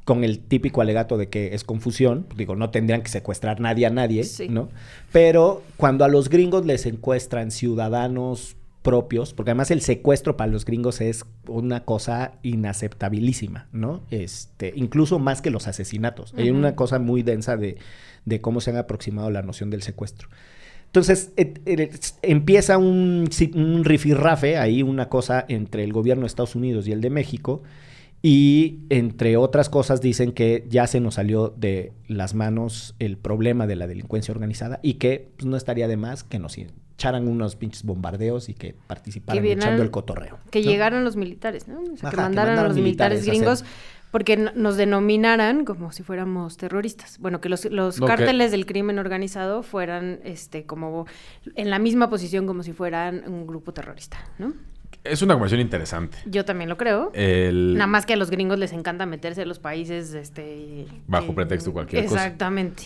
con 0.09 0.23
el 0.23 0.39
típico 0.39 0.81
alegato 0.81 1.17
de 1.19 1.29
que 1.29 1.53
es 1.53 1.63
confusión. 1.63 2.25
Digo, 2.35 2.55
no 2.55 2.71
tendrían 2.71 3.03
que 3.03 3.09
secuestrar 3.09 3.59
nadie 3.59 3.85
a 3.85 3.91
nadie, 3.91 4.23
Sí. 4.23 4.49
¿no? 4.49 4.69
Pero 5.11 5.61
cuando 5.77 6.03
a 6.03 6.07
los 6.07 6.29
gringos 6.29 6.65
les 6.65 6.87
encuestran 6.87 7.51
ciudadanos 7.51 8.55
propios, 8.81 9.33
porque 9.33 9.51
además 9.51 9.69
el 9.71 9.81
secuestro 9.81 10.35
para 10.35 10.49
los 10.51 10.65
gringos 10.65 10.99
es 11.01 11.25
una 11.47 11.83
cosa 11.85 12.31
inaceptabilísima, 12.43 13.67
¿no? 13.71 14.01
Este, 14.09 14.73
incluso 14.75 15.19
más 15.19 15.41
que 15.43 15.51
los 15.51 15.67
asesinatos. 15.67 16.33
Hay 16.37 16.49
una 16.49 16.75
cosa 16.75 16.97
muy 16.97 17.21
densa 17.21 17.55
de, 17.57 17.77
de 18.25 18.41
cómo 18.41 18.61
se 18.61 18.71
han 18.71 18.77
aproximado 18.77 19.29
la 19.29 19.41
noción 19.43 19.69
del 19.69 19.83
secuestro. 19.83 20.29
Entonces, 20.87 21.31
et- 21.37 21.61
et- 21.67 22.03
empieza 22.23 22.79
un, 22.79 23.29
un 23.53 23.83
rifirrafe, 23.85 24.57
ahí 24.57 24.81
una 24.81 25.07
cosa 25.07 25.45
entre 25.49 25.83
el 25.83 25.93
gobierno 25.93 26.21
de 26.21 26.27
Estados 26.27 26.55
Unidos 26.55 26.87
y 26.87 26.93
el 26.93 27.01
de 27.01 27.11
México, 27.11 27.61
y 28.21 28.79
entre 28.89 29.37
otras 29.37 29.69
cosas 29.69 30.01
dicen 30.01 30.31
que 30.33 30.65
ya 30.69 30.87
se 30.87 30.99
nos 30.99 31.15
salió 31.15 31.49
de 31.49 31.93
las 32.07 32.33
manos 32.33 32.95
el 32.99 33.17
problema 33.17 33.65
de 33.65 33.75
la 33.77 33.87
delincuencia 33.87 34.33
organizada 34.33 34.79
y 34.81 34.95
que 34.95 35.29
pues, 35.37 35.45
no 35.45 35.55
estaría 35.55 35.87
de 35.87 35.95
más 35.97 36.23
que 36.23 36.37
nos 36.39 36.57
echaran 36.57 37.27
unos 37.29 37.55
pinches 37.55 37.83
bombardeos 37.83 38.49
y 38.49 38.53
que 38.53 38.75
participaran 38.87 39.45
echando 39.45 39.83
el 39.83 39.91
cotorreo. 39.91 40.37
Que 40.51 40.61
¿no? 40.61 40.69
llegaron 40.69 41.05
los 41.05 41.15
militares, 41.15 41.69
¿no? 41.69 41.79
O 41.79 41.97
sea, 41.97 42.09
Ajá, 42.09 42.09
que 42.09 42.15
que 42.17 42.21
mandaran 42.21 42.53
a 42.53 42.55
mandaran 42.55 42.67
los 42.67 42.77
militares, 42.77 43.25
gringos 43.25 43.63
porque 44.11 44.37
nos 44.37 44.75
denominaran 44.75 45.65
como 45.65 45.91
si 45.91 46.03
fuéramos 46.03 46.57
terroristas. 46.57 47.19
Bueno, 47.19 47.39
que 47.41 47.47
los, 47.47 47.65
los 47.65 47.99
No, 47.99 48.07
que- 48.07 48.15
cárteles 48.15 48.51
del 48.51 48.65
crimen 48.65 48.99
organizado 48.99 49.63
fueran 49.63 50.19
este 50.23 50.65
como 50.65 51.05
en 51.55 51.69
la 51.69 51.79
misma 51.79 52.09
posición 52.09 52.47
como 52.47 52.63
si 52.63 52.73
fueran 52.73 53.23
un 53.31 53.45
grupo 53.47 53.71
terrorista, 53.71 54.17
¿no? 54.39 54.53
Es 55.03 55.21
una 55.21 55.33
conversación 55.35 55.61
interesante. 55.61 56.17
Yo 56.25 56.45
también 56.45 56.69
lo 56.69 56.77
creo. 56.77 57.11
El... 57.13 57.75
Nada 57.75 57.87
más 57.87 58.05
que 58.05 58.13
a 58.13 58.17
los 58.17 58.29
gringos 58.29 58.59
les 58.59 58.73
encanta 58.73 59.05
meterse 59.05 59.43
en 59.43 59.47
los 59.47 59.59
países 59.59 60.13
este 60.13 60.85
Bajo 61.07 61.33
pretexto 61.33 61.71
cualquier 61.71 62.05
cosa. 62.05 62.25
Exactamente. 62.25 62.83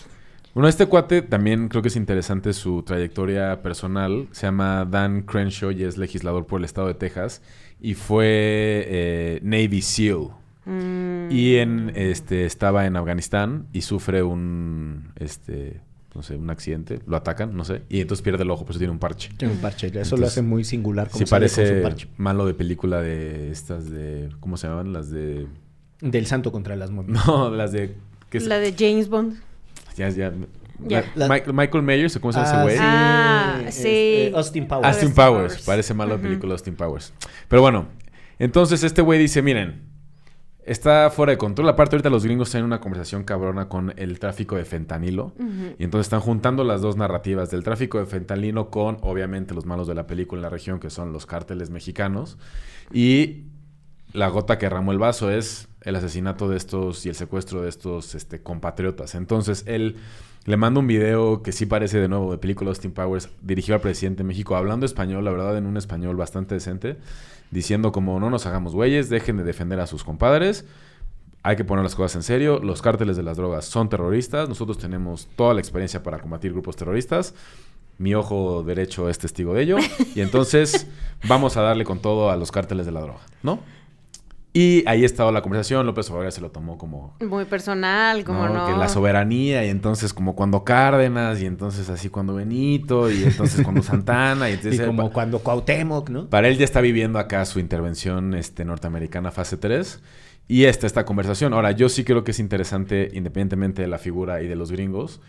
Bueno, 0.53 0.67
este 0.69 0.85
cuate 0.85 1.23
también 1.23 1.67
creo 1.67 1.81
que 1.81 1.87
es 1.87 1.95
interesante 1.95 2.53
su 2.53 2.83
trayectoria 2.83 3.63
personal. 3.63 4.27
Se 4.31 4.45
llama 4.45 4.85
Dan 4.85 5.23
Crenshaw 5.23 5.71
y 5.71 5.83
es 5.83 5.97
legislador 5.97 6.45
por 6.45 6.59
el 6.59 6.65
estado 6.65 6.87
de 6.87 6.93
Texas. 6.93 7.41
Y 7.81 7.95
fue 7.95 8.85
eh, 8.87 9.39
Navy 9.41 9.81
SEAL. 9.81 10.27
Mm, 10.65 11.31
Y 11.31 11.55
en 11.55 11.91
este 11.95 12.45
estaba 12.45 12.85
en 12.85 12.95
Afganistán 12.95 13.67
y 13.73 13.81
sufre 13.81 14.21
un 14.21 15.11
este 15.19 15.81
no 16.15 16.21
sé, 16.23 16.35
un 16.35 16.49
accidente, 16.49 16.99
lo 17.07 17.17
atacan, 17.17 17.55
no 17.55 17.63
sé, 17.65 17.81
y 17.89 18.01
entonces 18.01 18.23
pierde 18.23 18.43
el 18.43 18.51
ojo, 18.51 18.63
por 18.65 18.71
eso 18.71 18.79
tiene 18.79 18.91
un 18.91 18.99
parche. 18.99 19.29
Tiene 19.37 19.53
un 19.53 19.59
parche, 19.61 19.91
eso 19.99 20.15
lo 20.17 20.27
hace 20.27 20.41
muy 20.41 20.63
singular. 20.63 21.09
como 21.09 21.25
Sí 21.25 21.29
parece 21.29 21.81
parche. 21.81 22.07
malo 22.17 22.45
de 22.45 22.53
película 22.53 23.01
de 23.01 23.51
estas 23.51 23.89
de 23.89 24.29
¿cómo 24.39 24.57
se 24.57 24.67
llaman? 24.67 24.93
Las 24.93 25.09
de 25.09 25.47
Del 26.01 26.25
santo 26.27 26.51
contra 26.51 26.75
las 26.75 26.91
momias. 26.91 27.25
no, 27.27 27.49
las 27.55 27.71
de 27.71 27.95
¿qué 28.29 28.37
es? 28.37 28.45
La 28.47 28.59
de 28.59 28.73
James 28.77 29.09
Bond. 29.09 29.37
Ya 29.97 30.09
ya 30.09 30.31
la- 31.15 31.27
Michael, 31.29 31.53
Michael 31.53 31.83
Myers, 31.83 32.15
¿o 32.15 32.21
¿cómo 32.21 32.33
se 32.33 32.39
llama 32.39 32.51
ese 32.53 32.61
güey? 32.63 32.77
Ah, 32.79 33.61
sí. 33.69 33.83
eh, 33.87 34.31
Austin 34.35 34.67
Powers. 34.67 34.87
Austin 34.87 35.13
Powers. 35.13 35.53
Powers. 35.53 35.65
Parece 35.65 35.93
malo 35.93 36.17
de 36.17 36.23
película 36.23 36.53
Austin 36.53 36.75
Powers. 36.75 37.13
Pero 37.47 37.61
bueno, 37.61 37.87
entonces 38.39 38.83
este 38.83 39.01
güey 39.01 39.19
dice, 39.19 39.41
miren, 39.41 39.81
está 40.65 41.09
fuera 41.09 41.31
de 41.31 41.37
control. 41.37 41.69
Aparte 41.69 41.95
ahorita 41.95 42.09
los 42.09 42.23
gringos 42.23 42.51
tienen 42.51 42.65
una 42.65 42.79
conversación 42.79 43.23
cabrona 43.23 43.69
con 43.69 43.93
el 43.97 44.19
tráfico 44.19 44.55
de 44.55 44.65
fentanilo. 44.65 45.33
Y 45.77 45.83
entonces 45.83 46.07
están 46.07 46.21
juntando 46.21 46.63
las 46.63 46.81
dos 46.81 46.97
narrativas 46.97 47.49
del 47.49 47.63
tráfico 47.63 47.99
de 47.99 48.05
fentanilo 48.05 48.69
con, 48.69 48.97
obviamente, 49.01 49.53
los 49.53 49.65
malos 49.65 49.87
de 49.87 49.95
la 49.95 50.07
película 50.07 50.39
en 50.39 50.43
la 50.43 50.49
región, 50.49 50.79
que 50.79 50.89
son 50.89 51.13
los 51.13 51.25
cárteles 51.25 51.69
mexicanos. 51.69 52.37
Y 52.91 53.45
la 54.13 54.27
gota 54.29 54.57
que 54.57 54.67
derramó 54.67 54.91
el 54.91 54.99
vaso 54.99 55.31
es 55.31 55.67
el 55.81 55.95
asesinato 55.95 56.47
de 56.47 56.57
estos 56.57 57.05
y 57.05 57.09
el 57.09 57.15
secuestro 57.15 57.61
de 57.61 57.69
estos 57.69 58.15
este, 58.15 58.41
compatriotas. 58.41 59.15
Entonces 59.15 59.63
él 59.67 59.97
le 60.45 60.57
manda 60.57 60.79
un 60.79 60.87
video 60.87 61.41
que 61.41 61.51
sí 61.51 61.65
parece 61.65 61.99
de 61.99 62.07
nuevo 62.07 62.31
de 62.31 62.37
película 62.37 62.69
Austin 62.69 62.91
Powers, 62.91 63.29
dirigido 63.41 63.75
al 63.75 63.81
presidente 63.81 64.23
de 64.23 64.27
México, 64.27 64.55
hablando 64.55 64.85
español, 64.85 65.23
la 65.23 65.31
verdad, 65.31 65.57
en 65.57 65.65
un 65.65 65.77
español 65.77 66.15
bastante 66.17 66.55
decente, 66.55 66.97
diciendo 67.51 67.91
como 67.91 68.19
no 68.19 68.29
nos 68.29 68.45
hagamos 68.45 68.73
güeyes, 68.73 69.09
dejen 69.09 69.37
de 69.37 69.43
defender 69.43 69.79
a 69.79 69.87
sus 69.87 70.03
compadres. 70.03 70.65
Hay 71.43 71.55
que 71.55 71.65
poner 71.65 71.83
las 71.83 71.95
cosas 71.95 72.15
en 72.15 72.23
serio. 72.23 72.59
Los 72.59 72.81
cárteles 72.81 73.17
de 73.17 73.23
las 73.23 73.35
drogas 73.35 73.65
son 73.65 73.89
terroristas. 73.89 74.47
Nosotros 74.47 74.77
tenemos 74.77 75.27
toda 75.35 75.53
la 75.53 75.59
experiencia 75.59 76.01
para 76.01 76.19
combatir 76.19 76.53
grupos 76.53 76.77
terroristas. 76.77 77.35
Mi 77.97 78.15
ojo 78.15 78.63
derecho 78.63 79.09
es 79.09 79.19
testigo 79.19 79.53
de 79.53 79.63
ello. 79.63 79.77
Y 80.15 80.21
entonces 80.21 80.87
vamos 81.27 81.57
a 81.57 81.61
darle 81.61 81.83
con 81.83 81.99
todo 81.99 82.31
a 82.31 82.37
los 82.37 82.49
cárteles 82.51 82.85
de 82.85 82.93
la 82.93 83.01
droga, 83.01 83.19
¿no? 83.43 83.59
Y 84.55 84.83
ahí 84.87 85.03
estaba 85.03 85.31
la 85.31 85.41
conversación. 85.41 85.83
López 85.87 86.07
Obrador 86.11 86.31
se 86.31 86.39
lo 86.39 86.51
tomó 86.51 86.77
como 86.77 87.15
Muy 87.21 87.45
personal, 87.45 88.23
como 88.23 88.47
no. 88.47 88.67
que 88.67 88.73
la 88.73 88.87
soberanía 88.87 89.65
y 89.65 89.69
entonces 89.69 90.13
como 90.13 90.35
cuando 90.35 90.63
Cárdenas 90.63 91.41
y 91.41 91.47
entonces 91.47 91.89
así 91.89 92.09
cuando 92.09 92.35
Benito 92.35 93.09
y 93.11 93.23
entonces 93.23 93.63
cuando 93.63 93.81
Santana 93.83 94.49
y 94.49 94.53
Y 94.53 94.55
entonces 94.57 94.85
como 94.85 95.07
pa- 95.07 95.13
cuando 95.13 95.39
Cuauhtémoc, 95.39 96.09
¿no? 96.11 96.29
para 96.29 96.47
él 96.49 96.57
ya 96.59 96.65
está 96.65 96.81
viviendo 96.81 97.17
acá 97.17 97.43
su 97.45 97.59
intervención 97.59 98.35
este, 98.35 98.63
norteamericana 98.63 99.31
fase 99.31 99.57
3 99.57 100.01
y 100.47 100.65
esta 100.65 100.85
esta 100.85 101.03
conversación. 101.03 101.53
Ahora, 101.53 101.71
yo 101.71 101.89
sí 101.89 102.03
creo 102.03 102.23
que 102.23 102.29
es 102.31 102.39
interesante, 102.39 103.09
independientemente 103.13 103.81
de 103.81 103.87
la 103.87 103.97
figura 103.97 104.41
y 104.43 104.47
de 104.47 104.55
los 104.55 104.71
gringos, 104.71 105.19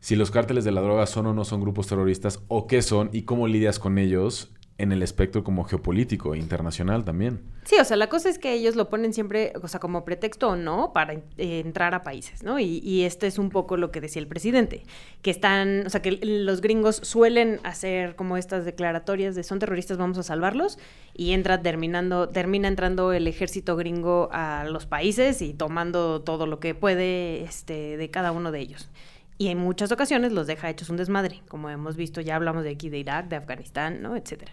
si 0.00 0.14
los 0.16 0.30
cárteles 0.30 0.64
de 0.64 0.72
la 0.72 0.82
droga 0.82 1.06
son 1.06 1.26
o 1.28 1.32
no 1.32 1.46
son 1.46 1.62
grupos 1.62 1.86
terroristas 1.86 2.40
o 2.48 2.66
qué 2.66 2.82
son 2.82 3.08
y 3.14 3.22
cómo 3.22 3.46
lidias 3.48 3.78
con 3.78 3.96
ellos 3.96 4.50
en 4.76 4.90
el 4.90 5.02
espectro 5.02 5.44
como 5.44 5.64
geopolítico 5.64 6.34
e 6.34 6.38
internacional 6.38 7.04
también. 7.04 7.40
Sí, 7.64 7.76
o 7.80 7.84
sea, 7.84 7.96
la 7.96 8.08
cosa 8.08 8.28
es 8.28 8.38
que 8.38 8.52
ellos 8.52 8.74
lo 8.74 8.90
ponen 8.90 9.14
siempre, 9.14 9.52
o 9.62 9.68
sea, 9.68 9.78
como 9.78 10.04
pretexto 10.04 10.50
o 10.50 10.56
no, 10.56 10.92
para 10.92 11.14
eh, 11.14 11.22
entrar 11.38 11.94
a 11.94 12.02
países, 12.02 12.42
¿no? 12.42 12.58
Y, 12.58 12.80
y, 12.82 13.04
este 13.04 13.28
es 13.28 13.38
un 13.38 13.50
poco 13.50 13.76
lo 13.76 13.92
que 13.92 14.00
decía 14.00 14.20
el 14.20 14.26
presidente, 14.26 14.82
que 15.22 15.30
están, 15.30 15.86
o 15.86 15.90
sea, 15.90 16.02
que 16.02 16.18
los 16.22 16.60
gringos 16.60 16.96
suelen 16.96 17.60
hacer 17.62 18.16
como 18.16 18.36
estas 18.36 18.64
declaratorias 18.64 19.36
de 19.36 19.44
son 19.44 19.60
terroristas, 19.60 19.96
vamos 19.96 20.18
a 20.18 20.24
salvarlos, 20.24 20.78
y 21.14 21.32
entra 21.32 21.62
terminando, 21.62 22.28
termina 22.28 22.66
entrando 22.66 23.12
el 23.12 23.28
ejército 23.28 23.76
gringo 23.76 24.28
a 24.32 24.64
los 24.64 24.86
países 24.86 25.40
y 25.40 25.54
tomando 25.54 26.22
todo 26.22 26.46
lo 26.46 26.58
que 26.58 26.74
puede 26.74 27.44
este, 27.44 27.96
de 27.96 28.10
cada 28.10 28.32
uno 28.32 28.50
de 28.50 28.60
ellos 28.60 28.90
y 29.38 29.48
en 29.48 29.58
muchas 29.58 29.90
ocasiones 29.92 30.32
los 30.32 30.46
deja 30.46 30.70
hechos 30.70 30.90
un 30.90 30.96
desmadre, 30.96 31.42
como 31.48 31.70
hemos 31.70 31.96
visto, 31.96 32.20
ya 32.20 32.36
hablamos 32.36 32.64
de 32.64 32.70
aquí 32.70 32.88
de 32.88 32.98
Irak, 32.98 33.28
de 33.28 33.36
Afganistán, 33.36 34.02
¿no? 34.02 34.16
etcétera. 34.16 34.52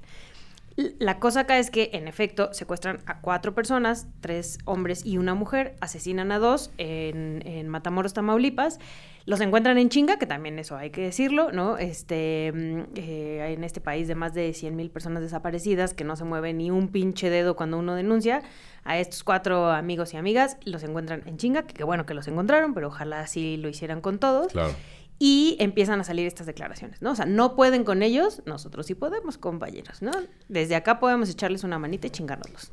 La 0.99 1.19
cosa 1.19 1.41
acá 1.41 1.59
es 1.59 1.69
que, 1.69 1.91
en 1.93 2.07
efecto, 2.07 2.53
secuestran 2.53 3.01
a 3.05 3.19
cuatro 3.19 3.53
personas, 3.53 4.07
tres 4.21 4.57
hombres 4.65 5.05
y 5.05 5.17
una 5.17 5.36
mujer, 5.36 5.75
asesinan 5.82 6.32
a 6.32 6.39
dos 6.39 6.71
en, 6.77 7.43
en 7.45 7.67
Matamoros, 7.67 8.13
Tamaulipas, 8.13 8.79
los 9.25 9.41
encuentran 9.41 9.77
en 9.77 9.89
chinga, 9.89 10.17
que 10.17 10.25
también 10.25 10.57
eso 10.59 10.77
hay 10.77 10.89
que 10.89 11.01
decirlo, 11.01 11.51
¿no? 11.51 11.77
Este, 11.77 12.51
mm, 12.53 12.82
eh, 12.95 13.53
en 13.53 13.63
este 13.63 13.82
país 13.82 14.07
de 14.07 14.15
más 14.15 14.34
de 14.34 14.53
100 14.53 14.75
mil 14.75 14.89
personas 14.89 15.21
desaparecidas, 15.21 15.93
que 15.93 16.03
no 16.03 16.15
se 16.15 16.23
mueve 16.23 16.53
ni 16.53 16.71
un 16.71 16.88
pinche 16.88 17.29
dedo 17.29 17.55
cuando 17.55 17.77
uno 17.77 17.93
denuncia, 17.93 18.41
a 18.84 18.97
estos 18.99 19.23
cuatro 19.23 19.69
amigos 19.71 20.13
y 20.13 20.17
amigas 20.17 20.57
los 20.65 20.84
encuentran 20.84 21.23
en 21.25 21.38
chinga, 21.38 21.63
que 21.63 21.84
bueno 21.84 22.05
que 22.05 22.13
los 22.13 22.27
encontraron, 22.27 22.73
pero 22.73 22.88
ojalá 22.88 23.21
así 23.21 23.57
lo 23.57 23.69
hicieran 23.69 24.01
con 24.01 24.19
todos. 24.19 24.51
Claro. 24.51 24.73
Y 25.19 25.55
empiezan 25.59 25.99
a 25.99 26.03
salir 26.03 26.25
estas 26.25 26.47
declaraciones, 26.47 27.01
¿no? 27.01 27.11
O 27.11 27.15
sea, 27.15 27.25
no 27.25 27.55
pueden 27.55 27.84
con 27.84 28.01
ellos, 28.01 28.41
nosotros 28.45 28.88
sí 28.88 28.95
podemos, 28.95 29.38
compañeros, 29.38 30.01
¿no? 30.01 30.11
Desde 30.49 30.75
acá 30.75 30.99
podemos 30.99 31.29
echarles 31.29 31.63
una 31.63 31.77
manita 31.77 32.07
y 32.07 32.09
chingárnoslos. 32.09 32.71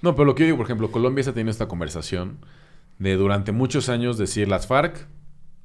No, 0.00 0.14
pero 0.14 0.24
lo 0.24 0.34
que 0.34 0.42
yo 0.42 0.46
digo, 0.46 0.56
por 0.56 0.66
ejemplo, 0.66 0.90
Colombia 0.90 1.20
está 1.20 1.32
teniendo 1.32 1.50
esta 1.50 1.68
conversación 1.68 2.38
de 2.98 3.14
durante 3.16 3.52
muchos 3.52 3.90
años 3.90 4.16
decir 4.16 4.48
las 4.48 4.66
FARC 4.66 5.06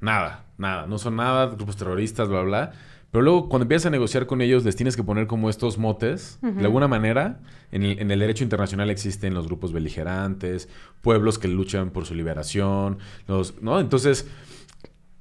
Nada, 0.00 0.44
nada, 0.58 0.86
no 0.86 0.98
son 0.98 1.16
nada, 1.16 1.46
grupos 1.46 1.76
terroristas, 1.76 2.28
bla, 2.28 2.42
bla. 2.42 2.72
Pero 3.10 3.22
luego 3.22 3.48
cuando 3.48 3.64
empiezas 3.64 3.86
a 3.86 3.90
negociar 3.90 4.26
con 4.26 4.42
ellos 4.42 4.64
les 4.64 4.76
tienes 4.76 4.94
que 4.94 5.02
poner 5.02 5.26
como 5.26 5.48
estos 5.48 5.78
motes. 5.78 6.38
De 6.42 6.64
alguna 6.64 6.88
manera, 6.88 7.40
en 7.72 7.82
el, 7.82 8.18
derecho 8.18 8.44
internacional 8.44 8.90
existen 8.90 9.32
los 9.32 9.46
grupos 9.46 9.72
beligerantes, 9.72 10.68
pueblos 11.00 11.38
que 11.38 11.48
luchan 11.48 11.90
por 11.90 12.04
su 12.04 12.14
liberación, 12.14 12.98
los, 13.26 13.62
¿no? 13.62 13.80
Entonces, 13.80 14.26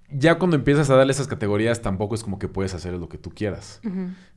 ya 0.09 0.37
cuando 0.37 0.55
empiezas 0.57 0.89
a 0.89 0.95
darle 0.95 1.11
esas 1.11 1.27
categorías 1.27 1.81
tampoco 1.81 2.15
es 2.15 2.23
como 2.23 2.39
que 2.39 2.47
puedes 2.47 2.73
hacer 2.73 2.93
lo 2.93 3.07
que 3.07 3.17
tú 3.17 3.31
quieras, 3.31 3.81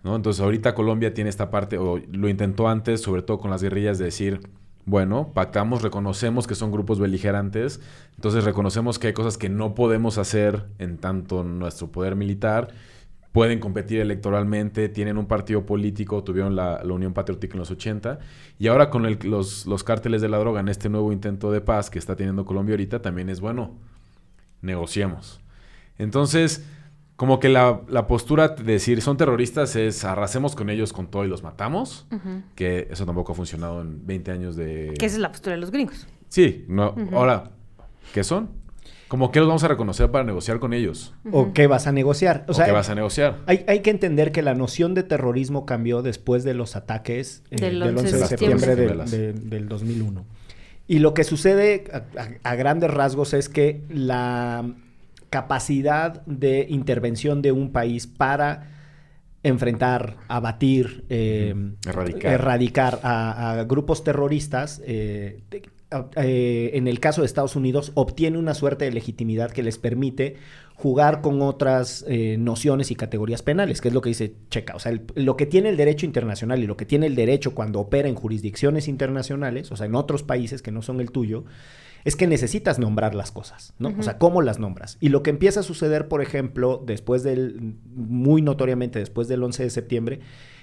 ¿no? 0.05 0.15
Entonces 0.15 0.41
ahorita 0.41 0.75
Colombia 0.75 1.13
tiene 1.13 1.31
esta 1.31 1.51
parte, 1.51 1.77
o 1.79 1.99
lo 1.99 2.29
intentó 2.29 2.69
antes, 2.69 3.01
sobre 3.01 3.23
todo 3.23 3.39
con 3.39 3.51
las 3.51 3.63
guerrillas, 3.63 3.99
de 3.99 4.05
decir, 4.07 4.41
bueno, 4.85 5.31
pactamos, 5.35 5.83
reconocemos 5.83 6.47
que 6.47 6.55
son 6.55 6.73
grupos 6.73 6.99
beligerantes, 6.99 7.81
entonces 8.17 8.45
reconocemos 8.45 8.99
que 8.99 9.09
hay 9.09 9.13
cosas 9.13 9.39
que 9.39 9.49
no 9.49 9.75
podemos 9.75 10.19
hacer 10.19 10.67
en 10.79 10.99
tanto 10.99 11.45
nuestro 11.45 11.89
poder 11.89 12.17
militar, 12.17 12.75
pueden 13.33 13.61
competir 13.61 14.01
electoralmente, 14.01 14.89
tienen 14.89 15.17
un 15.17 15.27
partido 15.27 15.65
político, 15.65 16.25
tuvieron 16.25 16.57
la, 16.57 16.81
Unión 16.85 17.13
Patriótica 17.13 17.55
en 17.55 17.61
los 17.61 17.71
80, 17.71 18.19
y 18.59 18.67
ahora 18.67 18.91
con 18.91 19.07
los, 19.23 19.67
los 19.67 19.85
cárteles 19.85 20.21
de 20.21 20.29
la 20.29 20.39
droga 20.39 20.61
en 20.61 20.69
este 20.69 20.89
nuevo 20.89 21.13
intento 21.13 21.53
de 21.53 21.61
paz 21.61 21.91
que 21.91 21.99
está 21.99 22.17
teniendo 22.17 22.45
Colombia 22.45 22.75
ahorita, 22.75 23.03
también 23.03 23.29
es 23.29 23.41
bueno, 23.41 23.77
negociemos. 24.63 25.41
Entonces, 25.99 26.65
como 27.21 27.39
que 27.39 27.51
la, 27.51 28.07
postura 28.09 28.49
de 28.49 28.65
decir 28.65 29.03
son 29.03 29.19
terroristas 29.19 29.77
es 29.77 30.07
arrasemos 30.07 30.57
con 30.57 30.71
ellos 30.71 30.95
con 30.95 31.09
todo 31.09 31.27
y 31.27 31.29
los 31.29 31.43
matamos, 31.43 32.07
que 32.55 32.89
eso 32.91 33.05
tampoco 33.05 33.33
ha 33.33 33.35
funcionado 33.35 33.83
en 33.83 34.07
20 34.07 34.31
años 34.31 34.57
de... 34.57 34.95
Que 34.99 35.05
esa 35.05 35.17
es 35.17 35.21
la 35.21 35.31
postura 35.31 35.55
de 35.55 35.61
los 35.61 35.71
gringos. 35.71 36.07
Sí, 36.29 36.65
no, 36.67 36.95
ahora, 37.13 37.51
¿qué 38.15 38.25
son? 38.25 38.49
Como 39.11 39.33
que 39.33 39.41
los 39.41 39.49
vamos 39.49 39.65
a 39.65 39.67
reconocer 39.67 40.09
para 40.13 40.23
negociar 40.23 40.61
con 40.61 40.73
ellos. 40.73 41.13
¿O 41.33 41.53
qué 41.53 41.67
vas 41.67 41.89
a 41.89 41.93
negociar? 41.93 42.45
O, 42.47 42.55
sea, 42.55 42.67
qué 42.67 42.71
vas 42.71 42.91
a 42.91 42.95
negociar? 42.95 43.39
Hay, 43.47 43.65
hay, 43.67 43.81
que 43.81 43.91
entender 43.91 44.31
que 44.31 44.41
la 44.41 44.55
noción 44.55 44.95
de 44.95 45.03
terrorismo 45.03 45.67
cambió 45.67 46.01
después 46.01 46.45
de 46.45 46.55
los 46.55 46.77
ataques 46.77 47.43
eh, 47.51 47.57
del, 47.57 47.83
11 47.83 48.19
de 48.19 48.27
septiembre 48.27 48.77
del 48.77 49.69
2001. 49.69 50.25
Y 50.87 51.01
lo 51.01 51.13
que 51.13 51.25
sucede 51.25 51.91
a 52.45 52.55
grandes 52.55 52.89
rasgos 52.89 53.35
es 53.35 53.49
que 53.49 53.83
la 53.89 54.75
capacidad 55.29 56.25
de 56.27 56.67
intervención 56.69 57.43
de 57.43 57.51
un 57.51 57.73
país 57.73 58.07
para 58.07 58.69
enfrentar, 59.43 60.19
abatir, 60.29 61.05
eh, 61.09 61.53
erradicar, 62.23 63.01
a, 63.03 63.65
grupos 63.67 64.05
terroristas, 64.05 64.81
eh, 64.85 65.41
eh, 66.17 66.71
en 66.75 66.89
el 66.89 67.01
caso 67.01 67.23
de 67.23 67.27
Estados 67.27 67.57
Unidos, 67.57 67.93
obtiene 67.95 68.39
una 68.39 68.55
suerte 68.55 68.85
de 68.85 68.93
legitimidad 68.93 69.51
que 69.51 69.63
les 69.63 69.79
permite 69.79 70.37
jugar 70.75 71.21
con 71.21 71.43
otras 71.43 72.07
nociones 72.39 72.91
y 72.91 72.95
categorías 72.95 73.43
penales, 73.43 73.83
que 73.83 73.89
es 73.89 73.95
lo 73.95 74.01
que 74.01 74.09
dice 74.09 74.35
Checa. 74.49 74.75
O 74.75 74.79
sea, 74.79 74.99
lo 75.15 75.37
que 75.37 75.45
tiene 75.45 75.69
el 75.69 75.77
derecho 75.77 76.07
internacional 76.07 76.63
y 76.63 76.67
lo 76.67 76.79
que 76.79 76.87
tiene 76.87 77.05
el 77.05 77.15
derecho 77.15 77.55
cuando 77.55 77.81
opera 77.81 78.09
en 78.09 78.15
jurisdicciones 78.15 78.89
internacionales, 78.89 79.71
o 79.73 79.77
sea, 79.77 79.85
en 79.85 79.95
otros 79.95 80.23
países 80.23 80.63
que 80.63 80.73
no 80.73 80.81
son 80.81 81.03
el 81.03 81.11
tuyo, 81.11 81.45
es 82.05 82.17
que 82.17 82.27
necesitas 82.27 82.79
nombrar 82.79 83.15
las 83.15 83.31
cosas, 83.31 83.75
¿no? 83.79 83.95
O 83.99 84.03
sea, 84.03 84.19
¿cómo 84.19 84.43
las 84.43 84.59
nombras? 84.59 84.97
Y 85.01 85.11
lo 85.11 85.23
que 85.23 85.31
empieza 85.31 85.61
a 85.61 85.63
suceder, 85.63 86.09
por 86.09 86.23
ejemplo, 86.23 86.83
después 86.85 87.23
del, 87.23 87.75
muy 87.95 88.43
notoriamente 88.43 88.99
después 88.99 89.29
del 89.29 89.43
11 89.43 89.65
de 89.65 89.71
septiembre, 89.71 90.21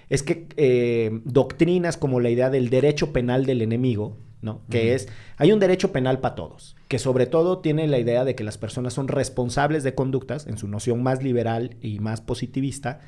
es 0.09 0.23
que 0.23 0.47
eh, 0.57 1.21
doctrinas 1.25 1.97
como 1.97 2.19
la 2.19 2.29
idea 2.29 2.49
del 2.49 2.69
derecho 2.69 3.11
penal 3.11 3.45
del 3.45 3.61
enemigo, 3.61 4.17
¿no? 4.41 4.61
Que 4.69 4.93
es, 4.93 5.07
hay 5.37 5.51
un 5.51 5.59
derecho 5.59 5.91
penal 5.91 6.19
para 6.19 6.35
todos, 6.35 6.75
que 6.87 6.99
sobre 6.99 7.25
todo 7.25 7.59
tiene 7.59 7.87
la 7.87 7.99
idea 7.99 8.23
de 8.23 8.35
que 8.35 8.43
las 8.43 8.57
personas 8.57 8.93
son 8.93 9.07
responsables 9.07 9.83
de 9.83 9.95
conductas, 9.95 10.47
en 10.47 10.57
su 10.57 10.67
noción 10.67 11.03
más 11.03 11.23
liberal 11.23 11.75
y 11.81 11.99
más 11.99 12.21
positivista, 12.21 13.01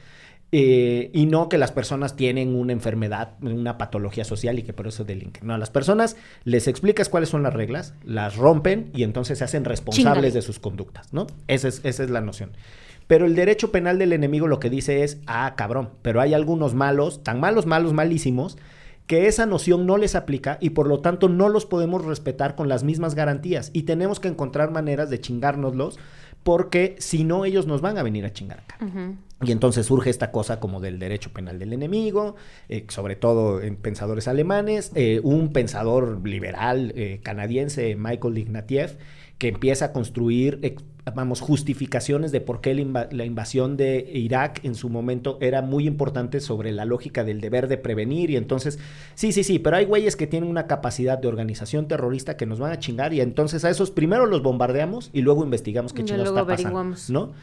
eh, 0.51 1.11
y 1.13 1.27
no 1.27 1.47
que 1.47 1.59
las 1.59 1.71
personas 1.71 2.15
tienen 2.15 2.55
una 2.55 2.73
enfermedad, 2.73 3.35
una 3.41 3.77
patología 3.77 4.23
social 4.23 4.57
y 4.57 4.63
que 4.63 4.73
por 4.73 4.87
eso 4.87 5.03
delinquen. 5.03 5.45
No, 5.45 5.53
a 5.53 5.59
las 5.59 5.69
personas 5.69 6.15
les 6.43 6.67
explicas 6.67 7.07
cuáles 7.07 7.29
son 7.29 7.43
las 7.43 7.53
reglas, 7.53 7.93
las 8.03 8.35
rompen 8.35 8.89
y 8.95 9.03
entonces 9.03 9.37
se 9.37 9.43
hacen 9.43 9.63
responsables 9.63 10.33
de 10.33 10.41
sus 10.41 10.57
conductas, 10.57 11.13
¿no? 11.13 11.27
Esa 11.47 11.67
es, 11.67 11.81
esa 11.83 12.03
es 12.03 12.09
la 12.09 12.21
noción. 12.21 12.51
Pero 13.09 13.25
el 13.25 13.33
derecho 13.33 13.71
penal 13.71 13.97
del 13.97 14.13
enemigo 14.13 14.45
lo 14.45 14.59
que 14.59 14.69
dice 14.69 15.03
es, 15.03 15.17
ah, 15.25 15.55
cabrón, 15.57 15.89
pero 16.03 16.21
hay 16.21 16.35
algunos 16.35 16.75
malos, 16.75 17.23
tan 17.23 17.39
malos, 17.39 17.65
malos, 17.65 17.91
malísimos, 17.91 18.55
que 19.07 19.25
esa 19.25 19.47
noción 19.47 19.87
no 19.87 19.97
les 19.97 20.13
aplica 20.13 20.59
y 20.61 20.69
por 20.69 20.87
lo 20.87 20.99
tanto 20.99 21.27
no 21.27 21.49
los 21.49 21.65
podemos 21.65 22.05
respetar 22.05 22.53
con 22.53 22.69
las 22.69 22.83
mismas 22.83 23.15
garantías 23.15 23.71
y 23.73 23.81
tenemos 23.81 24.19
que 24.19 24.27
encontrar 24.27 24.69
maneras 24.69 25.09
de 25.09 25.19
chingárnoslos 25.19 25.97
porque 26.43 26.97
si 26.99 27.23
no 27.23 27.45
ellos 27.45 27.65
nos 27.65 27.81
van 27.81 27.97
a 27.97 28.03
venir 28.03 28.25
a 28.25 28.31
chingar 28.31 28.59
acá. 28.59 28.77
Y 29.41 29.51
entonces 29.51 29.87
surge 29.87 30.11
esta 30.11 30.31
cosa 30.31 30.59
como 30.59 30.79
del 30.79 30.99
derecho 30.99 31.33
penal 31.33 31.57
del 31.57 31.73
enemigo, 31.73 32.35
eh, 32.67 32.85
sobre 32.89 33.15
todo 33.15 33.59
en 33.59 33.75
pensadores 33.75 34.27
alemanes, 34.27 34.91
eh, 34.93 35.19
un 35.23 35.51
pensador 35.51 36.21
liberal 36.27 36.93
eh, 36.95 37.21
canadiense, 37.23 37.95
Michael 37.95 38.37
Ignatieff, 38.37 38.97
que 39.39 39.47
empieza 39.47 39.85
a 39.85 39.93
construir, 39.93 40.59
vamos, 41.13 41.41
justificaciones 41.41 42.31
de 42.31 42.41
por 42.41 42.61
qué 42.61 42.73
la, 42.75 43.25
invasión 43.25 43.77
de 43.77 44.09
Irak 44.13 44.63
en 44.63 44.75
su 44.75 44.89
momento 44.89 45.37
era 45.41 45.61
muy 45.61 45.87
importante 45.87 46.39
sobre 46.39 46.71
la 46.71 46.85
lógica 46.85 47.23
del 47.23 47.41
deber 47.41 47.67
de 47.67 47.77
prevenir. 47.77 48.29
Y 48.29 48.35
entonces, 48.35 48.79
sí, 49.15 49.31
sí, 49.31 49.43
sí, 49.43 49.59
pero 49.59 49.77
hay 49.77 49.85
güeyes 49.85 50.15
que 50.15 50.27
tienen 50.27 50.49
una 50.49 50.67
capacidad 50.67 51.17
de 51.17 51.27
organización 51.27 51.87
terrorista 51.87 52.37
que 52.37 52.45
nos 52.45 52.59
van 52.59 52.71
a 52.71 52.79
chingar 52.79 53.13
y 53.13 53.21
entonces 53.21 53.65
a 53.65 53.69
esos 53.69 53.91
primero 53.91 54.25
los 54.25 54.43
bombardeamos 54.43 55.09
y 55.13 55.21
luego 55.21 55.43
investigamos 55.43 55.93
qué 55.93 56.03
chingados 56.03 56.29
está 56.29 56.45
pasando, 56.45 56.95
¿no? 57.09 57.33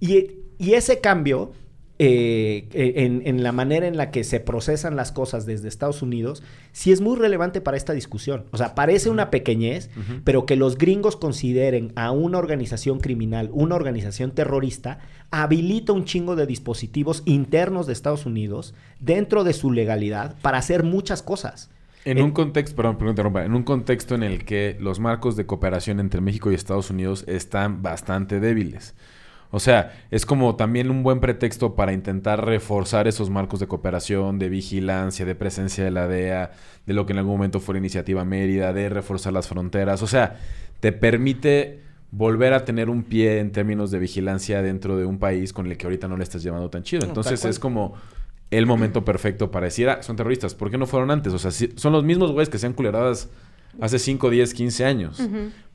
Y, 0.00 0.30
y 0.58 0.74
ese 0.74 1.00
cambio 1.00 1.52
eh, 2.00 2.68
eh, 2.72 3.20
en, 3.24 3.42
la 3.42 3.50
manera 3.50 3.88
en 3.88 3.96
la 3.96 4.12
que 4.12 4.22
se 4.22 4.38
procesan 4.38 4.94
las 4.94 5.10
cosas 5.10 5.46
desde 5.46 5.66
Estados 5.66 6.00
Unidos, 6.00 6.44
sí 6.70 6.92
es 6.92 7.00
muy 7.00 7.16
relevante 7.16 7.60
para 7.60 7.76
esta 7.76 7.92
discusión. 7.92 8.44
O 8.52 8.56
sea, 8.56 8.76
parece 8.76 9.10
una 9.10 9.30
pequeñez, 9.30 9.90
pero 10.22 10.46
que 10.46 10.54
los 10.54 10.78
gringos 10.78 11.16
consideren 11.16 11.92
a 11.96 12.12
una 12.12 12.38
organización 12.38 13.00
criminal, 13.00 13.50
una 13.52 13.74
organización 13.74 14.30
terrorista, 14.30 15.00
habilita 15.32 15.92
un 15.92 16.04
chingo 16.04 16.36
de 16.36 16.46
dispositivos 16.46 17.22
internos 17.24 17.88
de 17.88 17.94
Estados 17.94 18.26
Unidos 18.26 18.74
dentro 19.00 19.42
de 19.42 19.52
su 19.52 19.72
legalidad 19.72 20.36
para 20.40 20.58
hacer 20.58 20.84
muchas 20.84 21.22
cosas. 21.22 21.68
En, 22.04 22.22
un 22.22 22.30
contexto, 22.30 22.76
perdón, 22.76 22.96
perdón, 22.96 23.36
en 23.44 23.54
un 23.54 23.64
contexto 23.64 24.14
en 24.14 24.22
el 24.22 24.44
que 24.44 24.76
los 24.80 25.00
marcos 25.00 25.36
de 25.36 25.46
cooperación 25.46 26.00
entre 26.00 26.20
México 26.20 26.50
y 26.50 26.54
Estados 26.54 26.90
Unidos 26.90 27.24
están 27.26 27.82
bastante 27.82 28.40
débiles. 28.40 28.94
O 29.50 29.60
sea, 29.60 30.04
es 30.10 30.26
como 30.26 30.56
también 30.56 30.90
un 30.90 31.02
buen 31.02 31.20
pretexto 31.20 31.74
para 31.74 31.92
intentar 31.94 32.44
reforzar 32.44 33.08
esos 33.08 33.30
marcos 33.30 33.60
de 33.60 33.66
cooperación, 33.66 34.38
de 34.38 34.48
vigilancia, 34.50 35.24
de 35.24 35.34
presencia 35.34 35.82
de 35.84 35.90
la 35.90 36.06
DEA, 36.06 36.50
de 36.86 36.92
lo 36.94 37.06
que 37.06 37.12
en 37.14 37.20
algún 37.20 37.32
momento 37.34 37.58
fue 37.60 37.74
la 37.74 37.78
iniciativa 37.78 38.24
Mérida, 38.26 38.72
de 38.74 38.88
reforzar 38.90 39.32
las 39.32 39.48
fronteras. 39.48 40.02
O 40.02 40.06
sea, 40.06 40.36
te 40.80 40.92
permite 40.92 41.80
volver 42.10 42.52
a 42.52 42.64
tener 42.64 42.90
un 42.90 43.02
pie 43.04 43.38
en 43.38 43.50
términos 43.52 43.90
de 43.90 43.98
vigilancia 43.98 44.60
dentro 44.62 44.96
de 44.98 45.04
un 45.06 45.18
país 45.18 45.52
con 45.52 45.66
el 45.66 45.76
que 45.76 45.86
ahorita 45.86 46.08
no 46.08 46.16
le 46.16 46.24
estás 46.24 46.42
llevando 46.42 46.68
tan 46.70 46.82
chido. 46.82 47.06
Entonces 47.06 47.32
es 47.50 47.58
como 47.58 47.94
el 48.50 48.64
momento 48.66 49.04
perfecto 49.04 49.50
para 49.50 49.64
decir, 49.66 49.88
ah, 49.90 50.02
son 50.02 50.16
terroristas. 50.16 50.54
¿Por 50.54 50.70
qué 50.70 50.78
no 50.78 50.86
fueron 50.86 51.10
antes? 51.10 51.32
O 51.34 51.38
sea, 51.38 51.50
si- 51.50 51.72
son 51.76 51.92
los 51.92 52.04
mismos 52.04 52.32
güeyes 52.32 52.48
que 52.48 52.58
sean 52.58 52.72
culeradas 52.72 53.28
hace 53.80 53.98
5, 53.98 54.30
10, 54.30 54.54
15 54.54 54.84
años. 54.84 55.20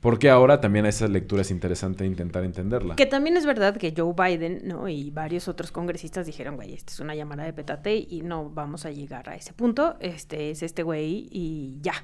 ¿Por 0.00 0.18
qué 0.18 0.28
ahora 0.30 0.60
también 0.60 0.84
a 0.84 0.90
esas 0.90 1.08
lecturas 1.10 1.46
es 1.46 1.50
interesante 1.50 2.04
intentar 2.04 2.44
entenderla? 2.44 2.96
Que 2.96 3.06
también 3.06 3.36
es 3.36 3.46
verdad 3.46 3.76
que 3.76 3.94
Joe 3.96 4.12
Biden, 4.16 4.62
¿no? 4.68 4.88
Y 4.88 5.10
varios 5.10 5.48
otros 5.48 5.72
congresistas 5.72 6.26
dijeron, 6.26 6.56
güey, 6.56 6.74
esta 6.74 6.92
es 6.92 7.00
una 7.00 7.14
llamada 7.14 7.44
de 7.44 7.52
petate 7.52 7.96
y 8.08 8.20
no 8.22 8.50
vamos 8.50 8.84
a 8.84 8.90
llegar 8.90 9.28
a 9.30 9.34
ese 9.34 9.52
punto. 9.54 9.96
Este 10.00 10.50
es 10.50 10.62
este 10.62 10.82
güey 10.82 11.28
y 11.30 11.78
ya. 11.80 11.94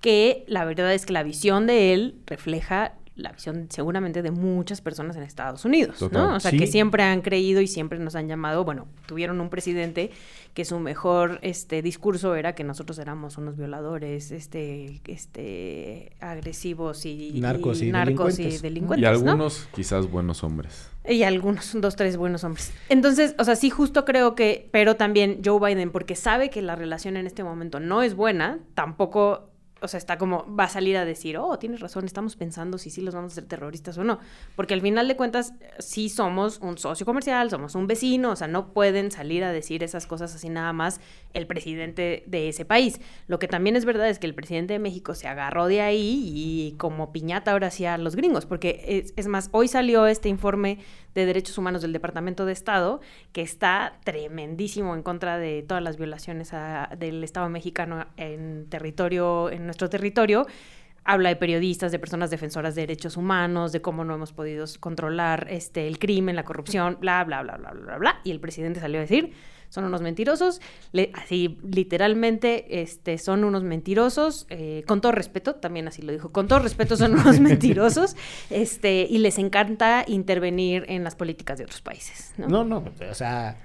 Que 0.00 0.44
la 0.48 0.64
verdad 0.64 0.92
es 0.92 1.06
que 1.06 1.12
la 1.12 1.22
visión 1.22 1.66
de 1.66 1.94
él 1.94 2.16
refleja 2.26 2.94
la 3.14 3.30
visión 3.30 3.66
seguramente 3.70 4.22
de 4.22 4.30
muchas 4.30 4.80
personas 4.80 5.16
en 5.16 5.22
Estados 5.22 5.64
Unidos, 5.66 5.98
Total. 5.98 6.22
¿no? 6.30 6.36
O 6.36 6.40
sea, 6.40 6.50
Sí. 6.50 6.56
que 6.58 6.66
siempre 6.66 7.02
han 7.02 7.20
creído 7.20 7.60
y 7.60 7.66
siempre 7.66 7.98
nos 7.98 8.14
han 8.16 8.26
llamado, 8.26 8.64
bueno, 8.64 8.88
tuvieron 9.06 9.38
un 9.40 9.50
presidente 9.50 10.10
que 10.54 10.64
su 10.64 10.78
mejor 10.78 11.38
este 11.42 11.80
discurso 11.80 12.34
era 12.34 12.54
que 12.54 12.64
nosotros 12.64 12.98
éramos 12.98 13.38
unos 13.38 13.56
violadores, 13.56 14.30
este, 14.32 15.00
este 15.06 16.12
agresivos 16.20 17.06
y 17.06 17.40
Narcos 17.40 17.80
y 17.80 17.90
narcos 17.90 18.36
delincuentes. 18.36 18.60
y 18.60 18.62
delincuentes, 18.62 19.00
y 19.00 19.02
¿no? 19.24 19.30
algunos 19.30 19.68
quizás 19.74 20.10
buenos 20.10 20.44
hombres. 20.44 20.90
Y 21.08 21.24
algunos, 21.24 21.72
dos, 21.80 21.96
tres 21.96 22.16
buenos 22.16 22.44
hombres. 22.44 22.72
Entonces, 22.88 23.34
o 23.38 23.44
sea, 23.44 23.56
sí, 23.56 23.70
justo 23.70 24.04
creo 24.04 24.34
que, 24.34 24.68
pero 24.70 24.96
también 24.96 25.40
Joe 25.44 25.58
Biden, 25.58 25.90
porque 25.90 26.14
sabe 26.14 26.50
que 26.50 26.62
la 26.62 26.76
relación 26.76 27.16
en 27.16 27.26
este 27.26 27.42
momento 27.42 27.80
no 27.80 28.02
es 28.02 28.14
buena, 28.14 28.60
tampoco, 28.74 29.48
o 29.82 29.88
sea, 29.88 29.98
está 29.98 30.16
como, 30.16 30.46
va 30.54 30.64
a 30.64 30.68
salir 30.68 30.96
a 30.96 31.04
decir, 31.04 31.36
oh, 31.36 31.58
tienes 31.58 31.80
razón, 31.80 32.04
estamos 32.04 32.36
pensando 32.36 32.78
si 32.78 32.90
sí 32.90 33.00
los 33.00 33.14
vamos 33.14 33.32
a 33.32 33.34
hacer 33.34 33.44
terroristas 33.44 33.98
o 33.98 34.04
no. 34.04 34.18
Porque 34.56 34.74
al 34.74 34.80
final 34.80 35.08
de 35.08 35.16
cuentas, 35.16 35.54
sí 35.78 36.08
somos 36.08 36.58
un 36.60 36.78
socio 36.78 37.04
comercial, 37.04 37.50
somos 37.50 37.74
un 37.74 37.86
vecino, 37.86 38.30
o 38.30 38.36
sea, 38.36 38.48
no 38.48 38.72
pueden 38.72 39.10
salir 39.10 39.44
a 39.44 39.52
decir 39.52 39.82
esas 39.82 40.06
cosas 40.06 40.34
así 40.34 40.48
nada 40.48 40.72
más 40.72 41.00
el 41.34 41.46
presidente 41.46 42.22
de 42.26 42.48
ese 42.48 42.64
país. 42.64 43.00
Lo 43.26 43.38
que 43.38 43.48
también 43.48 43.76
es 43.76 43.84
verdad 43.84 44.08
es 44.08 44.18
que 44.18 44.26
el 44.26 44.34
presidente 44.34 44.74
de 44.74 44.78
México 44.78 45.14
se 45.14 45.28
agarró 45.28 45.66
de 45.66 45.80
ahí 45.80 46.22
y 46.24 46.74
como 46.78 47.12
piñata 47.12 47.52
ahora 47.52 47.70
sí 47.70 47.84
a 47.84 47.98
los 47.98 48.16
gringos, 48.16 48.46
porque 48.46 48.84
es, 48.86 49.12
es 49.16 49.26
más, 49.26 49.48
hoy 49.52 49.68
salió 49.68 50.06
este 50.06 50.28
informe 50.28 50.78
de 51.14 51.26
Derechos 51.26 51.58
Humanos 51.58 51.82
del 51.82 51.92
Departamento 51.92 52.46
de 52.46 52.52
Estado, 52.52 53.00
que 53.32 53.42
está 53.42 53.94
tremendísimo 54.04 54.94
en 54.94 55.02
contra 55.02 55.38
de 55.38 55.62
todas 55.62 55.82
las 55.82 55.96
violaciones 55.96 56.52
a- 56.54 56.90
del 56.98 57.22
Estado 57.24 57.48
mexicano 57.48 58.06
en 58.16 58.66
territorio, 58.68 59.50
en 59.50 59.64
nuestro 59.66 59.88
territorio. 59.88 60.46
Habla 61.04 61.30
de 61.30 61.36
periodistas, 61.36 61.90
de 61.92 61.98
personas 61.98 62.30
defensoras 62.30 62.74
de 62.74 62.82
derechos 62.82 63.16
humanos, 63.16 63.72
de 63.72 63.80
cómo 63.82 64.04
no 64.04 64.14
hemos 64.14 64.32
podido 64.32 64.64
controlar 64.80 65.48
este, 65.50 65.88
el 65.88 65.98
crimen, 65.98 66.36
la 66.36 66.44
corrupción, 66.44 66.98
bla, 67.00 67.24
bla, 67.24 67.42
bla, 67.42 67.56
bla, 67.56 67.72
bla, 67.72 67.98
bla. 67.98 68.20
Y 68.24 68.30
el 68.30 68.38
presidente 68.40 68.78
salió 68.80 68.98
a 68.98 69.02
decir, 69.02 69.32
son 69.68 69.84
unos 69.84 70.00
mentirosos, 70.02 70.60
le- 70.92 71.10
así 71.14 71.58
literalmente 71.68 72.82
este, 72.82 73.18
son 73.18 73.42
unos 73.44 73.62
mentirosos, 73.64 74.46
eh, 74.50 74.84
con 74.86 75.00
todo 75.00 75.12
respeto, 75.12 75.54
también 75.56 75.88
así 75.88 76.02
lo 76.02 76.12
dijo, 76.12 76.30
con 76.30 76.46
todo 76.46 76.58
respeto 76.60 76.96
son 76.96 77.14
unos 77.14 77.40
mentirosos, 77.40 78.14
este, 78.50 79.06
y 79.08 79.18
les 79.18 79.38
encanta 79.38 80.04
intervenir 80.06 80.84
en 80.88 81.04
las 81.04 81.14
políticas 81.16 81.58
de 81.58 81.64
otros 81.64 81.80
países. 81.80 82.32
¿no? 82.36 82.48
No, 82.48 82.64
no, 82.64 82.84
o 83.10 83.14
sea, 83.14 83.56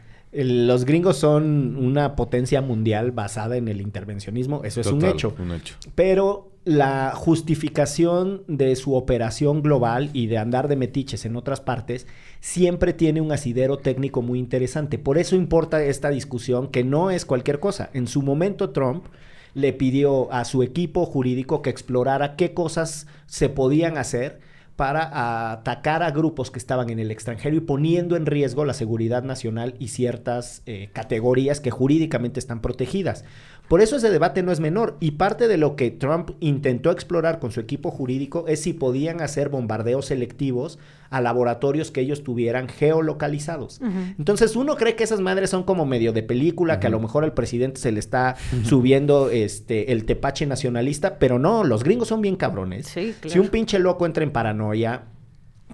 los 0.43 0.85
gringos 0.85 1.17
son 1.17 1.75
una 1.77 2.15
potencia 2.15 2.61
mundial 2.61 3.11
basada 3.11 3.57
en 3.57 3.67
el 3.67 3.81
intervencionismo, 3.81 4.63
eso 4.63 4.81
es 4.81 4.88
un 4.88 5.03
hecho. 5.03 5.35
Un 5.39 5.51
hecho. 5.51 5.75
Pero 5.95 6.51
la 6.63 7.13
justificación 7.15 8.43
de 8.47 8.75
su 8.75 8.93
operación 8.95 9.61
global 9.61 10.09
y 10.13 10.27
de 10.27 10.38
andar 10.38 10.67
de 10.67 10.75
metiches 10.75 11.25
en 11.25 11.38
otras 11.38 11.61
partes 11.61 12.07
siempre 12.39 12.93
tiene 12.93 13.21
un 13.21 13.31
asidero 13.31 13.77
técnico 13.77 14.21
muy 14.21 14.38
interesante. 14.38 14.99
Por 14.99 15.17
eso 15.17 15.35
importa 15.35 15.81
esta 15.83 16.09
discusión 16.09 16.67
que 16.67 16.83
no 16.83 17.09
es 17.09 17.25
cualquier 17.25 17.59
cosa. 17.59 17.89
En 17.93 18.05
su 18.05 18.21
momento 18.21 18.71
Trump 18.71 19.05
le 19.53 19.73
pidió 19.73 20.31
a 20.31 20.45
su 20.45 20.61
equipo 20.61 21.05
jurídico 21.05 21.61
que 21.61 21.69
explorara 21.69 22.35
qué 22.35 22.53
cosas 22.53 23.07
se 23.25 23.49
podían 23.49 23.97
hacer 23.97 24.39
para 24.78 25.51
atacar 25.51 26.03
a 26.03 26.11
grupos 26.11 26.51
que 26.51 26.59
estaban 26.59 26.91
en 26.91 26.99
el 26.99 27.09
extranjero 27.09 27.55
y 27.55 27.61
poniendo 27.61 28.15
en 28.15 28.28
riesgo 28.28 28.63
la 28.63 28.75
seguridad 28.75 29.23
nacional 29.23 29.73
y 29.80 29.88
ciertas 29.88 30.61
eh, 30.67 30.91
categorías 30.93 31.59
que 31.59 31.71
jurídicamente 31.71 32.39
están 32.39 32.61
protegidas. 32.61 33.25
Por 33.68 33.82
eso 33.82 33.97
ese 33.97 34.09
debate 34.09 34.43
no 34.43 34.51
es 34.51 34.59
menor 34.59 34.95
y 35.01 35.11
parte 35.11 35.47
de 35.47 35.57
lo 35.57 35.76
que 35.76 35.91
Trump 35.91 36.32
intentó 36.39 36.89
explorar 36.91 37.39
con 37.39 37.51
su 37.51 37.59
equipo 37.59 37.91
jurídico 37.91 38.45
es 38.47 38.61
si 38.61 38.72
podían 38.74 39.22
hacer 39.22 39.49
bombardeos 39.49 40.05
selectivos 40.05 40.80
a 41.09 41.20
laboratorios 41.22 41.91
que 41.91 42.01
ellos 42.01 42.24
tuvieran 42.24 42.68
geolocalizados. 42.70 43.82
Entonces 44.18 44.55
uno 44.55 44.76
cree 44.76 44.95
que 44.95 45.03
esas 45.03 45.20
madres 45.20 45.49
son 45.49 45.63
como 45.63 45.86
medio 45.86 46.13
de 46.13 46.24
película, 46.24 46.80
que 46.80 46.88
a 46.88 46.89
lo 46.89 46.99
mejor 46.99 47.24
al 47.24 47.34
presidente 47.34 47.80
se 47.82 47.91
le 47.91 47.99
está 47.99 48.36
subiendo 48.63 49.30
este 49.30 49.91
el 49.91 50.05
tepache 50.05 50.45
nacionalista, 50.45 51.20
pero 51.20 51.39
no, 51.39 51.63
los 51.63 51.84
gringos 51.84 52.07
son 52.07 52.22
bien 52.22 52.36
cabrones. 52.36 52.88
Sí, 52.88 53.13
Si 53.13 53.30
claro. 53.30 53.41
un 53.41 53.47
pinche 53.49 53.80
loco 53.80 54.05
entra 54.05 54.24
en 54.24 54.32
paranoia, 54.32 55.03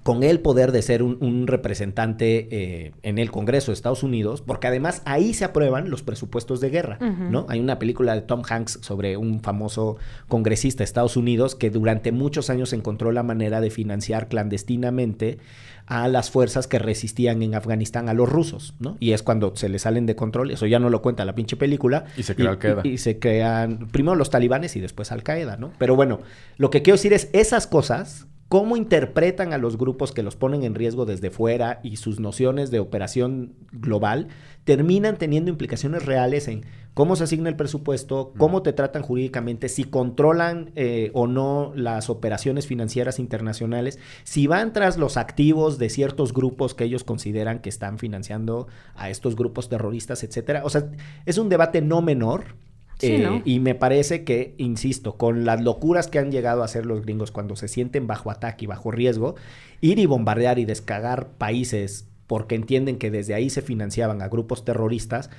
con 0.03 0.23
el 0.23 0.41
poder 0.41 0.73
de 0.73 0.81
ser 0.81 1.01
un, 1.01 1.17
un 1.21 1.47
representante 1.47 2.47
eh, 2.51 2.91
en 3.03 3.17
el 3.17 3.31
Congreso 3.31 3.71
de 3.71 3.75
Estados 3.75 4.03
Unidos, 4.03 4.41
porque 4.41 4.67
además 4.67 5.01
ahí 5.05 5.33
se 5.33 5.45
aprueban 5.45 5.89
los 5.89 6.03
presupuestos 6.03 6.59
de 6.59 6.69
guerra. 6.69 6.97
¿no? 6.99 7.45
Hay 7.47 7.61
una 7.61 7.79
película 7.79 8.13
de 8.13 8.21
Tom 8.21 8.43
Hanks 8.47 8.79
sobre 8.81 9.15
un 9.15 9.41
famoso 9.41 9.97
congresista 10.27 10.79
de 10.79 10.85
Estados 10.85 11.15
Unidos 11.15 11.55
que 11.55 11.69
durante 11.69 12.11
muchos 12.11 12.49
años 12.49 12.73
encontró 12.73 13.11
la 13.13 13.23
manera 13.23 13.61
de 13.61 13.69
financiar 13.69 14.27
clandestinamente 14.27 15.37
a 15.85 16.07
las 16.07 16.29
fuerzas 16.29 16.67
que 16.67 16.79
resistían 16.79 17.41
en 17.41 17.55
Afganistán 17.55 18.07
a 18.07 18.13
los 18.13 18.29
rusos, 18.29 18.73
¿no? 18.79 18.95
Y 18.99 19.11
es 19.11 19.21
cuando 19.21 19.55
se 19.55 19.67
le 19.67 19.79
salen 19.79 20.05
de 20.05 20.15
control, 20.15 20.51
eso 20.51 20.65
ya 20.65 20.79
no 20.79 20.89
lo 20.89 21.01
cuenta 21.01 21.25
la 21.25 21.35
pinche 21.35 21.57
película. 21.57 22.05
Y 22.15 22.23
se 22.23 22.35
crea 22.35 22.51
Al-Qaeda. 22.51 22.81
Y, 22.85 22.89
y 22.89 22.97
se 22.97 23.19
crean 23.19 23.87
primero 23.91 24.15
los 24.15 24.29
talibanes 24.29 24.75
y 24.75 24.79
después 24.79 25.11
Al 25.11 25.23
Qaeda, 25.23 25.57
¿no? 25.57 25.73
Pero 25.77 25.95
bueno, 25.95 26.19
lo 26.57 26.69
que 26.69 26.81
quiero 26.81 26.95
decir 26.95 27.11
es 27.11 27.29
esas 27.33 27.67
cosas, 27.67 28.27
cómo 28.53 28.77
interpretan 28.77 29.51
a 29.51 29.57
los 29.57 29.79
grupos 29.79 30.11
que 30.11 30.21
los 30.21 30.35
ponen 30.35 30.61
en 30.61 30.75
riesgo 30.75 31.07
desde 31.07 31.31
fuera 31.31 31.79
y 31.81 31.95
sus 31.95 32.19
nociones 32.19 32.69
de 32.69 32.77
operación 32.77 33.55
global 33.71 34.27
terminan 34.63 35.17
teniendo 35.17 35.49
implicaciones 35.49 36.05
reales 36.05 36.47
en 36.47 36.63
cómo 36.93 37.15
se 37.15 37.23
asigna 37.23 37.49
el 37.49 37.55
presupuesto, 37.55 38.31
cómo 38.37 38.61
te 38.61 38.71
tratan 38.71 39.01
jurídicamente, 39.01 39.69
si 39.69 39.85
controlan 39.85 40.69
eh, 40.75 41.09
o 41.15 41.25
no 41.25 41.71
las 41.75 42.11
operaciones 42.11 42.67
financieras 42.67 43.17
internacionales, 43.17 43.97
si 44.23 44.45
van 44.45 44.71
tras 44.71 44.99
los 44.99 45.17
activos 45.17 45.79
de 45.79 45.89
ciertos 45.89 46.31
grupos 46.31 46.75
que 46.75 46.83
ellos 46.83 47.03
consideran 47.03 47.57
que 47.57 47.69
están 47.69 47.97
financiando 47.97 48.67
a 48.93 49.09
estos 49.09 49.35
grupos 49.35 49.67
terroristas, 49.67 50.23
etcétera. 50.23 50.61
O 50.63 50.69
sea, 50.69 50.91
es 51.25 51.39
un 51.39 51.49
debate 51.49 51.81
no 51.81 52.03
menor. 52.03 52.53
Sí, 52.99 53.13
eh, 53.13 53.19
¿no? 53.19 53.41
Y 53.43 53.59
me 53.59 53.75
parece 53.75 54.23
que, 54.23 54.55
insisto, 54.57 55.17
con 55.17 55.45
las 55.45 55.61
locuras 55.61 56.07
que 56.07 56.19
han 56.19 56.31
llegado 56.31 56.61
a 56.61 56.65
hacer 56.65 56.85
los 56.85 57.01
gringos 57.01 57.31
cuando 57.31 57.55
se 57.55 57.67
sienten 57.67 58.07
bajo 58.07 58.31
ataque 58.31 58.65
y 58.65 58.67
bajo 58.67 58.91
riesgo, 58.91 59.35
ir 59.81 59.99
y 59.99 60.05
bombardear 60.05 60.59
y 60.59 60.65
descagar 60.65 61.29
países 61.37 62.07
porque 62.27 62.55
entienden 62.55 62.97
que 62.97 63.11
desde 63.11 63.33
ahí 63.33 63.49
se 63.49 63.61
financiaban 63.61 64.21
a 64.21 64.27
grupos 64.27 64.65
terroristas, 64.65 65.29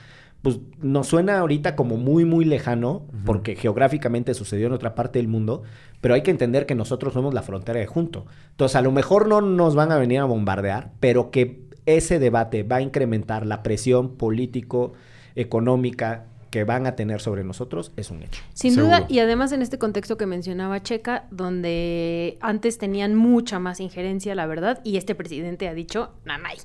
pues 0.42 0.60
nos 0.78 1.06
suena 1.06 1.38
ahorita 1.38 1.74
como 1.74 1.96
muy, 1.96 2.26
muy 2.26 2.44
lejano, 2.44 3.06
porque 3.24 3.56
geográficamente 3.56 4.34
sucedió 4.34 4.66
en 4.66 4.74
otra 4.74 4.94
parte 4.94 5.18
del 5.18 5.26
mundo, 5.26 5.62
pero 6.02 6.14
hay 6.14 6.20
que 6.20 6.30
entender 6.30 6.66
que 6.66 6.74
nosotros 6.74 7.14
somos 7.14 7.32
la 7.32 7.40
frontera 7.40 7.80
de 7.80 7.86
junto. 7.86 8.26
Entonces, 8.50 8.76
a 8.76 8.82
lo 8.82 8.92
mejor 8.92 9.26
no 9.26 9.40
nos 9.40 9.74
van 9.74 9.90
a 9.90 9.96
venir 9.96 10.20
a 10.20 10.26
bombardear, 10.26 10.92
pero 11.00 11.30
que 11.30 11.64
ese 11.86 12.18
debate 12.18 12.62
va 12.62 12.76
a 12.76 12.82
incrementar 12.82 13.46
la 13.46 13.62
presión 13.62 14.16
político, 14.16 14.92
económica 15.34 16.26
que 16.54 16.62
van 16.62 16.86
a 16.86 16.94
tener 16.94 17.20
sobre 17.20 17.42
nosotros, 17.42 17.90
es 17.96 18.12
un 18.12 18.22
hecho. 18.22 18.40
Sin 18.52 18.76
Seguro. 18.76 18.98
duda, 18.98 19.06
y 19.08 19.18
además 19.18 19.50
en 19.50 19.60
este 19.60 19.76
contexto 19.76 20.16
que 20.16 20.24
mencionaba 20.24 20.80
Checa, 20.80 21.26
donde 21.32 22.38
antes 22.40 22.78
tenían 22.78 23.16
mucha 23.16 23.58
más 23.58 23.80
injerencia, 23.80 24.36
la 24.36 24.46
verdad, 24.46 24.80
y 24.84 24.96
este 24.96 25.16
presidente 25.16 25.66
ha 25.66 25.74
dicho, 25.74 26.12
nanay, 26.24 26.58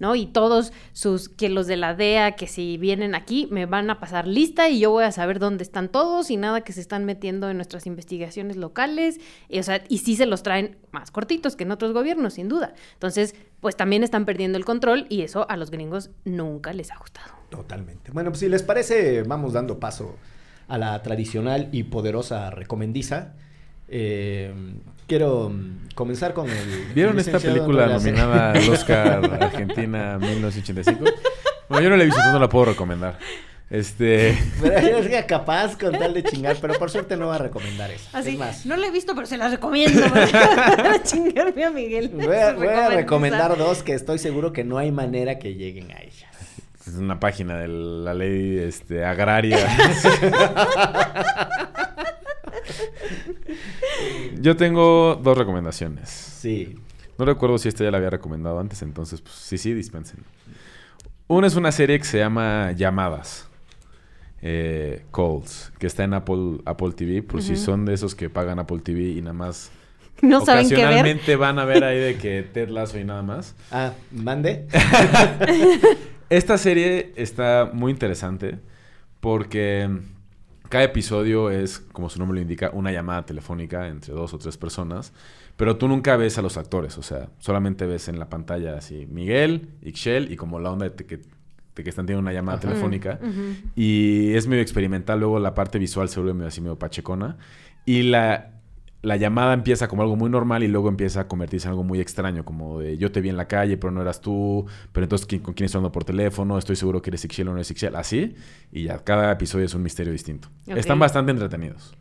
¿no? 0.00 0.16
Y 0.16 0.26
todos 0.26 0.72
sus, 0.92 1.28
que 1.28 1.48
los 1.48 1.68
de 1.68 1.76
la 1.76 1.94
DEA, 1.94 2.32
que 2.32 2.48
si 2.48 2.76
vienen 2.76 3.14
aquí, 3.14 3.46
me 3.52 3.66
van 3.66 3.88
a 3.88 4.00
pasar 4.00 4.26
lista 4.26 4.68
y 4.68 4.80
yo 4.80 4.90
voy 4.90 5.04
a 5.04 5.12
saber 5.12 5.38
dónde 5.38 5.62
están 5.62 5.90
todos 5.90 6.28
y 6.32 6.36
nada 6.36 6.62
que 6.62 6.72
se 6.72 6.80
están 6.80 7.04
metiendo 7.04 7.48
en 7.48 7.56
nuestras 7.56 7.86
investigaciones 7.86 8.56
locales, 8.56 9.20
y, 9.48 9.60
o 9.60 9.62
sea, 9.62 9.84
y 9.88 9.98
sí 9.98 10.16
se 10.16 10.26
los 10.26 10.42
traen 10.42 10.76
más 10.90 11.12
cortitos 11.12 11.54
que 11.54 11.62
en 11.62 11.70
otros 11.70 11.92
gobiernos, 11.92 12.34
sin 12.34 12.48
duda. 12.48 12.74
Entonces, 12.94 13.36
pues 13.60 13.76
también 13.76 14.02
están 14.02 14.24
perdiendo 14.24 14.58
el 14.58 14.64
control 14.64 15.06
y 15.08 15.22
eso 15.22 15.48
a 15.48 15.56
los 15.56 15.70
gringos 15.70 16.10
nunca 16.24 16.72
les 16.72 16.90
ha 16.90 16.96
gustado. 16.96 17.35
Totalmente. 17.50 18.10
Bueno, 18.12 18.30
pues 18.30 18.40
si 18.40 18.48
les 18.48 18.62
parece, 18.62 19.22
vamos 19.22 19.52
dando 19.52 19.78
paso 19.78 20.16
a 20.68 20.78
la 20.78 21.00
tradicional 21.02 21.68
y 21.72 21.84
poderosa 21.84 22.50
recomendiza. 22.50 23.34
Eh, 23.88 24.52
quiero 25.06 25.52
comenzar 25.94 26.34
con 26.34 26.50
el... 26.50 26.92
¿Vieron 26.94 27.18
esta 27.18 27.38
película 27.38 27.86
nominada 27.86 28.52
al 28.52 28.68
Oscar 28.70 29.42
Argentina 29.42 30.18
1985? 30.18 31.04
Bueno, 31.68 31.84
yo 31.84 31.90
no 31.90 31.96
la 31.96 32.02
he 32.02 32.06
visto, 32.06 32.20
entonces 32.20 32.34
no 32.34 32.40
la 32.40 32.48
puedo 32.48 32.66
recomendar. 32.66 33.18
Este. 33.68 34.38
Pero 34.62 34.98
es 34.98 35.08
que 35.08 35.26
capaz 35.26 35.76
con 35.76 35.92
tal 35.92 36.14
de 36.14 36.22
chingar, 36.22 36.56
pero 36.60 36.74
por 36.74 36.88
suerte 36.88 37.16
no 37.16 37.26
va 37.26 37.34
a 37.34 37.38
recomendar 37.38 37.90
eso. 37.90 38.08
Así, 38.12 38.30
es 38.30 38.38
más, 38.38 38.64
no 38.64 38.76
la 38.76 38.86
he 38.86 38.90
visto, 38.92 39.12
pero 39.16 39.26
se 39.26 39.36
las 39.36 39.50
recomiendo 39.50 40.02
para, 40.08 41.02
chingarme 41.02 41.64
a 41.64 41.70
Miguel. 41.70 42.10
voy 42.10 42.36
a, 42.36 42.52
voy 42.52 42.68
recomendar 42.94 43.58
dos 43.58 43.82
que 43.82 43.94
estoy 43.94 44.18
seguro 44.18 44.52
que 44.52 44.62
no 44.62 44.78
hay 44.78 44.92
manera 44.92 45.40
que 45.40 45.54
lleguen 45.54 45.90
a 45.90 46.00
ellas. 46.00 46.25
Es 46.86 46.94
una 46.94 47.18
página 47.18 47.56
de 47.56 47.68
la 47.68 48.14
ley 48.14 48.58
este, 48.58 49.04
agraria. 49.04 49.58
Yo 54.40 54.56
tengo 54.56 55.16
dos 55.16 55.36
recomendaciones. 55.36 56.08
Sí. 56.08 56.78
No 57.18 57.24
recuerdo 57.24 57.58
si 57.58 57.68
esta 57.68 57.82
ya 57.82 57.90
la 57.90 57.96
había 57.96 58.10
recomendado 58.10 58.60
antes, 58.60 58.82
entonces, 58.82 59.20
pues 59.20 59.34
sí, 59.34 59.58
sí, 59.58 59.74
dispensen. 59.74 60.20
Una 61.26 61.48
es 61.48 61.56
una 61.56 61.72
serie 61.72 61.98
que 61.98 62.04
se 62.04 62.18
llama 62.18 62.72
Llamadas. 62.72 63.48
Eh, 64.42 65.04
Calls, 65.12 65.72
que 65.78 65.86
está 65.88 66.04
en 66.04 66.14
Apple, 66.14 66.60
Apple 66.66 66.92
TV, 66.92 67.22
por 67.22 67.42
si 67.42 67.56
son 67.56 67.84
de 67.84 67.94
esos 67.94 68.14
que 68.14 68.30
pagan 68.30 68.58
Apple 68.60 68.78
TV 68.80 69.08
y 69.08 69.20
nada 69.22 69.32
más 69.32 69.72
No 70.22 70.44
saben 70.44 70.68
qué 70.68 70.76
ver. 70.76 70.84
ocasionalmente 70.84 71.36
van 71.36 71.58
a 71.58 71.64
ver 71.64 71.84
ahí 71.84 71.98
de 71.98 72.16
que 72.16 72.42
Ted 72.42 72.68
Lasso 72.68 72.98
y 72.98 73.04
nada 73.04 73.22
más. 73.22 73.54
Ah, 73.70 73.92
mande. 74.12 74.66
Esta 76.28 76.58
serie 76.58 77.12
está 77.16 77.70
muy 77.72 77.92
interesante 77.92 78.58
porque 79.20 79.88
cada 80.68 80.84
episodio 80.84 81.50
es, 81.50 81.78
como 81.78 82.10
su 82.10 82.18
nombre 82.18 82.36
lo 82.36 82.42
indica, 82.42 82.70
una 82.72 82.90
llamada 82.90 83.24
telefónica 83.24 83.86
entre 83.86 84.12
dos 84.12 84.34
o 84.34 84.38
tres 84.38 84.56
personas, 84.56 85.12
pero 85.56 85.76
tú 85.76 85.86
nunca 85.86 86.16
ves 86.16 86.36
a 86.38 86.42
los 86.42 86.56
actores, 86.56 86.98
o 86.98 87.02
sea, 87.02 87.28
solamente 87.38 87.86
ves 87.86 88.08
en 88.08 88.18
la 88.18 88.28
pantalla 88.28 88.76
así 88.76 89.06
Miguel, 89.06 89.68
Ixchel 89.82 90.32
y 90.32 90.36
como 90.36 90.58
la 90.58 90.72
onda 90.72 90.88
de 90.88 91.06
que, 91.06 91.18
de 91.18 91.84
que 91.84 91.90
están 91.90 92.06
teniendo 92.06 92.22
una 92.22 92.32
llamada 92.32 92.58
telefónica. 92.58 93.20
Y 93.76 94.34
es 94.34 94.48
medio 94.48 94.62
experimental, 94.62 95.20
luego 95.20 95.38
la 95.38 95.54
parte 95.54 95.78
visual 95.78 96.08
se 96.08 96.18
vuelve 96.18 96.34
medio 96.34 96.48
así 96.48 96.60
medio 96.60 96.78
pachecona. 96.78 97.36
Y 97.84 98.02
la 98.02 98.55
la 99.06 99.16
llamada 99.16 99.52
empieza 99.54 99.86
como 99.88 100.02
algo 100.02 100.16
muy 100.16 100.28
normal 100.28 100.62
y 100.64 100.68
luego 100.68 100.88
empieza 100.88 101.20
a 101.20 101.28
convertirse 101.28 101.68
en 101.68 101.70
algo 101.70 101.84
muy 101.84 102.00
extraño, 102.00 102.44
como 102.44 102.80
de 102.80 102.98
yo 102.98 103.12
te 103.12 103.20
vi 103.20 103.28
en 103.28 103.36
la 103.36 103.46
calle, 103.46 103.76
pero 103.76 103.92
no 103.92 104.02
eras 104.02 104.20
tú, 104.20 104.66
pero 104.92 105.04
entonces 105.04 105.26
¿quién- 105.26 105.42
¿con 105.42 105.54
quién 105.54 105.66
estoy 105.66 105.78
hablando 105.78 105.92
por 105.92 106.04
teléfono? 106.04 106.58
Estoy 106.58 106.74
seguro 106.76 107.00
que 107.00 107.10
eres 107.10 107.24
Ixchel 107.24 107.46
o 107.48 107.52
no 107.52 107.58
eres 107.58 107.70
Ixchel, 107.70 107.94
así, 107.94 108.34
y 108.72 108.84
ya, 108.84 108.98
cada 109.04 109.30
episodio 109.32 109.64
es 109.64 109.74
un 109.74 109.82
misterio 109.84 110.12
distinto. 110.12 110.48
Están 110.66 110.98
bastante 110.98 111.30
entretenidos. 111.30 111.94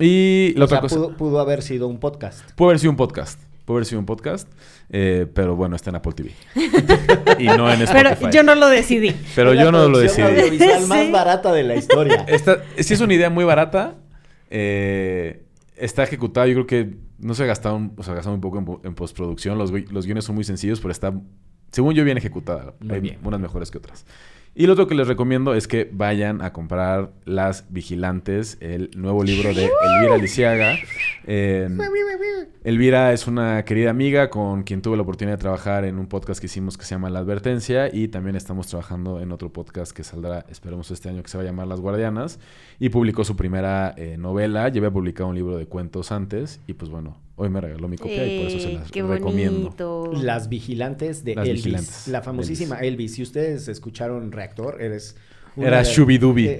Y 0.00 0.52
la 0.56 0.62
O 0.62 0.64
otra 0.64 0.78
sea, 0.78 0.80
cosa, 0.82 0.96
pudo, 0.96 1.16
pudo 1.16 1.38
haber 1.40 1.62
sido 1.62 1.86
un 1.86 2.00
podcast. 2.00 2.50
puede 2.56 2.70
haber 2.70 2.80
sido 2.80 2.90
un 2.90 2.96
podcast, 2.96 3.40
puede 3.64 3.76
haber 3.78 3.86
sido 3.86 4.00
un 4.00 4.06
podcast, 4.06 4.48
eh, 4.90 5.26
pero 5.32 5.54
bueno, 5.54 5.76
está 5.76 5.90
en 5.90 5.96
Apple 5.96 6.12
TV. 6.14 6.30
y 7.38 7.44
no 7.46 7.72
en 7.72 7.82
Spotify. 7.82 8.16
Pero 8.20 8.30
yo 8.32 8.42
no 8.42 8.54
lo 8.56 8.66
decidí. 8.68 9.14
Pero 9.36 9.52
Es 9.52 9.56
la 9.58 9.62
yo 9.64 9.70
no 9.72 9.88
lo 9.88 9.98
decidí. 9.98 10.22
audiovisual 10.26 10.86
más 10.88 11.04
Sí. 11.06 11.10
barata 11.12 11.52
de 11.52 11.62
la 11.62 11.76
historia. 11.76 12.24
Esta, 12.26 12.58
sí 12.76 12.92
es 12.94 13.00
una 13.00 13.14
idea 13.14 13.30
muy 13.30 13.44
barata. 13.44 13.94
eh, 14.50 15.40
está 15.76 16.02
ejecutada, 16.04 16.46
yo 16.46 16.54
creo 16.54 16.66
que 16.66 16.96
no 17.18 17.34
se 17.34 17.46
gastaron, 17.46 17.92
o 17.96 18.02
sea, 18.02 18.14
gastaron 18.14 18.36
un 18.36 18.40
poco 18.40 18.58
en, 18.58 18.64
po- 18.64 18.80
en 18.84 18.94
postproducción. 18.94 19.58
Los 19.58 19.70
guiones 20.06 20.24
son 20.24 20.34
muy 20.34 20.44
sencillos, 20.44 20.80
pero 20.80 20.92
está, 20.92 21.12
según 21.72 21.94
yo, 21.94 22.04
bien 22.04 22.16
ejecutada. 22.18 22.74
Muy 22.80 22.94
Hay 22.94 23.00
bien. 23.00 23.18
unas 23.24 23.40
mejores 23.40 23.70
que 23.70 23.78
otras. 23.78 24.06
Y 24.56 24.68
lo 24.68 24.74
otro 24.74 24.86
que 24.86 24.94
les 24.94 25.08
recomiendo 25.08 25.52
es 25.52 25.66
que 25.66 25.90
vayan 25.92 26.40
a 26.40 26.52
comprar 26.52 27.10
Las 27.24 27.72
Vigilantes, 27.72 28.56
el 28.60 28.88
nuevo 28.94 29.24
libro 29.24 29.52
de 29.52 29.64
Elvira 29.64 30.16
Lisiaga. 30.16 30.76
Elvira 32.62 33.12
es 33.12 33.26
una 33.26 33.64
querida 33.64 33.90
amiga 33.90 34.30
con 34.30 34.62
quien 34.62 34.80
tuve 34.80 34.96
la 34.96 35.02
oportunidad 35.02 35.38
de 35.38 35.40
trabajar 35.40 35.84
en 35.84 35.98
un 35.98 36.06
podcast 36.06 36.38
que 36.38 36.46
hicimos 36.46 36.78
que 36.78 36.84
se 36.84 36.94
llama 36.94 37.10
La 37.10 37.18
Advertencia 37.18 37.92
y 37.92 38.06
también 38.06 38.36
estamos 38.36 38.68
trabajando 38.68 39.20
en 39.20 39.32
otro 39.32 39.52
podcast 39.52 39.90
que 39.90 40.04
saldrá, 40.04 40.46
esperemos 40.48 40.88
este 40.92 41.08
año, 41.08 41.24
que 41.24 41.30
se 41.30 41.36
va 41.36 41.42
a 41.42 41.46
llamar 41.46 41.66
Las 41.66 41.80
Guardianas 41.80 42.38
y 42.78 42.90
publicó 42.90 43.24
su 43.24 43.34
primera 43.34 43.92
eh, 43.96 44.16
novela, 44.18 44.68
ya 44.68 44.78
había 44.78 44.92
publicado 44.92 45.30
un 45.30 45.34
libro 45.34 45.56
de 45.56 45.66
cuentos 45.66 46.12
antes 46.12 46.60
y 46.68 46.74
pues 46.74 46.92
bueno, 46.92 47.18
hoy 47.36 47.48
me 47.48 47.60
regaló 47.60 47.88
mi 47.88 47.96
copia 47.96 48.26
y 48.26 48.38
por 48.38 48.46
eso 48.48 48.60
se 48.60 48.72
las 48.74 48.90
qué 48.90 49.02
recomiendo. 49.02 49.58
bonito. 49.60 50.12
Las 50.22 50.48
vigilantes 50.48 51.24
de 51.24 51.34
Las 51.34 51.46
Elvis. 51.48 51.64
vigilantes 51.64 52.08
La 52.08 52.22
famosísima 52.22 52.78
Elvis. 52.80 53.14
Si 53.14 53.22
ustedes 53.22 53.68
escucharon 53.68 54.30
Reactor, 54.32 54.80
eres... 54.80 55.16
una 55.56 55.68
Era 55.68 55.82
eh, 55.82 55.84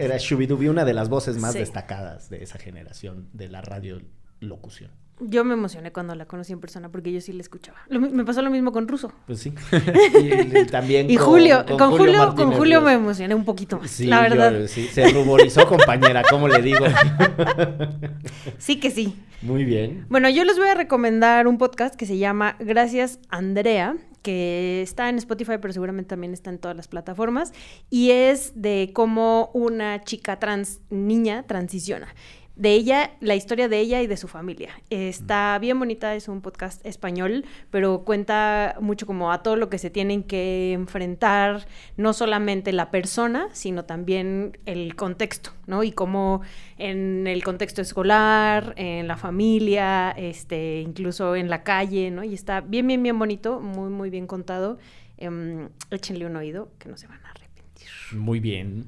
Era 0.01 0.17
Shooby-Dooby, 0.17 0.69
una 0.71 0.85
de 0.85 0.95
las 0.95 1.09
voces 1.09 1.37
más 1.39 1.53
Sí. 1.53 1.59
destacadas 1.61 2.29
de 2.31 2.43
esa 2.43 2.59
generación 2.59 3.29
de 3.33 3.49
la 3.49 3.61
radiolocución. 3.61 4.91
Yo 5.21 5.45
me 5.45 5.55
emocioné 5.55 5.93
cuando 5.93 6.15
la 6.17 6.27
conocí 6.27 6.53
en 6.53 6.59
persona 6.61 6.89
porque 6.91 7.13
yo 7.13 7.21
sí 7.21 7.33
la 7.33 7.41
escuchaba. 7.43 7.79
Lo 7.89 8.01
me 8.01 8.25
pasó 8.25 8.43
lo 8.43 8.51
mismo 8.51 8.73
con 8.73 8.89
Russo. 8.89 9.13
Pues 9.27 9.39
sí. 9.41 9.55
y, 10.61 10.65
también 10.67 11.09
Y 11.09 11.17
con- 11.17 11.27
Julio, 11.27 11.65
con, 11.67 11.91
Julio, 11.93 12.35
con 12.35 12.53
Julio 12.53 12.81
me 12.81 12.95
emocioné 12.95 13.35
un 13.35 13.45
poquito 13.45 13.79
más, 13.79 13.91
Sí, 13.91 14.07
la 14.07 14.29
yo- 14.29 14.37
verdad. 14.37 14.67
sí, 14.67 14.89
se 14.89 15.09
ruborizó, 15.11 15.67
compañera, 15.69 16.23
¿cómo 16.29 16.49
le 16.49 16.61
digo? 16.63 16.85
Sí 18.59 18.81
que 18.81 18.91
sí. 18.91 19.17
Muy 19.43 19.65
bien. 19.65 20.07
Bueno, 20.09 20.29
yo 20.31 20.45
les 20.45 20.57
voy 20.59 20.69
a 20.69 20.75
recomendar 20.75 21.47
un 21.47 21.59
podcast 21.59 21.95
que 21.95 22.07
se 22.07 22.19
llama 22.19 22.57
Gracias 22.59 23.19
Andrea, 23.29 23.97
que 24.23 24.81
está 24.83 25.09
en 25.11 25.19
Spotify, 25.19 25.55
pero 25.61 25.73
seguramente 25.73 26.09
también 26.09 26.33
está 26.33 26.51
en 26.51 26.59
todas 26.59 26.77
las 26.77 26.89
plataformas, 26.89 27.53
y 27.91 28.11
es 28.11 28.53
de 28.55 28.91
cómo 28.95 29.51
una 29.53 30.03
chica 30.03 30.39
trans, 30.39 30.81
niña, 30.91 31.45
transiciona. 31.47 32.09
De 32.57 32.73
ella, 32.73 33.11
la 33.21 33.35
historia 33.35 33.69
de 33.69 33.81
ella 33.81 34.01
y 34.01 34.07
de 34.07 34.17
su 34.17 34.29
familia. 34.29 34.71
Está 34.89 35.59
bien 35.59 35.77
bonita, 35.77 36.15
es 36.15 36.29
un 36.29 36.41
podcast 36.41 36.87
español, 36.87 37.45
pero 37.71 38.05
cuenta 38.05 38.77
mucho 38.81 39.07
como 39.07 39.33
a 39.33 39.43
todo 39.43 39.57
lo 39.57 39.69
que 39.69 39.79
se 39.79 39.91
tienen 39.91 40.23
que 40.23 40.73
enfrentar, 40.73 41.67
no 41.97 42.13
solamente 42.13 42.73
la 42.73 42.93
persona, 42.93 43.49
sino 43.53 43.87
también 43.87 44.57
el 44.67 44.95
contexto, 44.95 45.51
¿no? 45.67 45.83
Y 45.83 45.91
cómo 45.91 46.43
en 46.79 47.27
el 47.27 47.43
contexto 47.43 47.83
escolar, 47.83 48.75
en 48.77 49.09
la 49.09 49.17
familia, 49.17 50.13
este, 50.13 50.81
incluso 50.81 51.35
en 51.35 51.51
la 51.51 51.65
calle, 51.65 52.13
¿no? 52.13 52.23
Y 52.23 52.35
está 52.35 52.61
bien, 52.61 52.87
bien, 52.87 53.03
bien 53.03 53.19
bonito, 53.19 53.59
muy, 53.59 53.91
muy 53.91 54.11
bien 54.11 54.29
contado. 54.29 54.79
Em, 55.19 55.71
échenle 55.91 56.27
un 56.27 56.37
oído, 56.37 56.71
que 56.79 56.89
no 56.89 56.97
se 56.97 57.09
van 57.09 57.19
a 57.25 57.31
arrepentir. 57.31 57.89
Muy 58.13 58.39
bien. 58.39 58.87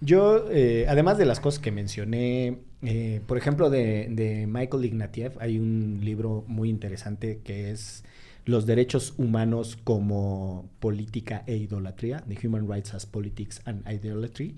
Yo, 0.00 0.50
eh, 0.50 0.84
además 0.88 1.16
de 1.16 1.24
las 1.24 1.40
cosas 1.40 1.60
que 1.60 1.72
mencioné, 1.72 2.58
eh, 2.82 3.20
por 3.26 3.38
ejemplo, 3.38 3.70
de, 3.70 4.46
Michael 4.48 4.84
Ignatieff, 4.84 5.36
hay 5.40 5.58
un 5.58 6.00
libro 6.02 6.44
muy 6.46 6.68
interesante 6.68 7.40
que 7.42 7.70
es 7.70 8.04
Los 8.44 8.66
derechos 8.66 9.14
humanos 9.16 9.76
como 9.82 10.68
política 10.78 11.42
e 11.46 11.56
idolatría, 11.56 12.22
The 12.28 12.46
Human 12.46 12.70
Rights 12.70 12.94
as 12.94 13.06
Politics 13.06 13.60
and 13.64 13.82
Idolatry, 13.90 14.54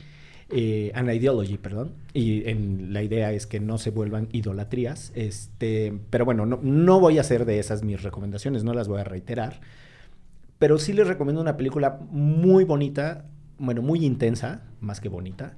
eh, 0.51 0.93
and 0.95 1.11
Ideology, 1.11 1.59
perdón. 1.59 1.93
Y 2.13 2.49
en, 2.49 2.93
la 2.93 3.03
idea 3.03 3.33
es 3.33 3.47
que 3.47 3.61
no 3.61 3.79
se 3.79 3.91
vuelvan 3.91 4.29
idolatrías. 4.33 5.13
Este, 5.15 5.95
pero 6.11 6.25
bueno, 6.25 6.45
no, 6.45 6.59
no 6.63 7.01
voy 7.01 7.19
a 7.19 7.23
hacer 7.23 7.45
de 7.45 7.59
esas 7.59 7.83
mis 7.83 8.03
recomendaciones, 8.03 8.65
no 8.65 8.75
las 8.75 8.89
voy 8.89 9.01
a 9.01 9.05
reiterar. 9.05 9.61
Pero 10.59 10.79
sí 10.79 10.93
les 10.93 11.07
recomiendo 11.07 11.41
una 11.41 11.57
película 11.57 12.01
muy 12.11 12.65
bonita, 12.65 13.27
bueno, 13.59 13.81
muy 13.81 14.05
intensa, 14.05 14.63
más 14.81 15.01
que 15.01 15.09
bonita, 15.09 15.55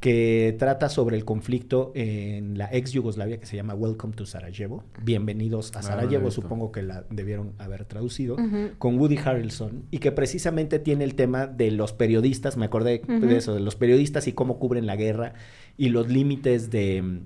que 0.00 0.54
trata 0.58 0.88
sobre 0.88 1.16
el 1.16 1.24
conflicto 1.24 1.90
en 1.96 2.56
la 2.56 2.68
ex 2.72 2.92
Yugoslavia 2.92 3.40
que 3.40 3.46
se 3.46 3.56
llama 3.56 3.74
Welcome 3.74 4.14
to 4.14 4.26
Sarajevo. 4.26 4.84
Bienvenidos 5.02 5.74
a 5.74 5.80
Ah, 5.80 5.82
Sarajevo, 5.82 6.30
supongo 6.30 6.70
que 6.70 6.82
la 6.82 7.04
debieron 7.10 7.52
haber 7.58 7.84
traducido, 7.84 8.36
con 8.78 8.98
Woody 8.98 9.16
Harrelson, 9.16 9.84
y 9.90 9.98
que 9.98 10.12
precisamente 10.12 10.78
tiene 10.78 11.02
el 11.04 11.14
tema 11.16 11.46
de 11.48 11.72
los 11.72 11.92
periodistas, 11.92 12.56
me 12.56 12.66
acordé 12.66 13.02
de 13.08 13.36
eso, 13.36 13.54
de 13.54 13.60
los 13.60 13.74
periodistas 13.74 14.28
y 14.28 14.32
cómo 14.32 14.58
cubren 14.60 14.86
la 14.86 14.94
guerra 14.96 15.34
y 15.76 15.88
los 15.88 16.08
límites 16.08 16.70
de 16.70 17.22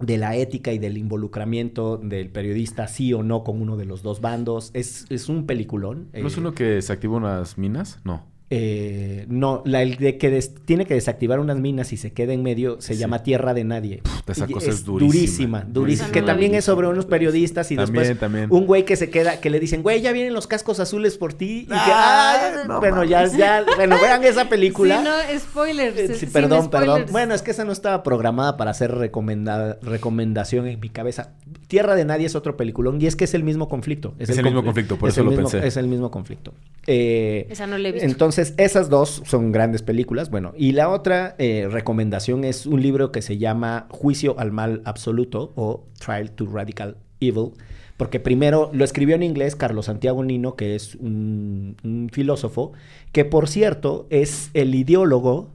de 0.00 0.16
la 0.16 0.36
ética 0.36 0.72
y 0.72 0.78
del 0.78 0.96
involucramiento 0.96 1.96
del 1.98 2.30
periodista 2.30 2.86
sí 2.86 3.12
o 3.12 3.24
no 3.24 3.42
con 3.42 3.60
uno 3.60 3.76
de 3.76 3.84
los 3.84 4.04
dos 4.04 4.20
bandos. 4.20 4.70
Es, 4.72 5.06
es 5.10 5.28
un 5.28 5.44
peliculón. 5.44 6.08
¿No 6.14 6.28
es 6.28 6.36
Eh, 6.36 6.40
uno 6.40 6.52
que 6.54 6.80
se 6.82 6.92
activa 6.92 7.16
unas 7.16 7.58
minas? 7.58 7.98
No. 8.04 8.24
Eh, 8.50 9.26
no, 9.28 9.62
la 9.66 9.82
el 9.82 9.96
de 9.96 10.16
que 10.16 10.30
des- 10.30 10.54
tiene 10.64 10.86
que 10.86 10.94
desactivar 10.94 11.38
unas 11.38 11.58
minas 11.58 11.92
y 11.92 11.98
se 11.98 12.12
queda 12.14 12.32
en 12.32 12.42
medio 12.42 12.80
se 12.80 12.94
Sí. 12.94 13.00
llama 13.00 13.22
Tierra 13.22 13.52
de 13.52 13.64
Nadie. 13.64 14.02
esa 14.26 14.46
Y 14.48 14.52
cosa 14.52 14.70
es 14.70 14.84
durísima. 14.84 15.12
durísima, 15.18 15.64
durísima. 15.68 16.10
Que 16.12 16.22
también 16.22 16.54
es 16.54 16.64
sobre 16.64 16.86
unos 16.86 17.04
periodistas 17.06 17.70
y 17.70 17.76
También, 17.76 18.04
después 18.04 18.18
también. 18.20 18.46
un 18.50 18.66
güey 18.66 18.84
que 18.84 18.96
se 18.96 19.10
queda, 19.10 19.40
que 19.40 19.50
le 19.50 19.60
dicen, 19.60 19.82
güey, 19.82 20.00
ya 20.00 20.12
vienen 20.12 20.32
los 20.34 20.46
cascos 20.46 20.80
azules 20.80 21.18
por 21.18 21.34
ti. 21.34 21.60
Y 21.62 21.66
que, 21.66 21.74
Ah, 21.74 22.52
"Ay, 22.62 22.68
no 22.68 22.80
bueno, 22.80 23.04
ya, 23.04 23.26
ya, 23.26 23.64
bueno, 23.76 23.96
vean 24.00 24.24
esa 24.24 24.48
película. 24.48 24.98
Sí, 24.98 25.04
no, 25.34 25.40
spoilers. 25.40 25.96
Eh, 25.98 26.14
sí, 26.14 26.26
perdón, 26.26 26.70
perdón. 26.70 27.04
Bueno, 27.10 27.34
es 27.34 27.42
que 27.42 27.50
esa 27.50 27.64
no 27.64 27.72
estaba 27.72 28.02
programada 28.02 28.56
para 28.56 28.70
hacer 28.70 28.92
recomenda- 28.94 29.78
recomendación 29.82 30.66
en 30.66 30.80
mi 30.80 30.88
cabeza. 30.88 31.32
Tierra 31.68 31.94
de 31.94 32.04
Nadie 32.04 32.26
es 32.26 32.34
otro 32.34 32.56
peliculón 32.56 33.00
y 33.00 33.06
es 33.06 33.14
que 33.14 33.24
es 33.24 33.34
el 33.34 33.44
mismo 33.44 33.68
conflicto. 33.68 34.14
Es 34.18 34.30
el 34.30 34.42
mismo 34.42 34.60
confli- 34.62 34.64
conflicto, 34.64 34.96
por 34.98 35.08
es 35.10 35.14
eso 35.14 35.22
lo 35.24 35.30
mismo- 35.30 35.50
pensé. 35.50 35.66
Es 35.66 35.76
el 35.76 35.86
mismo 35.86 36.10
conflicto. 36.10 36.54
Eh, 36.86 37.46
Esa 37.50 37.66
no 37.66 37.76
la 37.78 37.88
he 37.88 37.92
visto. 37.92 38.06
entonces, 38.08 38.54
esas 38.56 38.88
dos 38.88 39.22
son 39.26 39.52
grandes 39.52 39.82
películas. 39.82 40.30
Bueno, 40.30 40.54
y 40.56 40.72
la 40.72 40.88
otra 40.88 41.36
eh, 41.38 41.68
recomendación 41.70 42.44
es 42.44 42.66
un 42.66 42.80
libro 42.82 43.12
que 43.12 43.20
se 43.22 43.38
llama 43.38 43.86
Juicio 43.90 44.38
al 44.38 44.50
Mal 44.50 44.80
Absoluto 44.84 45.52
o 45.56 45.84
Trial 45.98 46.30
to 46.32 46.46
Radical 46.46 46.96
Evil. 47.20 47.50
Porque 47.98 48.20
primero 48.20 48.70
lo 48.72 48.84
escribió 48.84 49.16
en 49.16 49.24
inglés 49.24 49.56
Carlos 49.56 49.86
Santiago 49.86 50.22
Nino, 50.24 50.54
que 50.54 50.76
es 50.76 50.94
un, 50.94 51.76
un 51.82 52.08
filósofo, 52.12 52.72
que 53.12 53.24
por 53.24 53.48
cierto 53.48 54.06
es 54.08 54.50
el 54.54 54.74
ideólogo 54.74 55.50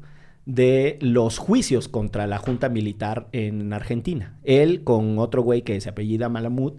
de 0.45 0.97
los 1.01 1.37
juicios 1.37 1.87
contra 1.87 2.27
la 2.27 2.37
junta 2.37 2.69
militar 2.69 3.27
en 3.31 3.73
Argentina. 3.73 4.37
Él 4.43 4.83
con 4.83 5.19
otro 5.19 5.41
güey 5.41 5.61
que 5.61 5.79
se 5.79 5.89
apellida 5.89 6.29
Malamud 6.29 6.73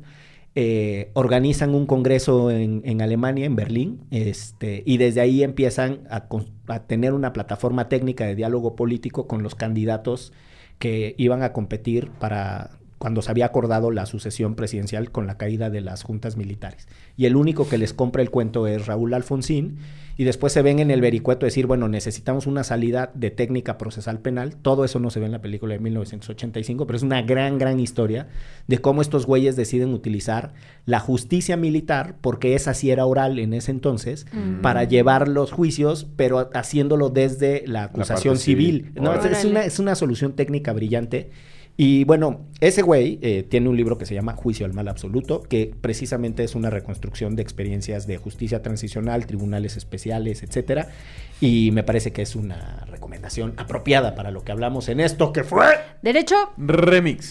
eh, 0.56 1.10
organizan 1.14 1.74
un 1.74 1.86
congreso 1.86 2.50
en, 2.50 2.82
en 2.84 3.02
Alemania, 3.02 3.44
en 3.44 3.56
Berlín, 3.56 4.00
este, 4.12 4.84
y 4.86 4.98
desde 4.98 5.20
ahí 5.20 5.42
empiezan 5.42 6.02
a, 6.08 6.28
a 6.68 6.86
tener 6.86 7.12
una 7.12 7.32
plataforma 7.32 7.88
técnica 7.88 8.24
de 8.24 8.36
diálogo 8.36 8.76
político 8.76 9.26
con 9.26 9.42
los 9.42 9.56
candidatos 9.56 10.32
que 10.78 11.16
iban 11.18 11.42
a 11.42 11.52
competir 11.52 12.10
para 12.20 12.78
cuando 12.98 13.22
se 13.22 13.30
había 13.30 13.46
acordado 13.46 13.90
la 13.90 14.06
sucesión 14.06 14.54
presidencial 14.54 15.10
con 15.10 15.26
la 15.26 15.36
caída 15.36 15.68
de 15.70 15.80
las 15.80 16.02
juntas 16.02 16.36
militares. 16.36 16.88
Y 17.16 17.26
el 17.26 17.36
único 17.36 17.68
que 17.68 17.78
les 17.78 17.92
compra 17.92 18.22
el 18.22 18.30
cuento 18.30 18.66
es 18.66 18.86
Raúl 18.86 19.14
Alfonsín, 19.14 19.78
y 20.16 20.22
después 20.22 20.52
se 20.52 20.62
ven 20.62 20.78
en 20.78 20.92
el 20.92 21.00
vericueto 21.00 21.44
decir, 21.44 21.66
bueno, 21.66 21.88
necesitamos 21.88 22.46
una 22.46 22.62
salida 22.62 23.10
de 23.14 23.32
técnica 23.32 23.78
procesal 23.78 24.20
penal. 24.20 24.54
Todo 24.54 24.84
eso 24.84 25.00
no 25.00 25.10
se 25.10 25.18
ve 25.18 25.26
en 25.26 25.32
la 25.32 25.40
película 25.40 25.74
de 25.74 25.80
1985, 25.80 26.86
pero 26.86 26.96
es 26.96 27.02
una 27.02 27.22
gran, 27.22 27.58
gran 27.58 27.80
historia 27.80 28.28
de 28.68 28.78
cómo 28.78 29.02
estos 29.02 29.26
güeyes 29.26 29.56
deciden 29.56 29.92
utilizar 29.92 30.52
la 30.86 31.00
justicia 31.00 31.56
militar, 31.56 32.14
porque 32.20 32.54
esa 32.54 32.74
sí 32.74 32.92
era 32.92 33.06
oral 33.06 33.40
en 33.40 33.54
ese 33.54 33.72
entonces, 33.72 34.26
Mm. 34.32 34.60
para 34.60 34.84
llevar 34.84 35.26
los 35.26 35.50
juicios, 35.50 36.06
pero 36.16 36.48
haciéndolo 36.54 37.10
desde 37.10 37.64
la 37.66 37.82
acusación 37.82 38.36
civil. 38.38 38.84
civil. 38.86 39.02
No, 39.02 39.14
es- 39.14 39.44
una, 39.44 39.64
es 39.64 39.78
una 39.80 39.96
solución 39.96 40.34
técnica 40.34 40.72
brillante. 40.72 41.30
Y 41.76 42.04
bueno, 42.04 42.46
ese 42.60 42.82
güey 42.82 43.18
eh, 43.20 43.42
tiene 43.42 43.68
un 43.68 43.76
libro 43.76 43.98
que 43.98 44.06
se 44.06 44.14
llama 44.14 44.34
Juicio 44.34 44.64
al 44.64 44.72
Mal 44.72 44.86
Absoluto, 44.86 45.42
que 45.42 45.74
precisamente 45.80 46.44
es 46.44 46.54
una 46.54 46.70
reconstrucción 46.70 47.34
de 47.34 47.42
experiencias 47.42 48.06
de 48.06 48.16
justicia 48.16 48.62
transicional, 48.62 49.26
tribunales 49.26 49.76
especiales, 49.76 50.42
etcétera. 50.42 50.88
Y 51.40 51.70
me 51.72 51.82
parece 51.82 52.12
que 52.12 52.22
es 52.22 52.36
una 52.36 52.84
recomendación 52.88 53.54
apropiada 53.56 54.14
para 54.14 54.30
lo 54.30 54.44
que 54.44 54.52
hablamos 54.52 54.88
en 54.88 55.00
esto, 55.00 55.32
que 55.32 55.42
fue. 55.42 55.66
Derecho. 56.02 56.36
Remix. 56.56 57.30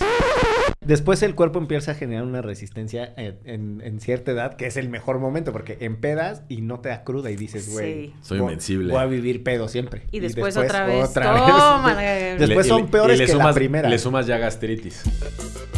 Después 0.86 1.24
el 1.24 1.36
cuerpo 1.36 1.60
empieza 1.60 1.92
a 1.92 1.96
generar 1.96 2.24
una 2.24 2.42
resistencia 2.42 3.14
eh, 3.18 3.38
en, 3.46 3.82
en 3.84 4.00
cierta 4.00 4.32
edad, 4.32 4.56
que 4.56 4.68
es 4.68 4.78
el 4.78 4.90
mejor 4.90 5.20
momento, 5.20 5.52
porque 5.52 5.78
empedas 5.80 6.44
y 6.50 6.62
no 6.62 6.80
te 6.80 6.90
da 6.90 7.04
cruda 7.04 7.32
y 7.32 7.36
dices, 7.36 7.72
güey, 7.72 8.08
Sí. 8.08 8.14
Soy 8.22 8.40
voy- 8.40 8.48
invencible. 8.50 8.92
Voy 8.94 9.02
a 9.02 9.06
vivir 9.06 9.44
pedo 9.44 9.68
siempre. 9.68 10.04
Y 10.12 10.20
después 10.20 10.58
otra 10.58 10.86
vez. 10.86 11.10
otra 11.10 11.26
Toma, 11.34 11.88
vez. 11.88 11.96
la- 11.96 12.38
Después 12.48 12.66
Le- 12.68 12.68
y 12.68 12.70
son 12.70 12.82
le- 12.84 12.88
peores 12.90 13.16
y 13.16 13.20
le 13.20 13.26
que 13.28 13.34
la 13.36 13.44
sumas- 13.44 13.56
primera. 13.56 13.90
Le 13.90 13.98
sumas 14.00 14.28
ya 14.28 14.38
gastritis. 14.38 15.04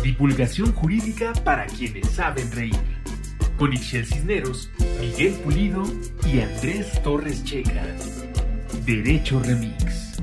Divulgación 0.03 0.72
jurídica 0.74 1.34
para 1.43 1.66
quienes 1.68 2.08
saben 2.10 2.51
reír. 2.51 2.76
Con 3.58 3.72
Ixel 3.74 4.06
Cisneros, 4.06 4.70
Miguel 4.99 5.34
Pulido 5.43 5.84
y 6.32 6.41
Andrés 6.41 7.01
Torres 7.03 7.43
Checa. 7.45 7.84
Derecho 8.86 9.39
Remix. 9.39 10.18